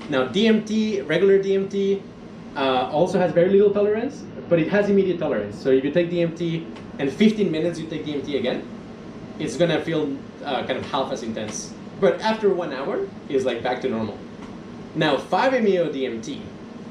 Now 0.09 0.27
DMT, 0.27 1.07
regular 1.07 1.39
DMT, 1.39 2.01
uh, 2.57 2.89
also 2.91 3.17
has 3.17 3.31
very 3.31 3.49
little 3.49 3.73
tolerance, 3.73 4.23
but 4.49 4.59
it 4.59 4.67
has 4.67 4.89
immediate 4.89 5.19
tolerance. 5.19 5.57
So 5.57 5.69
if 5.69 5.85
you 5.85 5.91
take 5.91 6.11
DMT 6.11 6.65
and 6.99 7.09
15 7.09 7.49
minutes 7.49 7.79
you 7.79 7.87
take 7.87 8.05
DMT 8.05 8.37
again, 8.37 8.67
it's 9.39 9.55
gonna 9.55 9.79
feel 9.85 10.17
uh, 10.43 10.65
kind 10.65 10.77
of 10.77 10.85
half 10.87 11.13
as 11.13 11.23
intense. 11.23 11.73
But 12.01 12.19
after 12.19 12.53
one 12.53 12.73
hour, 12.73 13.07
it's 13.29 13.45
like 13.45 13.63
back 13.63 13.79
to 13.83 13.89
normal. 13.89 14.17
Now 14.99 15.15
5-MeO 15.15 15.93
DMT 15.93 16.41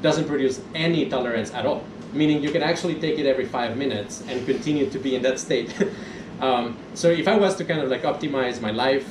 doesn't 0.01 0.27
produce 0.27 0.63
any 0.75 1.11
tolerance 1.11 1.53
at 1.53 1.67
all, 1.67 1.85
meaning 2.15 2.43
you 2.43 2.51
can 2.51 2.63
actually 2.63 2.95
take 2.95 3.19
it 3.19 3.27
every 3.27 3.45
five 3.45 3.77
minutes 3.77 4.25
and 4.29 4.47
continue 4.47 4.89
to 4.89 4.99
be 4.99 5.15
in 5.15 5.21
that 5.25 5.39
state. 5.39 5.75
um, 6.41 6.79
so 6.95 7.11
if 7.11 7.29
I 7.29 7.37
was 7.37 7.55
to 7.57 7.67
kind 7.67 7.81
of 7.81 7.91
like 7.91 8.05
optimize 8.05 8.63
my 8.63 8.71
life 8.71 9.07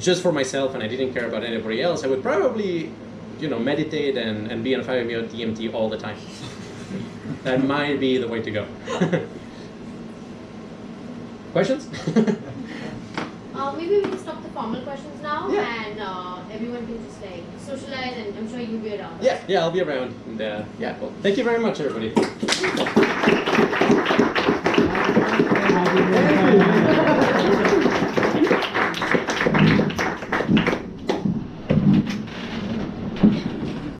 just 0.00 0.22
for 0.22 0.32
myself 0.32 0.74
and 0.74 0.82
I 0.82 0.88
didn't 0.88 1.14
care 1.14 1.28
about 1.28 1.44
anybody 1.44 1.80
else, 1.80 2.02
I 2.02 2.08
would 2.08 2.20
probably 2.20 2.90
you 3.38 3.46
know, 3.48 3.60
meditate 3.60 4.16
and, 4.16 4.50
and 4.50 4.64
be 4.64 4.74
on 4.74 4.82
5-MeO 4.82 5.28
DMT 5.28 5.72
all 5.72 5.88
the 5.88 5.98
time. 5.98 6.18
that 7.44 7.62
might 7.64 8.00
be 8.00 8.18
the 8.18 8.26
way 8.26 8.42
to 8.42 8.50
go. 8.50 8.66
Questions? 11.52 11.88
Uh, 13.54 13.72
maybe 13.76 13.96
we 13.98 14.02
can 14.02 14.18
stop 14.18 14.42
the 14.42 14.48
formal 14.48 14.80
questions 14.82 15.20
now 15.22 15.48
Yeah. 15.48 15.84
and 15.84 16.00
uh, 16.00 16.38
everyone 16.50 16.84
can 16.86 17.04
just 17.04 17.20
like 17.20 17.44
socialize 17.62 18.16
and 18.16 18.36
I'm 18.36 18.48
sure 18.48 18.60
you'll 18.60 18.80
be 18.80 18.98
around. 18.98 19.22
Yeah, 19.22 19.40
yeah, 19.48 19.60
I'll 19.60 19.70
be 19.70 19.80
around. 19.80 20.14
And 20.26 20.40
uh, 20.40 20.64
yeah, 20.78 20.98
well, 20.98 21.12
thank 21.22 21.38
you 21.38 21.44
very 21.44 21.58
much, 21.58 21.80
everybody. 21.80 22.12